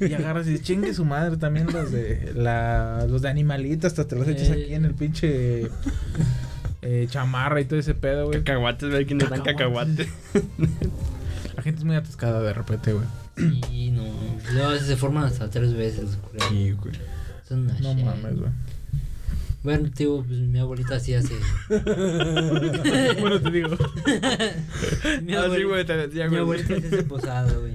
[0.00, 4.16] y agarras y chingue su madre también los de la, los de animalitos hasta te
[4.16, 4.62] los echas Eh.
[4.64, 5.68] aquí en el pinche
[6.82, 9.04] eh, chamarra y todo ese pedo güey Cacahuates, güey.
[9.06, 10.06] ¿Quién dan Cacahuates.
[10.06, 10.08] cacahuate?
[11.56, 13.06] la gente es muy atascada de repente güey
[13.72, 14.04] Y no.
[14.52, 16.48] Luego a veces se forman hasta tres veces, güey.
[16.50, 16.94] Sí, güey.
[17.48, 18.04] Son una no shit.
[18.04, 18.50] mames güey
[19.62, 21.34] Bueno, tío, pues mi abuelita así hace.
[23.20, 23.70] bueno te digo
[25.22, 27.72] mi Así, abuelita, güey, te decía, mi abuelita sí hace posada, güey.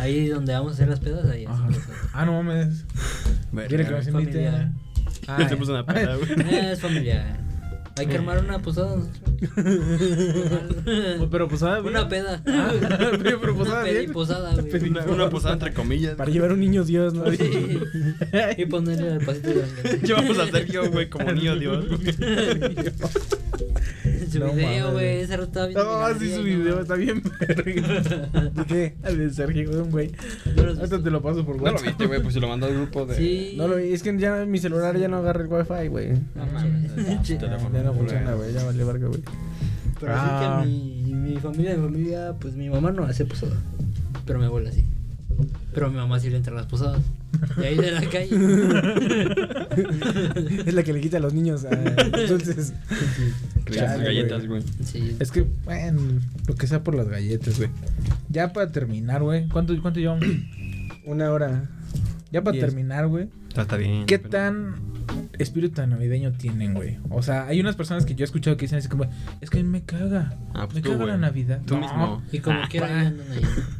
[0.00, 1.68] Ahí donde vamos a hacer las pedas, ahí Ajá.
[1.68, 2.86] hacemos Ah, no mames.
[3.68, 4.72] Quiere que nos Familiar.
[5.38, 6.30] Ya se puso una peda, güey.
[6.50, 7.38] Eh, es familiar.
[7.98, 8.96] Hay que armar una posada.
[11.30, 12.42] Pero ah, Una peda.
[12.46, 12.72] Ah,
[13.22, 14.12] pero, posada Una bien.
[14.12, 14.88] posada, güey.
[14.88, 16.14] Una, una posada entre comillas.
[16.14, 17.30] Para llevar un niño Dios, ¿no?
[17.30, 17.78] Sí.
[18.56, 19.66] Y ponerle el pasito de la
[20.02, 21.84] Llevamos a Sergio, güey, como niño Dios.
[24.30, 25.20] Su No video, güey.
[25.20, 25.84] Ese rato estaba viendo.
[26.08, 28.40] No, mi sí, su no video está bien verga.
[28.54, 28.94] ¿De qué?
[29.04, 30.12] El de Sergio, güey, un güey.
[30.56, 31.86] ¿No lo has Ahorita te lo paso por No lo WhatsApp.
[31.88, 33.16] viste, güey, pues se lo mandó al grupo de.
[33.16, 33.54] Sí.
[33.56, 36.12] No, lo, es que ya mi celular ya no agarra el wifi, güey.
[36.34, 36.94] No mames.
[36.96, 37.48] Ya, ya
[37.82, 38.52] no funciona, güey.
[38.52, 39.22] Ya vale verga, güey.
[39.98, 40.60] Pero Ah.
[40.60, 43.56] así que mi, mi familia, mi familia, pues mi mamá no hace posada.
[44.26, 44.84] Pero mi abuela sí.
[45.74, 47.02] Pero a mi mamá sí le entra a las posadas.
[47.56, 48.28] De ahí de la calle.
[50.66, 51.70] Es la que le quita a los niños a
[52.28, 52.72] dulces.
[53.70, 54.62] Que galletas, güey.
[54.84, 55.16] Sí.
[55.18, 56.00] Es que, bueno,
[56.46, 57.70] lo que sea por las galletas, güey.
[58.28, 59.48] Ya para terminar, güey.
[59.48, 60.24] ¿Cuánto, cuánto llevamos?
[61.06, 61.68] Una hora.
[62.32, 63.28] Ya para terminar, güey.
[63.48, 64.06] Está, está bien.
[64.06, 64.74] ¿Qué pero- tan
[65.38, 66.98] espíritu navideño tienen, güey?
[67.08, 69.06] O sea, hay unas personas que yo he escuchado que dicen así como,
[69.40, 70.36] es que a mí me caga.
[70.54, 71.60] Ah, pues me tú, caga la Navidad.
[71.66, 71.80] Tú No.
[71.80, 72.22] mismo.
[72.30, 73.16] Y como Ah, ahí.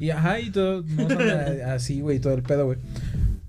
[0.01, 1.07] Y ajá, y todo, no
[1.73, 2.79] así, güey, todo el pedo, güey.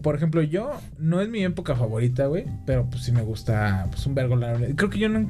[0.02, 4.06] Por ejemplo, yo, no es mi época favorita, güey, pero pues sí me gusta, pues
[4.06, 5.28] un vergo la Creo que yo no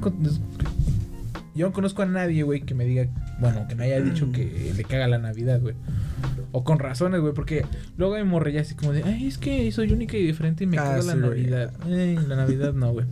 [1.54, 3.06] Yo no conozco a nadie, güey, que me diga,
[3.38, 5.74] bueno, que me haya dicho que le caga la Navidad, güey.
[6.52, 7.64] O con razones, güey, porque
[7.96, 10.78] luego hay morrillas así como de, ay, es que soy única y diferente y me
[10.78, 11.18] Ah, caga la sí.
[11.18, 11.72] Navidad.
[12.28, 13.06] La Navidad no, güey.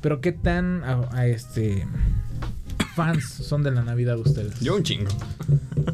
[0.00, 1.86] Pero qué tan, a, a este,
[2.94, 4.58] fans son de la Navidad ustedes.
[4.60, 5.10] Yo un chingo.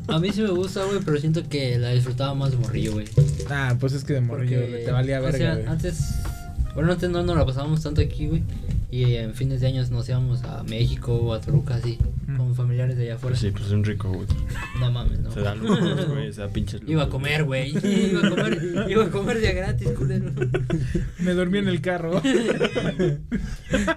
[0.08, 3.06] A mí sí me gusta, güey, pero siento que la disfrutaba más de morrillo, güey.
[3.48, 5.66] Ah, pues es que de morrillo Porque, güey, te valía o verga, sea, güey.
[5.66, 6.00] antes,
[6.74, 8.42] bueno, antes no nos la pasábamos tanto aquí, güey.
[8.92, 11.96] Y en fines de años nos íbamos a México o a Toluca, así,
[12.26, 12.36] Mm.
[12.36, 13.32] con familiares de allá afuera.
[13.34, 14.26] Pues sí, pues es un rico, güey.
[14.80, 15.30] No mames, no.
[15.30, 16.32] Se da lujos, güey.
[16.32, 16.90] Se da pinches lujos.
[16.92, 17.70] Iba a comer, güey.
[17.84, 20.32] Iba a comer, iba a comer de gratis, culero.
[21.20, 22.20] Me dormí en el carro.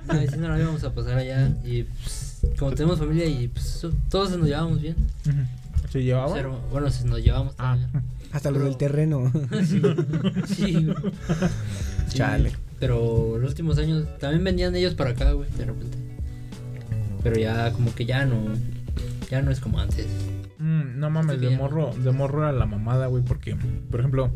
[0.07, 1.51] No, y sí nos la íbamos a pasar allá.
[1.63, 4.95] Y pues, como tenemos familia y pues todos nos llevábamos bien.
[5.89, 6.33] ¿Se llevaba?
[6.33, 7.77] Pero, bueno, se nos llevamos Ah.
[7.77, 8.03] todavía.
[8.31, 9.31] Hasta lo del terreno.
[9.65, 9.81] Sí,
[10.47, 10.87] sí,
[12.09, 12.51] Chale.
[12.79, 15.97] Pero los últimos años también vendían ellos para acá, güey, de repente.
[17.21, 18.43] Pero ya, como que ya no.
[19.29, 20.07] Ya no es como antes.
[20.59, 23.55] Mm, no mames, de morro, de morro a la mamada, güey, porque,
[23.89, 24.31] por ejemplo,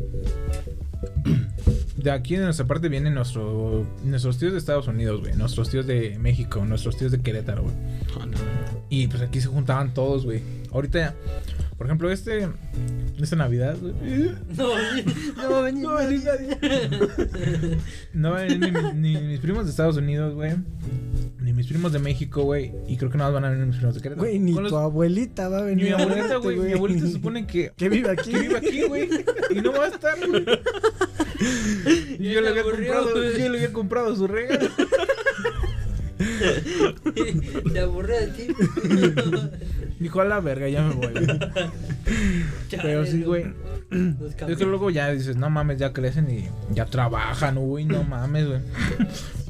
[1.98, 5.86] de aquí de nuestra parte vienen nuestro, nuestros tíos de Estados Unidos, güey, nuestros tíos
[5.86, 7.74] de México, nuestros tíos de Querétaro, güey.
[8.20, 8.38] Ah, no.
[8.88, 10.40] Y pues aquí se juntaban todos, güey.
[10.72, 11.16] Ahorita,
[11.78, 12.48] por ejemplo, este,
[13.20, 13.94] esta Navidad, güey.
[14.56, 14.68] No,
[15.36, 16.58] no va a venir No va a venir nadie.
[18.12, 20.52] No van a venir ni, ni mis primos de Estados Unidos, güey.
[21.40, 22.72] Ni mis primos de México, güey.
[22.88, 24.26] Y creo que nada más van a venir mis primos de Querétaro.
[24.26, 25.84] Güey, ni tu los- abuelita va a Ni venir.
[25.86, 26.56] mi a abuelita, güey.
[26.58, 28.32] Mi abuelita se supone que que vive aquí.
[28.32, 29.08] que vive aquí, güey.
[29.50, 30.44] Y no va a estar, güey.
[32.18, 34.68] Y yo le había aburrió, comprado, yo le había comprado su regalo.
[37.72, 38.46] Te aburré de ti.
[40.00, 41.38] Dijo a la verga, ya me voy, güey.
[42.70, 43.46] Pero sí, güey.
[44.48, 48.46] Es que luego ya dices, no mames, ya crecen y ya trabajan, uy, no mames,
[48.46, 48.60] güey.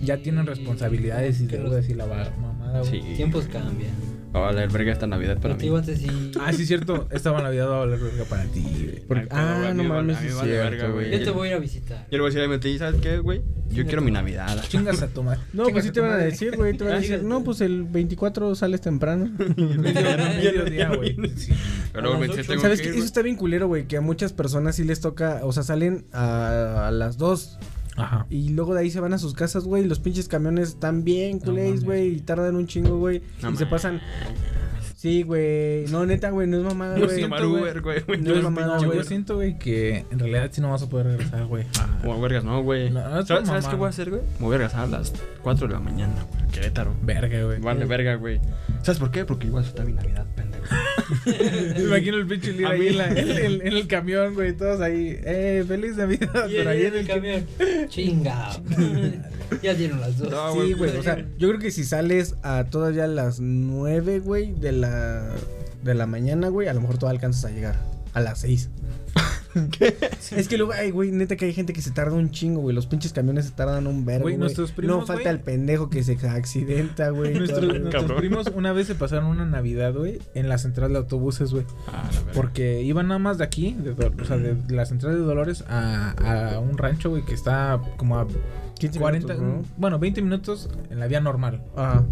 [0.03, 2.07] Ya tienen responsabilidades y los- decir la
[2.41, 2.91] mamada, güey.
[2.91, 3.15] Sí.
[3.17, 3.93] Tiempos cambian.
[4.35, 5.61] Va a valer verga esta Navidad para mí.
[5.61, 6.33] Sí.
[6.41, 7.09] Ah, sí, cierto.
[7.11, 9.01] Esta Navidad va a valer verga para ti, güey.
[9.07, 11.11] Porque- Ay, pero, ah, güey, no mames, sí vale verga, güey.
[11.11, 11.99] Yo te voy a ir a visitar.
[12.11, 13.41] Yo le voy a decir a mi tía, ¿sabes qué, güey?
[13.71, 14.63] Yo quiero mi Navidad.
[14.69, 15.41] Chingas a tu madre.
[15.53, 16.77] No, pues sí te van a decir, güey.
[16.77, 19.31] Te van a decir, no, pues el 24 sales temprano.
[19.57, 21.17] Mediodía, güey.
[22.61, 22.91] ¿Sabes qué?
[22.91, 23.87] Eso está bien culero, güey.
[23.87, 27.59] Que a muchas personas sí les toca, o sea, salen a, a las 2
[27.99, 28.27] Ajá.
[28.31, 29.85] y luego de ahí se van a sus casas, güey.
[29.85, 32.17] y Los pinches camiones están bien culés, güey.
[32.17, 33.23] y tardan un chingo, güey.
[33.43, 34.01] No y se pasan.
[34.99, 35.85] Sí, güey.
[35.93, 36.49] No, neta, güey.
[36.49, 37.09] No es mamada, güey.
[37.11, 37.63] siento, Tomar güey.
[37.63, 38.03] Uber, güey.
[38.21, 38.99] No es mamada, no, güey.
[38.99, 41.67] yo siento, güey, que en realidad sí no vas a poder regresar, güey.
[41.79, 42.91] Ah, Como vergas, no, güey.
[42.91, 44.23] No, ¿Sabes, es por ¿sabes qué voy a hacer, güey?
[44.41, 46.49] Me voy a regresar a las 4 de la mañana, güey.
[46.51, 46.97] Querétaro.
[47.03, 47.61] Verga, güey.
[47.61, 48.41] Vale, verga, güey.
[48.83, 49.25] ¿Sabes por qué?
[49.25, 50.65] Porque igual está mi Navidad, pendejo.
[51.77, 54.81] Me imagino el pinche líder ahí en, la- en- en- en el camión, güey, todos
[54.81, 55.17] ahí.
[55.23, 56.47] Eh, feliz Navidad.
[56.49, 57.47] Pero ahí en el camión.
[57.89, 58.51] Chinga.
[59.63, 60.31] ya dieron las dos.
[60.31, 60.97] No, Sí, güey.
[60.97, 65.29] O sea, yo creo que si sales a todas ya las 9, güey, de la,
[65.83, 67.77] de la mañana, güey, a lo mejor tú alcanzas a llegar
[68.15, 68.71] a las 6.
[70.37, 72.75] Es que luego, ay, güey, neta que hay gente que se tarda un chingo, güey.
[72.77, 74.41] Los pinches camiones se tardan un verbo, Güey, güey.
[74.41, 75.35] nuestros primos, No falta güey.
[75.35, 77.35] el pendejo que se accidenta, güey.
[77.35, 81.65] Nuestros, primos una vez se pasaron una Navidad, güey, en la central de autobuses, güey.
[81.89, 82.33] Ah, la.
[82.33, 86.55] Porque iban nada más de aquí, de o sea, de la central de Dolores a,
[86.55, 88.27] a un rancho, güey, que está como a
[88.79, 89.75] 15 40, minutos, ¿no?
[89.77, 91.63] bueno, 20 minutos en la vía normal.
[91.77, 92.05] Ajá.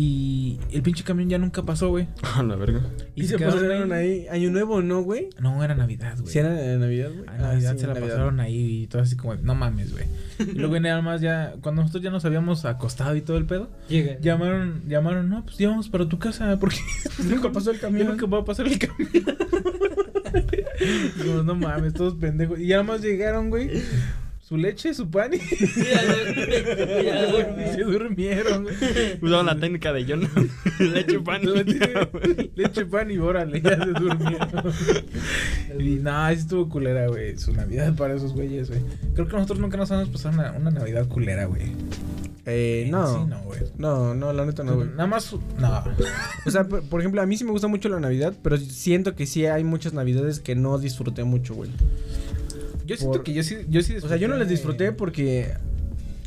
[0.00, 2.06] Y el pinche camión ya nunca pasó, güey.
[2.36, 2.82] A la verga.
[3.16, 4.28] Y se pasaron ahí.
[4.28, 5.28] Año Nuevo, ¿no, güey?
[5.40, 6.30] No, era Navidad, güey.
[6.32, 7.28] Si era Navidad, güey.
[7.28, 8.08] A Navidad sí, se la Navidad.
[8.10, 10.04] pasaron ahí y todo así como, no mames, güey.
[10.38, 13.70] Y luego nada más ya, cuando nosotros ya nos habíamos acostado y todo el pedo,
[13.88, 14.20] Llega.
[14.20, 16.76] llamaron, llamaron, no, pues ya vamos para tu casa, porque
[17.24, 18.06] Nunca pasó el camión.
[18.08, 19.08] nunca va a pasar el camión.
[21.16, 22.60] Dijimos, no mames, todos pendejos.
[22.60, 23.82] Y ya más llegaron, güey.
[24.48, 25.40] Su leche, su pan y, y
[27.74, 28.74] se durmieron, güey.
[29.20, 30.26] Usaban la técnica de John.
[30.78, 31.42] Leche pan.
[32.54, 34.72] Leche, pan y órale, ya se durmieron.
[35.78, 37.36] y nada, sí estuvo culera, güey.
[37.36, 38.80] Su Navidad para esos güeyes, güey.
[39.14, 41.64] Creo que nosotros nunca nos vamos a pasar una, una Navidad culera, güey.
[42.46, 43.26] Eh, Sí, no.
[43.26, 43.60] no, güey.
[43.76, 44.88] No, no, la neta no, güey.
[44.88, 45.84] Nada más, no.
[46.46, 49.14] O sea, por, por ejemplo, a mí sí me gusta mucho la Navidad, pero siento
[49.14, 51.68] que sí hay muchas Navidades que no disfruté mucho, güey.
[52.88, 55.52] Yo siento Por- que yo sí, yo sí O sea, yo no las disfruté porque.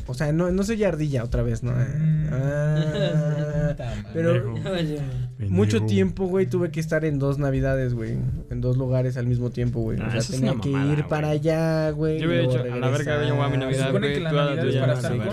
[0.06, 1.72] O sea, no, no soy ardilla otra vez, ¿no?
[1.72, 2.26] Mm.
[2.32, 3.74] Ah,
[4.12, 4.54] pero
[5.48, 8.16] mucho tiempo, güey, tuve que estar en dos Navidades, güey.
[8.50, 9.98] En dos lugares al mismo tiempo, güey.
[10.00, 12.18] Ah, o sea, eso es tenía una que mamada, ir para allá, güey.
[12.20, 13.56] Yo hubiera dicho, a la verga, yo voy a mi.
[13.58, 15.28] Navidad, supone que la es para estar con-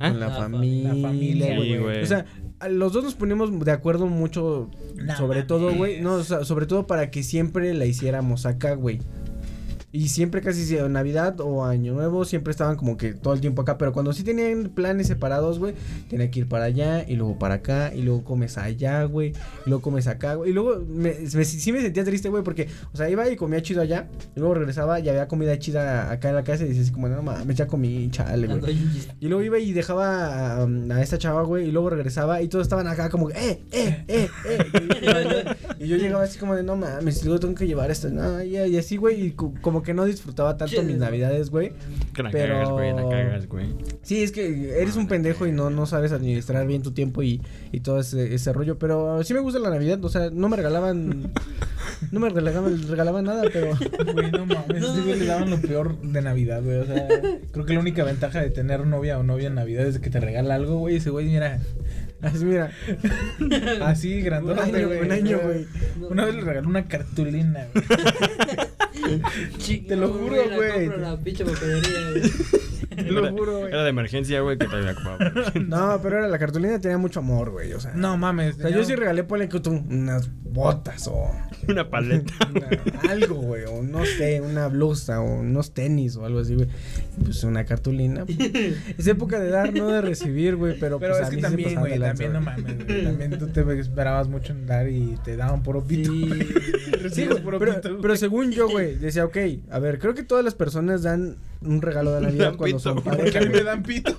[0.00, 0.10] ¿Ah?
[0.10, 2.02] con la La fa- familia, la familia, güey.
[2.02, 2.24] O sea,
[2.70, 6.00] los dos nos ponemos de acuerdo mucho No sobre todo, güey.
[6.00, 9.00] No, o sea, sobre todo para que siempre la hiciéramos acá, güey.
[9.96, 13.78] Y siempre casi Navidad o Año Nuevo siempre estaban como que todo el tiempo acá,
[13.78, 15.74] pero cuando sí tenían planes separados, güey,
[16.10, 19.30] tenía que ir para allá y luego para acá y luego comes allá, güey,
[19.64, 20.50] y luego comes acá, güey.
[20.50, 23.62] Y luego me, me- sí me sentía triste, güey, porque, o sea, iba y comía
[23.62, 24.06] chido allá,
[24.36, 27.08] y luego regresaba y había comida chida acá en la casa y decía así como,
[27.08, 28.60] no mames, ya comí, chale, güey.
[29.20, 32.66] Y luego iba y dejaba um, a esta chava, güey, y luego regresaba y todos
[32.66, 34.66] estaban acá como, eh, eh, eh, eh.
[35.00, 38.10] Y yo, y yo llegaba así como de, no mames, luego tengo que llevar esto,
[38.10, 41.72] no, y, y así, güey, y co- como que no disfrutaba tanto mis navidades, güey.
[42.14, 43.66] Que la Pero- cagas, güey, la cagas, güey.
[44.02, 47.40] Sí, es que eres un pendejo y no, no sabes administrar bien tu tiempo y,
[47.72, 50.56] y todo ese, ese rollo, pero sí me gusta la Navidad, o sea, no me
[50.56, 51.32] regalaban,
[52.12, 53.72] no me regalaban, regalaban nada, pero...
[54.12, 56.76] Güey, no mames, güey le daban lo peor de Navidad, güey.
[56.78, 57.08] O sea,
[57.52, 60.20] creo que la única ventaja de tener novia o novia en Navidad es que te
[60.20, 60.96] regala algo, güey.
[60.96, 61.60] Ese güey, mira,
[62.22, 62.70] Así, mira,
[63.82, 65.00] así grandote, güey.
[65.00, 65.66] un año, güey.
[66.10, 67.84] Una vez le regaló una cartulina, güey.
[69.86, 70.70] Te lo juro, la güey.
[70.72, 72.22] compro en la pinche papelería, güey.
[72.96, 73.72] Te lo juro, güey.
[73.72, 75.18] Era de emergencia, güey, que te había ocupado.
[75.66, 77.92] No, pero era la cartulina tenía mucho amor, güey, o sea...
[77.94, 78.56] No mames.
[78.56, 81.30] O sea, yo sí regalé, ponle que tú, unas botas o
[81.68, 82.32] Una paleta.
[82.54, 86.68] una- algo, güey, o no sé, una blusa o unos tenis o algo así, güey.
[87.24, 88.24] Pues una cartulina.
[88.24, 88.38] pues,
[88.98, 91.42] es época de dar, no de recibir, güey, pero, Pero pues es a que mí
[91.42, 93.04] sí se también, pasaban güey, lanza, también no mames, güey.
[93.04, 96.12] También tú te esperabas mucho en dar y te daban puro pito.
[97.10, 98.02] Sí, güey, puro pero, pito, güey.
[98.02, 99.36] pero según yo, güey, decía, ok,
[99.70, 103.40] a ver, creo que todas las personas dan un regalo de Navidad cuando pito, a
[103.40, 104.16] mí me dan pito.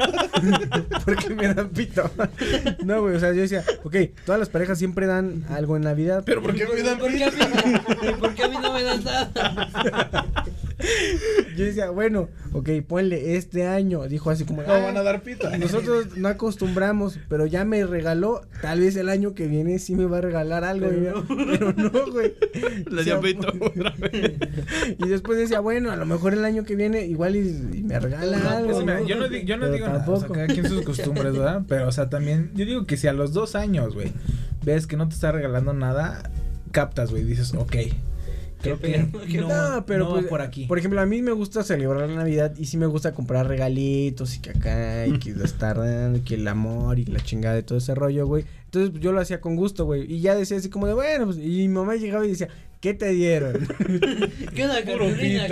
[1.06, 2.10] Porque me dan pito.
[2.84, 3.96] No, güey, o sea, yo decía, ok,
[4.26, 6.24] todas las parejas siempre dan algo en Navidad.
[6.26, 8.84] Pero ¿por qué me dan ¿Por qué a mí, ¿por qué a mí no me
[8.84, 10.26] das nada?
[11.58, 14.08] Yo decía, bueno, ok, ponle este año.
[14.08, 15.50] Dijo así como, No "Ah, van a dar pito.
[15.58, 18.42] Nosotros no acostumbramos, pero ya me regaló.
[18.62, 20.88] Tal vez el año que viene sí me va a regalar algo.
[20.88, 22.36] Pero y- Pero no, güey.
[22.92, 23.20] Le dio
[23.62, 24.34] otra vez.
[25.00, 28.00] Y después decía, bueno, a lo mejor el año que viene igual y, y me
[28.00, 28.72] regala No, algo.
[28.74, 29.08] Pues, mira, ¿no?
[29.08, 30.34] yo no, di- yo no digo nada, o sea, tampoco.
[30.34, 31.64] cada quien sus costumbres, ¿verdad?
[31.68, 34.12] Pero, o sea, también, yo digo que si a los dos años, güey,
[34.64, 36.30] ves que no te está regalando nada,
[36.72, 37.76] captas, güey, dices, ok.
[39.48, 40.66] No, No, pero no pues, por aquí.
[40.66, 44.36] Por ejemplo, a mí me gusta celebrar la Navidad y sí me gusta comprar regalitos
[44.36, 47.64] y que acá y que estar dando y que el amor y la chingada de
[47.64, 48.46] todo ese rollo, güey.
[48.68, 50.12] Entonces pues, yo lo hacía con gusto, güey.
[50.12, 52.50] Y ya decía así como de, bueno, pues, y mi mamá llegaba y decía,
[52.82, 53.54] ¿qué te dieron?
[54.56, 55.48] ¿Qué una cartulina?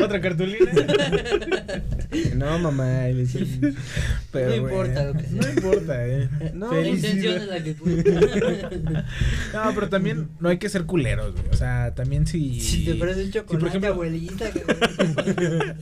[0.04, 0.72] Otra cartulina.
[2.36, 3.40] no, mamá, y le decía,
[4.30, 5.40] Pero, No importa lo que sea.
[5.40, 6.28] No importa, eh.
[6.54, 7.74] No, La intención es la que.
[9.52, 11.44] No, pero también no hay que ser culeros, güey.
[11.50, 12.60] O sea, también si.
[12.60, 14.50] Si te parece un chocolate, ejemplo- abuelita.
[14.50, 15.74] Que...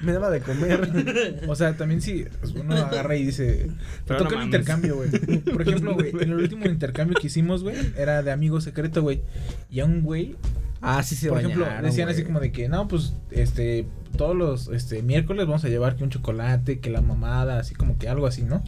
[0.00, 1.40] me daba de comer.
[1.48, 3.68] O sea, también si pues, uno agarra y dice.
[4.06, 5.07] Te toca no el intercambio, güey.
[5.52, 9.22] Por ejemplo, güey, en el último intercambio que hicimos, güey, era de amigo secreto, güey.
[9.70, 10.36] Y a un güey,
[10.80, 13.86] Ah, sí se por ejemplo, decían así como de que, no, pues, este,
[14.16, 17.98] todos los este, miércoles vamos a llevar que un chocolate, que la mamada, así como
[17.98, 18.62] que algo así, ¿no?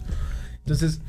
[0.58, 1.00] Entonces,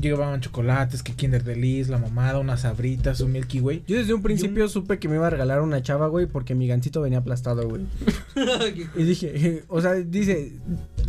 [0.00, 3.84] llevaban chocolates, que Kinder Delice, la mamada, unas sabritas, un Milky Way.
[3.86, 6.66] Yo desde un principio supe que me iba a regalar una chava, güey, porque mi
[6.66, 7.82] gancito venía aplastado, güey.
[8.96, 10.52] Y dije, o sea, dice,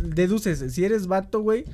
[0.04, 1.64] deduces, si eres vato, güey,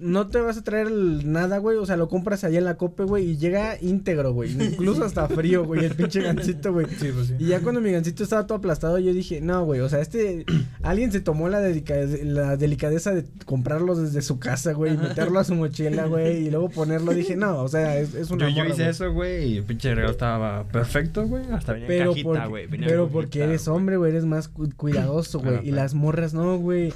[0.00, 1.76] no te vas a traer el- nada, güey.
[1.76, 4.50] O sea, lo compras allá en la cope, güey, y llega íntegro, güey.
[4.52, 6.86] Incluso hasta frío, güey, el pinche gancito, güey.
[6.98, 7.34] Sí, pues sí.
[7.38, 10.44] Y ya cuando mi gancito estaba todo aplastado, yo dije, no, güey, o sea, este,
[10.82, 11.94] alguien se tomó la, dedica-
[12.24, 16.50] la delicadeza de comprarlo desde su casa, güey, y meterlo a su mochila, güey, y
[16.50, 18.90] luego ponerlo, dije, no, o sea, es, es una Yo, yo morra, hice güey.
[18.90, 21.44] eso, güey, y el pinche regalo estaba perfecto, güey.
[21.52, 22.66] Hasta venía en Pero, cajita, porque, güey.
[22.66, 25.56] venía pero en porque cajita, eres hombre, güey, eres más cu- cuidadoso, güey.
[25.56, 26.92] Ah, y las morras, no, güey.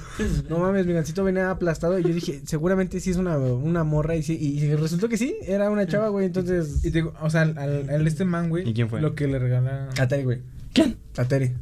[0.49, 1.99] No mames, mi gancito venía aplastado.
[1.99, 4.15] Y yo dije, seguramente sí es una, una morra.
[4.15, 6.25] Y sí, y resultó que sí, era una chava, güey.
[6.27, 6.79] Entonces.
[6.83, 8.67] Y te digo, o sea, al, al- al este man, güey.
[8.69, 9.01] ¿Y quién fue?
[9.01, 9.89] Lo que le regalaron.
[9.99, 10.39] A Terry, güey.
[10.73, 10.97] ¿Quién?
[11.17, 11.53] A Terry.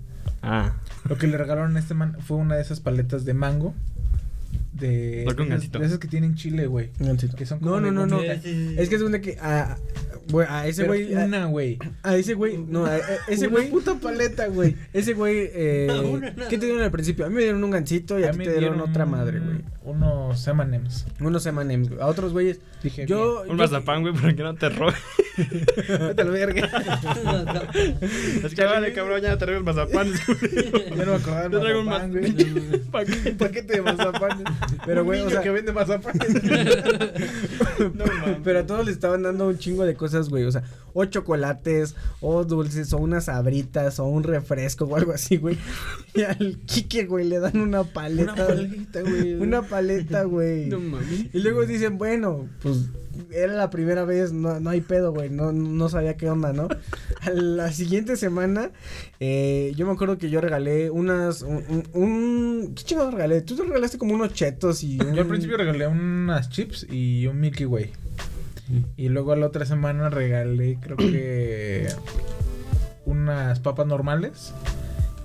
[0.41, 0.75] Ah,
[1.07, 3.73] Lo que le regalaron a este man fue una de esas paletas de mango.
[4.73, 5.23] De.
[5.27, 5.57] No, con de.
[5.57, 6.89] De esas que tienen chile, güey.
[7.37, 8.15] Que son No, como no, de no, no.
[8.17, 8.33] gomita.
[8.81, 9.37] Es que es una que.
[9.39, 9.77] A,
[10.31, 11.13] güey, a ese güey.
[11.13, 11.77] Una, güey.
[12.01, 12.57] a ese güey.
[12.57, 13.69] No, a, a- ese Una güey.
[13.69, 14.75] puta paleta, güey.
[14.91, 15.49] Ese güey.
[15.53, 17.25] Eh, ¿Qué te dieron al principio?
[17.25, 19.59] A mí me dieron un gancito y a ti me te dieron otra madre, güey.
[19.85, 21.05] Unos M&M's.
[21.19, 21.89] Unos M&M's.
[21.99, 22.59] A otros güeyes.
[22.81, 23.41] Dije, Yo.
[23.41, 24.93] un yo- mazapán, güey, para que no te robe.
[25.37, 26.69] Vete a la verga.
[28.43, 30.07] Es que vale, cabrón, ya traigo el mazapán.
[30.95, 32.79] Ya no me acordaba Yo traigo del un mazapán, ma- güey.
[32.91, 34.43] Pa- Un paquete de mazapán.
[34.85, 36.13] Pero, Un güey, o sea- que vende mazapán.
[37.93, 38.37] No mames.
[38.43, 40.43] Pero a todos le estaban dando un chingo de cosas, güey.
[40.45, 45.37] O sea, o chocolates, o dulces, o unas sabritas, o un refresco, o algo así,
[45.37, 45.57] güey.
[46.13, 48.33] Y al Kike, güey, le dan una paleta.
[48.33, 49.33] Una paleta, güey.
[49.35, 49.72] Una paleta,
[50.25, 50.67] güey.
[50.69, 51.25] No mames.
[51.33, 52.85] Y luego dicen, bueno, pues
[53.31, 55.29] era la primera vez, no, no hay pedo, güey.
[55.29, 56.67] No, no sabía qué onda, ¿no?
[57.21, 58.71] A la siguiente semana,
[59.19, 61.41] eh, yo me acuerdo que yo regalé unas.
[61.41, 61.63] Un.
[61.69, 63.41] un- un- ¿Qué chingados regalé?
[63.41, 64.97] Tú te regalaste como unos chetos y.
[64.97, 67.91] Yo al un- principio regalé unas chips y un Milky Way.
[68.97, 71.87] Y luego la otra semana regalé, creo que.
[73.05, 74.53] unas papas normales.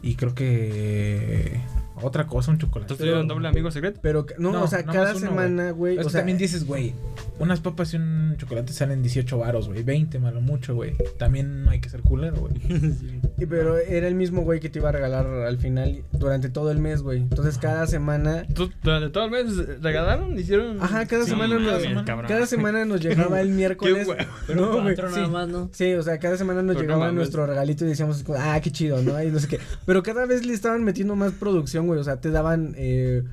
[0.03, 1.61] Y creo que.
[2.03, 2.89] Otra cosa, un chocolate.
[2.95, 4.01] ¿Tú tuvieron doble amigo secreto?
[4.03, 5.99] Pero, no, No, o sea, cada uno, semana, güey.
[5.99, 6.95] O sea, también dices, güey,
[7.39, 9.83] unas papas y un chocolate salen 18 varos, güey.
[9.83, 10.95] 20, malo mucho, güey.
[11.19, 12.53] También no hay que ser culero, güey.
[13.39, 16.71] y- pero era el mismo güey que te iba a regalar al final durante todo
[16.71, 17.19] el mes, güey.
[17.19, 18.45] Entonces, cada semana.
[18.55, 20.39] ¿Tú, durante todo el mes regalaron?
[20.39, 20.83] ¿Hicieron?
[20.83, 21.83] Ajá, cada Sí, semana nos,
[22.27, 24.07] cada semana nos llegaba el miércoles.
[24.07, 24.21] huevo.
[24.55, 24.97] No, güey.
[24.97, 25.03] Sí.
[25.03, 25.71] nada más, ¿no?
[25.73, 27.15] Sí, o sea, cada semana nos Pero no llegaba mames.
[27.17, 29.23] nuestro regalito y decíamos, ah, qué chido, ¿no?
[29.23, 29.59] Y no sé qué.
[29.87, 31.99] Pero cada vez le estaban metiendo más producción, güey.
[31.99, 33.25] O sea, te daban, eh,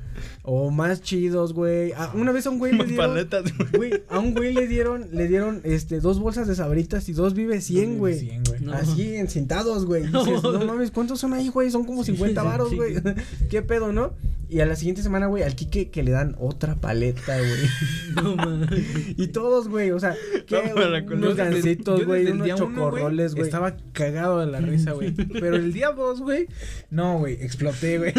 [0.42, 1.92] o más chidos, güey.
[1.96, 3.08] Ah, una vez a un güey le dieron.
[3.08, 3.70] paletas, güey.
[3.76, 7.36] Güey, a un güey le dieron, le dieron, este, dos bolsas de sabritas y dos
[7.36, 8.20] vive 100, güey.
[8.20, 8.62] 100, güey.
[8.62, 8.74] No.
[8.74, 10.04] Así, encintados, güey.
[10.04, 11.70] Y dices, no mames, ¿cuántos son ahí, güey?
[11.70, 12.76] Son como 50 varos, sí.
[12.76, 12.96] güey.
[13.50, 14.14] ¿Qué pedo, no?
[14.48, 17.70] Y a la siguiente semana, güey, al Kike que le dan otra paleta, güey.
[18.16, 18.70] No mames.
[19.18, 20.16] Y todos, güey, o sea,
[20.48, 20.72] ¿qué?
[20.76, 23.46] No, unos gancitos, güey, unos chocorroles, güey.
[23.46, 25.12] Estaba cagado de la risa, güey.
[25.40, 26.48] Pero el día dos, güey.
[26.90, 27.34] No, güey.
[27.42, 28.14] Exploté, güey.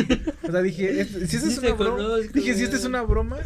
[0.46, 1.96] O sea, dije, este- si esta es una broma.
[1.96, 3.36] conozco, Dije, si esta es una broma.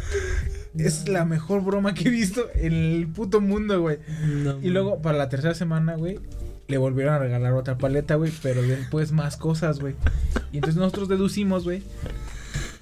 [0.77, 3.99] Es la mejor broma que he visto en el puto mundo, güey.
[4.43, 6.19] No Y luego, para la tercera semana, güey,
[6.67, 9.95] le volvieron a regalar otra paleta, güey, pero después más cosas, güey.
[10.51, 11.83] Y entonces nosotros deducimos, güey,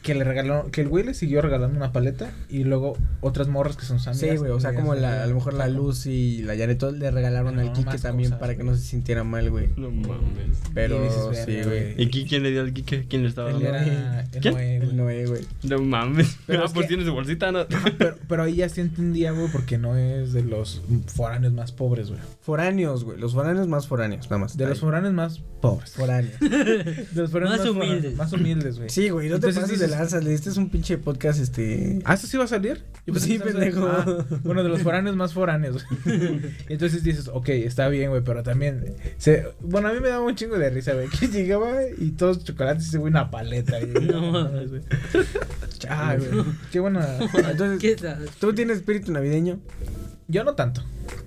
[0.09, 3.77] que le regalaron, que el güey le siguió regalando una paleta y luego otras morras
[3.77, 4.17] que son amigas.
[4.19, 7.11] Sí, güey, o sea, como la, a lo mejor la Luz y la Janet le
[7.11, 9.69] regalaron al Kike también cosas, para que no se sintiera mal, güey.
[9.77, 10.57] No mames.
[10.73, 11.93] Pero Y dices, sí, güey.
[12.01, 13.05] ¿Y qui- quién le dio al Kike?
[13.07, 13.67] ¿Quién le estaba dando?
[13.67, 14.53] era el ¿Quién?
[14.55, 14.95] Noé, El güey.
[14.95, 15.41] Noé, güey.
[15.63, 16.37] No mames.
[16.47, 17.51] Pero ah, es pues que- tiene su bolsita,
[17.97, 22.09] pero, pero ahí ya sí entendía, güey, porque no es de los foráneos más pobres,
[22.09, 22.19] güey.
[22.41, 23.19] Foráneos, güey.
[23.19, 24.57] Los foráneos más foráneos, nada más.
[24.57, 25.91] De los foráneos más pobres.
[25.91, 26.39] foráneos.
[26.39, 28.15] De los foráneos Más humildes.
[28.15, 28.89] Más humildes, güey.
[28.89, 30.19] Sí, güey, no te pases de dices- lanza.
[30.19, 31.99] Este es un pinche podcast, este.
[32.05, 32.83] ¿Ah, eso sí va a salir?
[33.05, 33.87] Yo pensé Sí, pendejo.
[33.87, 35.85] Ah, bueno, de los foráneos más foráneos.
[36.05, 36.41] güey.
[36.67, 38.95] Entonces dices, ok, está bien, güey, pero también...
[39.17, 39.45] Se...
[39.59, 41.07] Bueno, a mí me daba un chingo de risa, güey.
[41.09, 43.79] Que llegaba y todos chocolates y se güey una paleta.
[43.81, 44.69] Y, No mames.
[44.69, 44.81] güey.
[45.89, 46.45] Ay, güey.
[46.71, 47.17] Qué buena...
[47.51, 47.97] Entonces.
[48.39, 49.59] ¿tú tienes espíritu navideño?
[50.29, 50.81] Yo no tanto.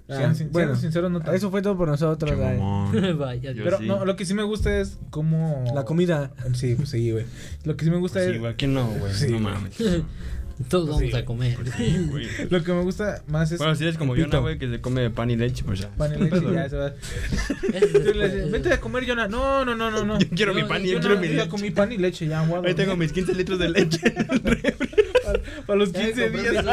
[0.09, 0.69] Ah, Siendo bueno.
[0.69, 1.33] siendo sincero, no tanto.
[1.33, 3.13] Eso fue todo por nosotros, güey.
[3.19, 3.53] Vaya.
[3.53, 3.87] Yo Pero sí.
[3.87, 5.65] no, lo que sí me gusta es cómo...
[5.75, 6.31] La comida.
[6.55, 7.25] Sí, pues sí, güey.
[7.65, 8.33] Lo que sí me gusta Pues es...
[8.35, 9.13] sí, güey, ¿quién no, güey?
[9.13, 9.77] Sí, no mames.
[10.69, 11.17] Todos vamos Sí.
[11.17, 11.59] a comer.
[11.77, 12.27] Sí, güey.
[12.51, 13.59] Lo que me gusta más es...
[13.59, 14.15] Bueno, si eres como.
[14.15, 15.89] Yona, güey, que se come pan y leche, pues ya.
[15.97, 16.89] Pan y leche ya se va.
[17.73, 18.33] Ese es Yo le después.
[18.35, 19.27] decía, Vente a comer, Jonah.
[19.27, 20.19] No, no, no, no, no.
[20.21, 21.49] Yo quiero mi Yo- pan y yo yo Yo quiero mi yo leche.
[21.49, 22.69] comí pan y leche, ya, guarda.
[22.69, 23.99] Ahí tengo mis 15 litros de leche.
[25.67, 26.65] Para los Ya 15 compré días.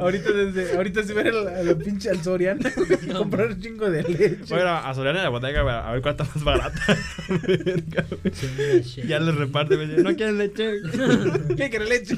[0.00, 2.70] Ahorita desde ahorita se ve a la, pinche al Soriana
[3.16, 4.38] comprar un chingo de leche.
[4.48, 6.80] Voy a a Soriana de la bodega a ver cuánta más barata.
[9.06, 9.88] Ya les reparte, güey.
[10.02, 10.80] No quieren leche.
[11.56, 12.16] ¿Qué quiere leche?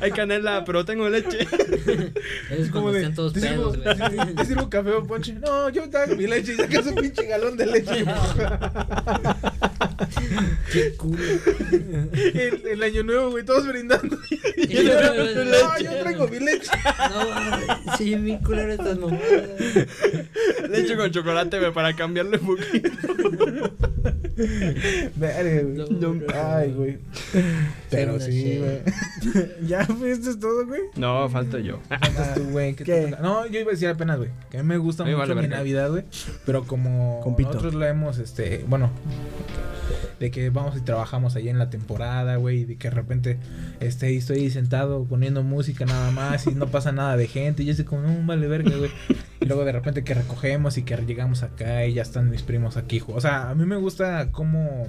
[0.00, 1.46] Hay canela, pero tengo leche.
[2.50, 4.34] Es Como de, están todos ¿te pedos, te sirvo- güey.
[4.34, 5.32] te sirvo café o ponche?
[5.34, 8.04] No, yo te hago mi leche y sacas un pinche galón de leche.
[10.72, 11.22] Qué culo.
[12.12, 14.18] El, el año nuevo, güey, todos brindando.
[14.56, 16.70] Y luego, No, yo traigo mi leche.
[17.10, 19.50] No, sí, mi culero estas mamadas.
[20.68, 22.90] Leche con chocolate, güey, para cambiarle un poquito.
[25.16, 25.88] Verga, güey.
[26.00, 26.22] No, no.
[26.34, 26.98] Ay, güey.
[27.90, 28.80] Pero sí, güey.
[29.66, 30.82] ya, esto es todo, güey.
[30.96, 31.80] No, falta yo.
[31.88, 32.74] Faltas tú, güey.
[32.74, 33.14] ¿qué.
[33.20, 34.30] No, yo iba a decir apenas, güey.
[34.50, 35.48] Que a mí me gusta mucho vale mi.
[35.48, 36.04] Navidad, güey.
[36.46, 38.90] Pero como nosotros lo hemos, este, bueno,
[40.18, 43.38] de que vamos y trabajamos ahí en la temporada, güey, de que de repente
[43.80, 47.62] este, estoy sentado poniendo música nada más y no pasa nada de gente.
[47.62, 48.90] Y yo estoy como, no, vale verga, güey.
[49.40, 52.76] Y luego de repente que recogemos y que llegamos acá y ya están mis primos
[52.76, 53.02] aquí.
[53.06, 54.86] O sea, a mí me gusta cómo...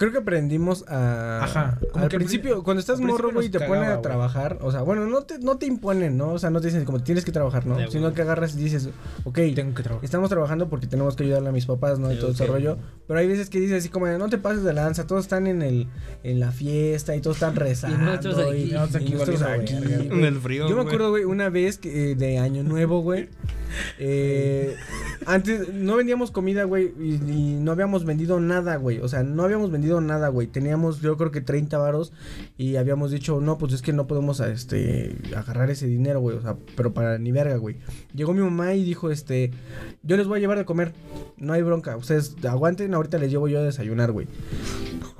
[0.00, 1.44] Creo que aprendimos a.
[1.44, 3.82] Ajá, como Al que principio, pri- cuando estás principio morro, güey, y te nos ponen
[3.82, 4.58] cagaba, a trabajar.
[4.62, 6.32] O sea, bueno, no te, no te imponen, ¿no?
[6.32, 7.76] O sea, no te dicen como tienes que trabajar, ¿no?
[7.76, 8.88] De Sino que agarras y dices,
[9.24, 10.02] ok, Tengo que trabajar.
[10.02, 12.10] estamos trabajando porque tenemos que ayudarle a mis papás, ¿no?
[12.10, 12.78] Y todo ese rollo.
[13.06, 15.60] Pero hay veces que dices así como, no te pases de lanza, todos están en
[15.60, 15.86] el
[16.24, 17.98] en la fiesta y todos están rezando.
[17.98, 18.56] nosotros aquí.
[18.56, 20.18] y- Nosotros aquí y nosotros aquí, verga, güey.
[20.18, 23.28] En el frío, Yo me acuerdo, güey, una vez que, eh, de Año Nuevo, güey.
[23.98, 24.76] Eh,
[25.26, 28.98] antes no vendíamos comida, güey, y, no habíamos vendido nada, güey.
[28.98, 30.46] O sea, no habíamos vendido nada, güey.
[30.46, 32.12] Teníamos, yo creo que 30 varos
[32.56, 36.36] y habíamos dicho, no, pues es que no podemos, este, agarrar ese dinero, güey.
[36.36, 37.76] O sea, pero para ni verga, güey.
[38.14, 39.50] Llegó mi mamá y dijo, este,
[40.02, 40.92] yo les voy a llevar de comer.
[41.36, 41.96] No hay bronca.
[41.96, 44.26] Ustedes aguanten, ahorita les llevo yo a desayunar, güey.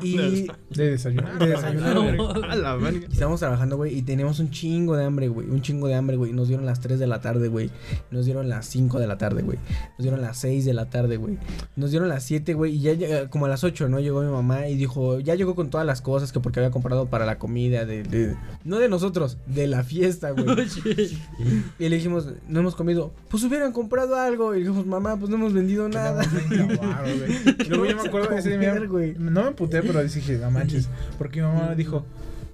[0.11, 1.39] Y De desayunar.
[1.39, 2.19] de desayunar, güey.
[2.49, 3.01] A la verga.
[3.09, 5.49] Y Estábamos trabajando, güey, y teníamos un chingo de hambre, güey.
[5.49, 6.33] Un chingo de hambre, güey.
[6.33, 7.71] Nos dieron las 3 de la tarde, güey.
[8.11, 9.59] Nos dieron las 5 de la tarde, güey.
[9.99, 11.39] Nos dieron las 6 de la tarde, güey.
[11.77, 12.75] Nos dieron las 7, güey.
[12.77, 14.01] Y ya como a las 8, ¿no?
[14.01, 17.07] Llegó mi mamá y dijo, ya llegó con todas las cosas que porque había comprado
[17.07, 18.03] para la comida de...
[18.03, 20.47] de- no de nosotros, de la fiesta, güey.
[21.79, 23.13] y le dijimos, no hemos comido.
[23.29, 24.55] Pues hubieran comprado algo.
[24.55, 26.23] Y le dijimos, mamá, pues no hemos vendido nada.
[26.51, 28.75] Y luego yo me acuerdo ese día,
[29.19, 30.89] no me emputé, pero dije, no manches,
[31.19, 32.07] porque mi mamá dijo,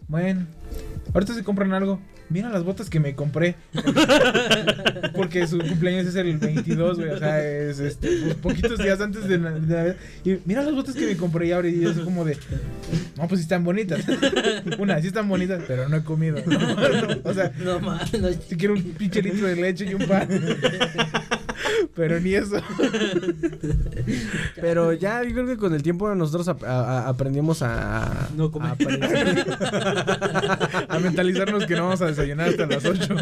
[0.08, 0.46] bueno,
[1.14, 3.54] ahorita se compran algo, mira las botas que me compré.
[5.14, 9.26] Porque su cumpleaños es el 22, güey, o sea, es este, pues, poquitos días antes
[9.26, 9.96] de, na- de Navidad.
[10.24, 12.36] Y mira las botas que me compré y ahora y yo soy como de,
[13.16, 14.04] no, pues sí están bonitas.
[14.78, 16.36] Una, sí están bonitas, pero no he comido.
[16.46, 17.98] No, no, o sea, No no,
[18.48, 20.28] si quiero un pinche litro de leche y un pan.
[21.94, 22.56] Pero ni eso.
[24.60, 28.28] Pero ya, yo creo que con el tiempo nosotros a- a- aprendimos a...
[28.36, 28.70] No comer.
[28.70, 29.46] a aprender-
[30.88, 33.14] A mentalizarnos que no vamos a desayunar hasta las 8.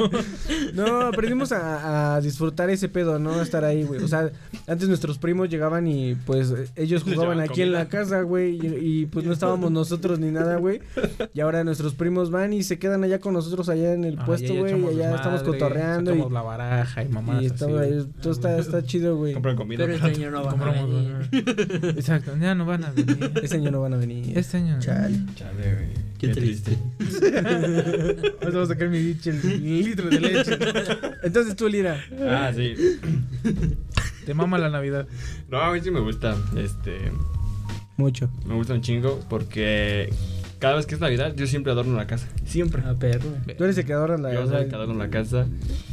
[0.74, 3.40] No, aprendimos a, a disfrutar ese pedo, ¿no?
[3.40, 4.02] Estar ahí, güey.
[4.02, 4.30] O sea,
[4.66, 7.78] antes nuestros primos llegaban y pues ellos jugaban aquí en comida.
[7.84, 8.54] la casa, güey.
[8.64, 10.80] Y, y, pues no estábamos nosotros ni nada, güey.
[11.32, 14.54] Y ahora nuestros primos van y se quedan allá con nosotros allá en el puesto,
[14.54, 14.80] güey.
[14.80, 17.42] Y allá estamos cotorreando y, la baraja y mamás.
[17.42, 19.34] y estamos ahí, todo está, está chido, güey.
[19.34, 19.84] Compran comida.
[19.84, 21.28] pero este año no va a venir.
[21.96, 23.32] Exacto, ya no van a venir.
[23.42, 24.36] Ese año no van a venir.
[24.36, 24.78] Este año.
[24.80, 25.18] Chale.
[25.34, 25.88] Chale, güey.
[26.18, 26.78] Qué triste.
[27.00, 30.58] Ahorita voy a sacar mi biche el litro de leche.
[31.22, 32.02] Entonces tú, Lira.
[32.26, 32.74] Ah, sí.
[34.24, 35.06] Te mama la Navidad.
[35.50, 36.34] No, a mí sí me gusta.
[36.56, 37.12] Este.
[37.98, 38.30] Mucho.
[38.46, 40.08] Me gusta un chingo porque
[40.64, 42.26] cada vez que es Navidad, yo siempre adorno la casa.
[42.44, 42.82] Siempre.
[42.84, 43.28] Ah, perro.
[43.56, 44.32] Tú eres el que adora la...
[44.32, 45.46] Yo soy sea, el que adorno la casa.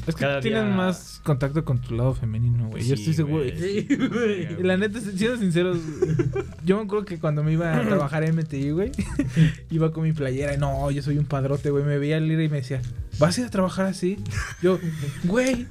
[0.07, 2.84] Es que Cada tú tienes día- más contacto con tu lado femenino, güey.
[2.84, 3.43] Yo Sí, estoy seguro.
[3.43, 3.57] güey.
[3.57, 4.60] Sí, güey.
[4.60, 5.77] Y la neta, siendo sinceros,
[6.65, 8.91] yo me acuerdo que cuando me iba a trabajar en MTI, güey,
[9.69, 11.84] iba con mi playera y no, yo soy un padrote, güey.
[11.84, 12.81] Me veía el y me decía,
[13.19, 14.18] ¿vas a ir a trabajar así?
[14.61, 14.80] Yo,
[15.26, 15.68] güey,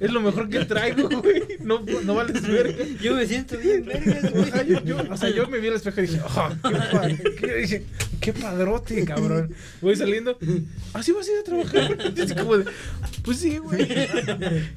[0.00, 1.42] es lo mejor que traigo, güey.
[1.64, 2.84] No, no vales verga.
[3.02, 4.50] Yo me siento bien vergas, O güey.
[4.50, 7.08] sea, yo, yo- o sea, yo me vi al espejo y dije, oh, qué, pa-
[7.40, 7.82] qué- dije,
[8.20, 9.54] qué padrote, cabrón.
[9.80, 10.38] Voy saliendo,
[10.92, 12.12] ¿así vas a ir a trabajar?
[12.16, 12.66] Y así como de,
[13.24, 13.82] pues sí, güey.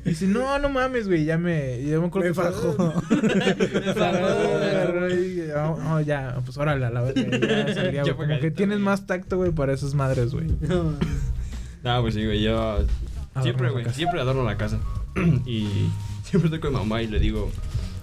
[0.05, 1.25] Y dice, no, no mames, güey.
[1.25, 3.03] Ya me, ya me acuerdo Me fajó.
[3.09, 4.25] Me fajó.
[4.25, 7.37] Agarró y, oh, oh, ya, pues órale, a la verga.
[7.67, 8.15] Ya salía, güey.
[8.15, 10.47] Como que tienes más tacto, güey, para esas madres, güey.
[10.61, 11.07] No, mames.
[11.83, 12.41] No, pues sí, güey.
[12.41, 12.85] Yo
[13.41, 14.79] siempre, güey, siempre adorno la casa.
[15.45, 15.89] y
[16.23, 17.51] siempre estoy con mamá y le digo,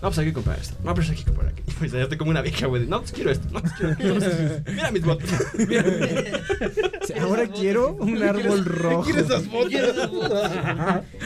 [0.03, 0.75] no, pues hay que comprar esto.
[0.83, 1.63] No, pero hay que comprar aquí.
[1.69, 2.87] O sea, ya estoy como una vieja, güey.
[2.87, 3.47] No, pues quiero esto.
[3.53, 4.63] No, pues quiero esto.
[4.71, 5.31] Mira mis botas.
[5.69, 5.85] Mira.
[7.21, 9.05] Ahora quiero un árbol rojo.
[9.05, 9.69] ¿Quieres esas fotos?
[9.69, 10.51] ¿Quieres esas fotos?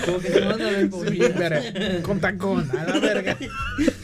[0.05, 0.89] Como que se van a ver
[1.35, 3.37] verga, con tacón, a la verga.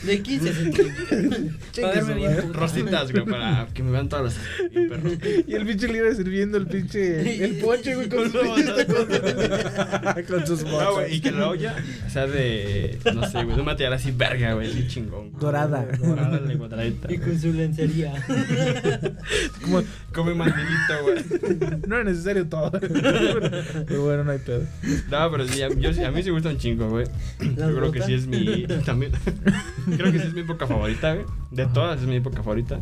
[0.02, 2.54] De 15 centímetros.
[2.54, 4.70] Rositas, güey, para que me vean todas las.
[4.88, 5.10] Perro.
[5.46, 7.44] Y el pinche le iba sirviendo el pinche.
[7.44, 8.40] El ponche, güey, con Con
[10.28, 10.90] con sus No, botas.
[10.94, 11.74] güey, y que la olla
[12.08, 12.98] sea de.
[13.14, 15.32] No sé, güey, de un material así, verga, güey, así chingón.
[15.38, 15.86] Dorada.
[16.02, 17.12] Dorada, de cuadradita.
[17.12, 18.12] Y con su lencería.
[19.62, 19.82] Como,
[20.12, 21.80] Come mandilito, güey.
[21.86, 22.70] no era necesario todo.
[22.72, 24.62] Pero bueno, no hay pedo.
[25.10, 27.06] No, pero sí, a, yo, sí- a mí sí me gusta un chingo, güey.
[27.40, 28.66] Yo creo que sí es mi.
[28.86, 29.12] También.
[29.96, 31.26] creo que sí es mi época favorita, güey.
[31.50, 32.78] De todas es mi época favorita.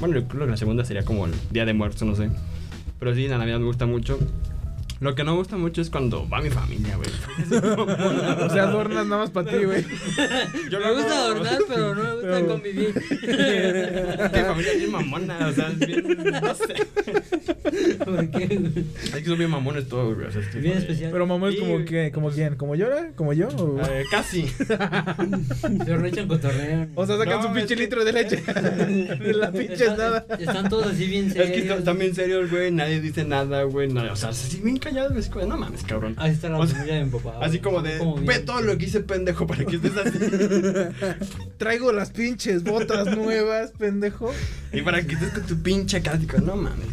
[0.00, 2.30] Bueno, yo creo que la segunda sería como el Día de Muertos, no sé.
[2.98, 4.18] Pero sí, la Navidad me gusta mucho.
[5.00, 7.08] Lo que no me gusta mucho es cuando va mi familia, güey.
[8.40, 9.82] O sea, adornas nada más para ti, güey.
[10.70, 12.88] Yo Me lo gusta adornar, pero no me gusta Pero- convivir.
[12.96, 16.18] Es mi familia es bien mamona, o sea, es bien.
[16.42, 17.96] No sé.
[18.04, 18.84] ¿Por qué, güey?
[19.04, 20.26] Es que son bien mamones todos, güey.
[20.26, 21.10] O sea, es que- Bien especial.
[21.12, 23.12] Pero mamá es Sí, como que, como quién, como yo, ¿eh?
[23.16, 23.48] como yo.
[23.48, 24.46] O, Eh, casi.
[24.58, 26.88] Se rechan cotorreo.
[26.94, 28.36] o sea, sacan No, su pinche es que- litro de leche.
[28.36, 30.26] de la pinche Están- nada.
[30.38, 31.50] Están todos así bien Es serios.
[31.52, 32.70] que están- bien serios, güey.
[32.70, 33.88] Nadie dice nada, güey.
[33.96, 35.18] O sea, así bien güey.
[35.18, 36.14] es como, No mames, cabrón.
[36.18, 37.38] Ahí está la O sea, de mi papá.
[37.40, 37.60] Así güey.
[37.60, 40.18] como de, ve todo lo que hice, pendejo, para que estés así.
[41.58, 44.32] Traigo las pinches botas nuevas, pendejo.
[44.72, 46.38] y para que estés con tu pinche cático.
[46.38, 46.86] No mames.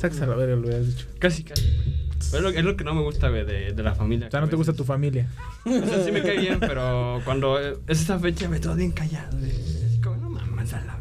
[0.00, 1.06] Sacas a la verga, lo hubieras dicho.
[1.18, 2.02] Casi, casi, güey.
[2.30, 4.28] Pero es lo, es lo que no me gusta, güey, de, de la familia.
[4.28, 5.28] O sea, no te gusta tu familia.
[5.64, 9.36] O sea, sí me cae bien, pero cuando es esa fecha, me todo bien callado.
[9.38, 9.50] güey.
[9.50, 10.91] Es como, no mames, a la.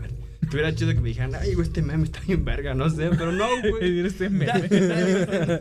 [0.52, 3.32] Estuviera chido que me dijeran, ay, güey, este meme está bien verga, no sé, pero
[3.32, 4.06] no, güey.
[4.06, 4.52] Este meme.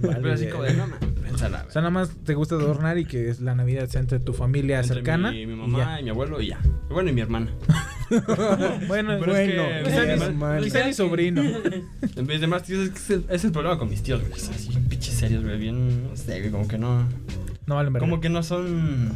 [0.00, 3.28] Pero así como de, no la O sea, nada más te gusta adornar y que
[3.28, 5.30] es la Navidad sea entre tu familia Entre cercana.
[5.30, 6.58] Mi, mi mamá y, mi abuelo y ya.
[6.88, 7.50] Bueno, y mi hermana.
[8.88, 10.64] bueno, Pero es bueno, que- quizá, es mi, mal.
[10.64, 11.42] quizá mi sobrino.
[12.16, 14.26] En vez de más tíos, es que es el, es el problema con mis tíos,
[14.26, 14.40] güey.
[14.40, 15.58] Son así, pinches serios, güey.
[15.58, 17.06] Bien, no sé, güey, como que no.
[17.66, 18.08] No valen verga.
[18.08, 19.12] Como que no son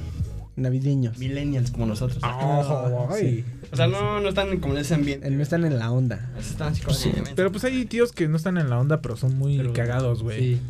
[0.56, 1.18] Navideños.
[1.18, 2.22] millennials como nosotros.
[2.22, 3.44] Oh, ay.
[3.72, 5.28] O sea, no, no están como en ese ambiente.
[5.30, 6.30] No están en la onda.
[6.38, 6.96] Están así como.
[6.96, 9.72] de, Pero pues hay tíos que no están en la onda, pero son muy Pero-
[9.72, 10.38] cagados, güey.
[10.54, 10.60] Sí.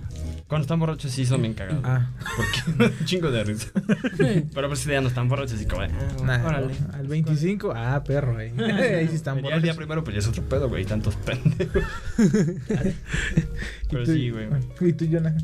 [0.47, 1.81] Cuando están borrachos sí son bien cagados.
[1.85, 3.69] Ah, Porque un chingo de risa.
[4.55, 5.89] Pero pues ya no están borrachos y como, ah,
[6.23, 6.74] nah, órale.
[6.93, 8.52] al 25, ah, perro, ahí.
[8.59, 9.77] ahí sí están día, el día borrachos.
[9.78, 11.82] primero pues ya es otro pedo, güey, tantos pendejos.
[12.19, 14.47] ¿Y Pero tú- sí, güey.
[14.81, 15.35] ¿Y tú, Jonah?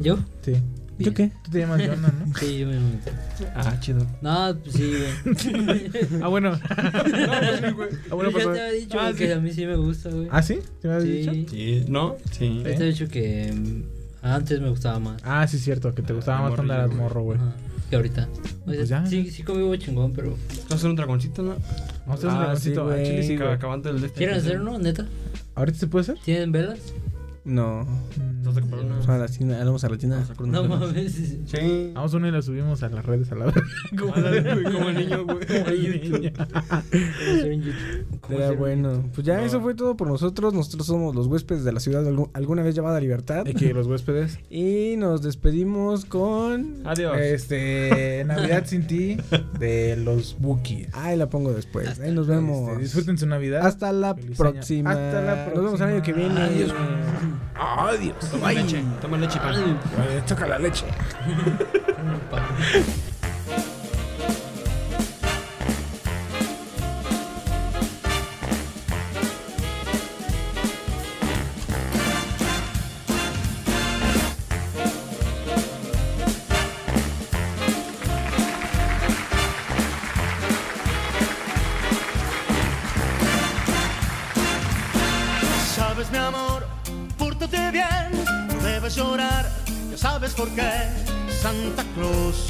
[0.00, 0.18] ¿Yo?
[0.42, 0.54] Sí.
[0.98, 1.30] ¿Yo qué?
[1.44, 2.34] Tú te llamas Jonah, ¿no?
[2.38, 3.12] Sí, yo me monté.
[3.54, 4.04] Ah, chido.
[4.20, 4.92] No, pues sí,
[5.24, 5.90] güey.
[6.22, 6.58] Ah, bueno.
[8.10, 8.44] Ah, bueno, Yo pues.
[8.46, 9.32] ya te había dicho Ah, que sí.
[9.32, 10.28] a mí sí me gusta, güey.
[10.30, 10.58] ¿Ah, sí?
[10.80, 11.32] ¿Te habías dicho?
[11.32, 11.46] sí.
[11.50, 12.16] Sí, ¿no?
[12.32, 12.56] Sí.
[12.58, 13.82] Yo te había dicho que mm,
[14.26, 15.20] antes me gustaba más.
[15.24, 17.38] Ah, sí, cierto, que te gustaba Ah, más cuando morrillo, eras morro, güey.
[17.38, 17.52] Ajá,
[17.90, 18.28] que ahorita.
[18.32, 19.06] O sea, Pues ya.
[19.06, 20.30] Sí, sí convivo chingón, pero.
[20.30, 21.56] Vamos a hacer un dragoncito, ¿no?
[22.06, 22.88] Vamos a hacer un Ah, dragoncito.
[22.88, 23.26] sí, Ah, chile, güey.
[23.26, 23.48] sí, güey.
[23.52, 24.18] Acabando el de este.
[24.18, 25.06] ¿Quieren hacer uno, neta?
[25.54, 26.18] ¿Ahorita se puede hacer?
[26.24, 26.78] ¿Tienen velas?
[27.44, 27.86] No.
[28.48, 28.90] Vamos a comprar una.
[28.94, 29.64] Vamos a la tienda.
[29.64, 30.16] Vamos a la tienda.
[30.16, 31.12] Vamos a comprar No mames.
[31.46, 31.90] Sí.
[31.94, 33.52] Vamos una y la subimos a las redes a la.
[34.14, 35.38] Ándale, güey, como niño, güey.
[37.60, 38.06] YouTube.
[38.20, 39.04] ¿Cómo Era bueno.
[39.14, 39.42] Pues ya No.
[39.44, 40.54] eso fue todo por nosotros.
[40.54, 43.46] Nosotros somos los huéspedes de la ciudad algu- alguna vez llamada Libertad.
[43.46, 44.38] Y que los huéspedes.
[44.50, 46.86] Y nos despedimos con.
[46.86, 47.16] Adiós.
[47.18, 49.18] Este, Navidad sin ti
[49.58, 50.88] de los Wookiees.
[50.94, 52.00] Ahí la pongo después.
[52.00, 52.70] Ahí nos vemos.
[52.70, 53.66] Este, disfruten su Navidad.
[53.66, 54.50] Hasta la Feliz año.
[54.52, 54.90] próxima.
[54.92, 56.40] Hasta la Nos vemos el año que viene.
[56.40, 56.72] Adiós.
[57.54, 58.14] Adiós.
[58.38, 58.84] Toma leche.
[59.00, 59.78] Toma leche, pan.
[60.24, 60.86] Toca la leche.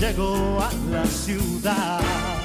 [0.09, 2.38] llegó a la ciudad.